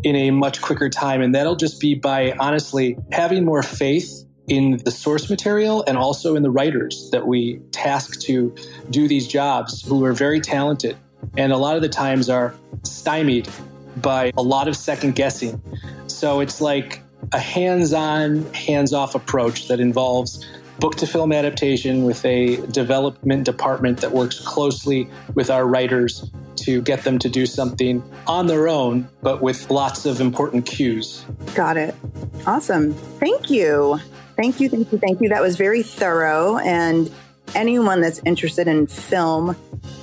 in 0.05 0.15
a 0.15 0.31
much 0.31 0.63
quicker 0.63 0.89
time. 0.89 1.21
And 1.21 1.35
that'll 1.35 1.57
just 1.57 1.81
be 1.81 1.97
by 1.97 2.33
honestly 2.39 2.97
having 3.11 3.45
more 3.45 3.65
faith 3.65 4.25
in 4.47 4.79
the 4.85 4.91
source 4.93 5.29
material 5.29 5.85
and 5.87 5.99
also 5.99 6.37
in 6.37 6.43
the 6.43 6.51
writers 6.51 7.11
that 7.11 7.27
we 7.27 7.61
task 7.73 8.21
to 8.21 8.55
do 8.91 9.09
these 9.09 9.27
jobs 9.27 9.83
who 9.83 10.05
are 10.05 10.13
very 10.13 10.41
talented 10.41 10.97
and 11.37 11.53
a 11.53 11.57
lot 11.57 11.75
of 11.77 11.83
the 11.83 11.89
times 11.89 12.31
are 12.31 12.55
stymied 12.85 13.49
by 13.97 14.33
a 14.37 14.43
lot 14.43 14.69
of 14.69 14.77
second 14.77 15.17
guessing. 15.17 15.61
So 16.07 16.41
it's 16.41 16.61
like 16.61 17.03
a 17.33 17.39
hands 17.39 17.93
on, 17.93 18.45
hands 18.55 18.93
off 18.93 19.15
approach 19.15 19.69
that 19.69 19.81
involves 19.81 20.47
book 20.79 20.97
to 20.97 21.07
film 21.07 21.33
adaptation 21.33 22.05
with 22.05 22.25
a 22.25 22.57
development 22.69 23.45
department 23.45 24.01
that 24.01 24.13
works 24.13 24.41
closely 24.41 25.09
with 25.35 25.51
our 25.51 25.67
writers 25.67 26.31
to 26.57 26.83
get 26.83 27.05
them 27.05 27.19
to 27.19 27.29
do 27.29 27.47
something 27.47 28.03
on 28.27 28.47
their 28.47 28.69
own, 28.69 29.09
but 29.23 29.41
with 29.41 29.71
lots 29.71 30.07
of 30.07 30.21
important 30.21 30.67
cues. 30.67 31.25
Got 31.55 31.77
it. 31.77 31.95
Awesome. 32.47 32.93
Thank 32.93 33.51
you. 33.51 33.99
Thank 34.37 34.61
you, 34.61 34.69
thank 34.69 34.93
you, 34.93 34.99
thank 34.99 35.21
you. 35.21 35.29
That 35.31 35.43
was 35.43 35.57
very 35.57 35.83
thorough. 35.83 36.59
And 36.59 37.11
anyone 37.55 38.01
that's 38.01 38.21
interested 38.25 38.69
in 38.69 38.87
film, 38.87 39.57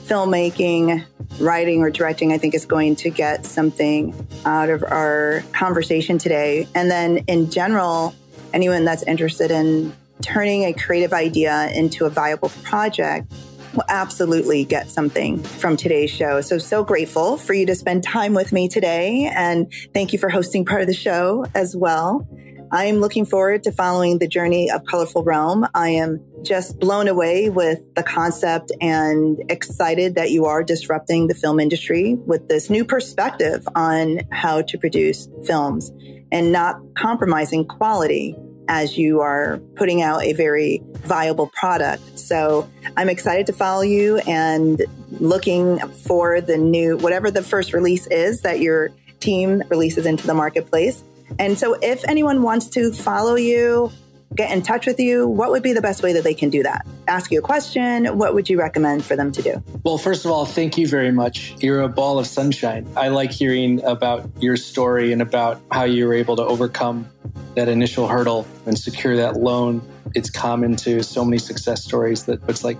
filmmaking, 0.05 1.05
writing, 1.39 1.81
or 1.81 1.89
directing, 1.89 2.33
I 2.33 2.37
think 2.37 2.53
is 2.53 2.65
going 2.65 2.95
to 2.97 3.09
get 3.09 3.45
something 3.45 4.13
out 4.45 4.69
of 4.69 4.83
our 4.83 5.43
conversation 5.53 6.17
today. 6.17 6.67
And 6.75 6.91
then 6.91 7.17
in 7.27 7.49
general, 7.49 8.13
anyone 8.53 8.85
that's 8.85 9.03
interested 9.03 9.51
in 9.51 9.93
turning 10.21 10.63
a 10.63 10.73
creative 10.73 11.13
idea 11.13 11.69
into 11.71 12.05
a 12.05 12.09
viable 12.09 12.49
project 12.63 13.31
will 13.75 13.83
absolutely 13.89 14.63
get 14.63 14.89
something 14.89 15.41
from 15.43 15.77
today's 15.77 16.09
show. 16.09 16.41
So, 16.41 16.57
so 16.57 16.83
grateful 16.83 17.37
for 17.37 17.53
you 17.53 17.65
to 17.65 17.75
spend 17.75 18.03
time 18.03 18.33
with 18.33 18.51
me 18.51 18.67
today. 18.67 19.31
And 19.35 19.71
thank 19.93 20.13
you 20.13 20.19
for 20.19 20.29
hosting 20.29 20.65
part 20.65 20.81
of 20.81 20.87
the 20.87 20.93
show 20.93 21.45
as 21.53 21.75
well. 21.75 22.27
I 22.71 22.85
am 22.85 22.97
looking 22.97 23.25
forward 23.25 23.63
to 23.63 23.71
following 23.71 24.17
the 24.17 24.27
journey 24.27 24.71
of 24.71 24.83
Colorful 24.85 25.23
Realm. 25.23 25.67
I 25.75 25.89
am 25.89 26.19
just 26.41 26.79
blown 26.79 27.07
away 27.07 27.49
with 27.49 27.79
the 27.95 28.03
concept 28.03 28.71
and 28.81 29.41
excited 29.49 30.15
that 30.15 30.31
you 30.31 30.45
are 30.45 30.63
disrupting 30.63 31.27
the 31.27 31.35
film 31.35 31.59
industry 31.59 32.15
with 32.25 32.47
this 32.47 32.69
new 32.69 32.83
perspective 32.83 33.67
on 33.75 34.21
how 34.31 34.61
to 34.63 34.77
produce 34.77 35.27
films 35.45 35.91
and 36.31 36.51
not 36.51 36.77
compromising 36.95 37.65
quality 37.65 38.35
as 38.67 38.97
you 38.97 39.21
are 39.21 39.59
putting 39.75 40.01
out 40.01 40.23
a 40.23 40.33
very 40.33 40.81
viable 41.03 41.47
product. 41.47 42.17
So 42.17 42.69
I'm 42.97 43.09
excited 43.09 43.45
to 43.47 43.53
follow 43.53 43.81
you 43.81 44.17
and 44.27 44.81
looking 45.19 45.79
for 45.79 46.41
the 46.41 46.57
new, 46.57 46.97
whatever 46.97 47.31
the 47.31 47.43
first 47.43 47.73
release 47.73 48.07
is 48.07 48.41
that 48.41 48.59
your 48.59 48.91
team 49.19 49.63
releases 49.69 50.05
into 50.05 50.25
the 50.27 50.33
marketplace. 50.33 51.03
And 51.39 51.57
so 51.57 51.73
if 51.81 52.07
anyone 52.07 52.43
wants 52.43 52.67
to 52.69 52.91
follow 52.91 53.35
you, 53.35 53.91
get 54.35 54.51
in 54.51 54.61
touch 54.61 54.85
with 54.85 54.99
you, 54.99 55.27
what 55.27 55.51
would 55.51 55.63
be 55.63 55.73
the 55.73 55.81
best 55.81 56.03
way 56.03 56.13
that 56.13 56.23
they 56.23 56.33
can 56.33 56.49
do 56.49 56.63
that? 56.63 56.85
Ask 57.07 57.31
you 57.31 57.39
a 57.39 57.41
question. 57.41 58.05
What 58.17 58.33
would 58.33 58.49
you 58.49 58.59
recommend 58.59 59.05
for 59.05 59.15
them 59.15 59.31
to 59.31 59.41
do? 59.41 59.63
Well, 59.83 59.97
first 59.97 60.25
of 60.25 60.31
all, 60.31 60.45
thank 60.45 60.77
you 60.77 60.87
very 60.87 61.11
much. 61.11 61.55
You're 61.59 61.81
a 61.81 61.89
ball 61.89 62.19
of 62.19 62.27
sunshine. 62.27 62.87
I 62.95 63.07
like 63.07 63.31
hearing 63.31 63.83
about 63.83 64.29
your 64.39 64.57
story 64.57 65.11
and 65.11 65.21
about 65.21 65.61
how 65.71 65.83
you 65.83 66.07
were 66.07 66.13
able 66.13 66.35
to 66.35 66.43
overcome 66.43 67.07
that 67.55 67.69
initial 67.69 68.07
hurdle 68.07 68.45
and 68.65 68.77
secure 68.77 69.15
that 69.15 69.37
loan. 69.37 69.81
It's 70.13 70.29
common 70.29 70.75
to 70.77 71.03
so 71.03 71.25
many 71.25 71.37
success 71.37 71.83
stories 71.83 72.25
that 72.25 72.41
it's 72.47 72.63
like 72.63 72.77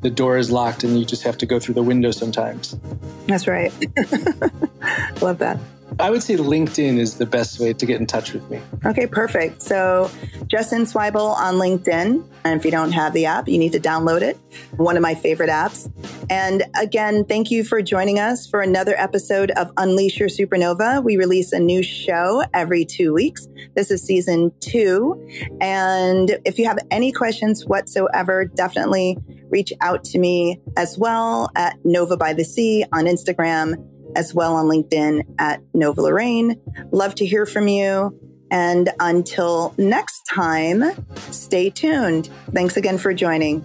the 0.00 0.10
door 0.10 0.36
is 0.36 0.50
locked 0.50 0.84
and 0.84 0.98
you 0.98 1.04
just 1.04 1.22
have 1.22 1.36
to 1.38 1.46
go 1.46 1.58
through 1.58 1.74
the 1.74 1.82
window 1.82 2.10
sometimes. 2.10 2.76
That's 3.26 3.46
right. 3.46 3.72
Love 5.20 5.38
that. 5.38 5.58
I 5.98 6.10
would 6.10 6.22
say 6.22 6.36
LinkedIn 6.36 6.98
is 6.98 7.16
the 7.16 7.26
best 7.26 7.60
way 7.60 7.72
to 7.72 7.86
get 7.86 8.00
in 8.00 8.06
touch 8.06 8.32
with 8.32 8.48
me. 8.50 8.60
Okay, 8.84 9.06
perfect. 9.06 9.62
So 9.62 10.10
Justin 10.46 10.82
Swibel 10.82 11.36
on 11.36 11.54
LinkedIn. 11.54 12.24
And 12.44 12.58
if 12.58 12.64
you 12.64 12.70
don't 12.70 12.92
have 12.92 13.12
the 13.12 13.26
app, 13.26 13.48
you 13.48 13.58
need 13.58 13.72
to 13.72 13.80
download 13.80 14.22
it. 14.22 14.36
One 14.76 14.96
of 14.96 15.02
my 15.02 15.14
favorite 15.14 15.50
apps. 15.50 15.90
And 16.30 16.64
again, 16.80 17.24
thank 17.24 17.50
you 17.50 17.62
for 17.62 17.82
joining 17.82 18.18
us 18.18 18.46
for 18.46 18.60
another 18.60 18.94
episode 18.96 19.50
of 19.52 19.70
Unleash 19.76 20.18
Your 20.18 20.28
Supernova. 20.28 21.02
We 21.04 21.16
release 21.16 21.52
a 21.52 21.60
new 21.60 21.82
show 21.82 22.42
every 22.52 22.84
two 22.84 23.12
weeks. 23.12 23.46
This 23.74 23.90
is 23.90 24.02
season 24.02 24.52
two. 24.60 25.24
And 25.60 26.38
if 26.44 26.58
you 26.58 26.66
have 26.66 26.78
any 26.90 27.12
questions 27.12 27.64
whatsoever, 27.66 28.44
definitely 28.44 29.18
reach 29.50 29.72
out 29.80 30.02
to 30.02 30.18
me 30.18 30.60
as 30.76 30.98
well 30.98 31.50
at 31.54 31.76
Nova 31.84 32.16
by 32.16 32.32
the 32.32 32.44
Sea 32.44 32.84
on 32.92 33.04
Instagram 33.04 33.76
as 34.16 34.34
well 34.34 34.54
on 34.54 34.66
LinkedIn 34.66 35.22
at 35.38 35.60
Nova 35.74 36.02
Lorraine. 36.02 36.60
Love 36.90 37.14
to 37.16 37.26
hear 37.26 37.46
from 37.46 37.68
you. 37.68 38.18
And 38.50 38.90
until 39.00 39.74
next 39.78 40.22
time, 40.24 40.84
stay 41.30 41.70
tuned. 41.70 42.28
Thanks 42.52 42.76
again 42.76 42.98
for 42.98 43.14
joining. 43.14 43.64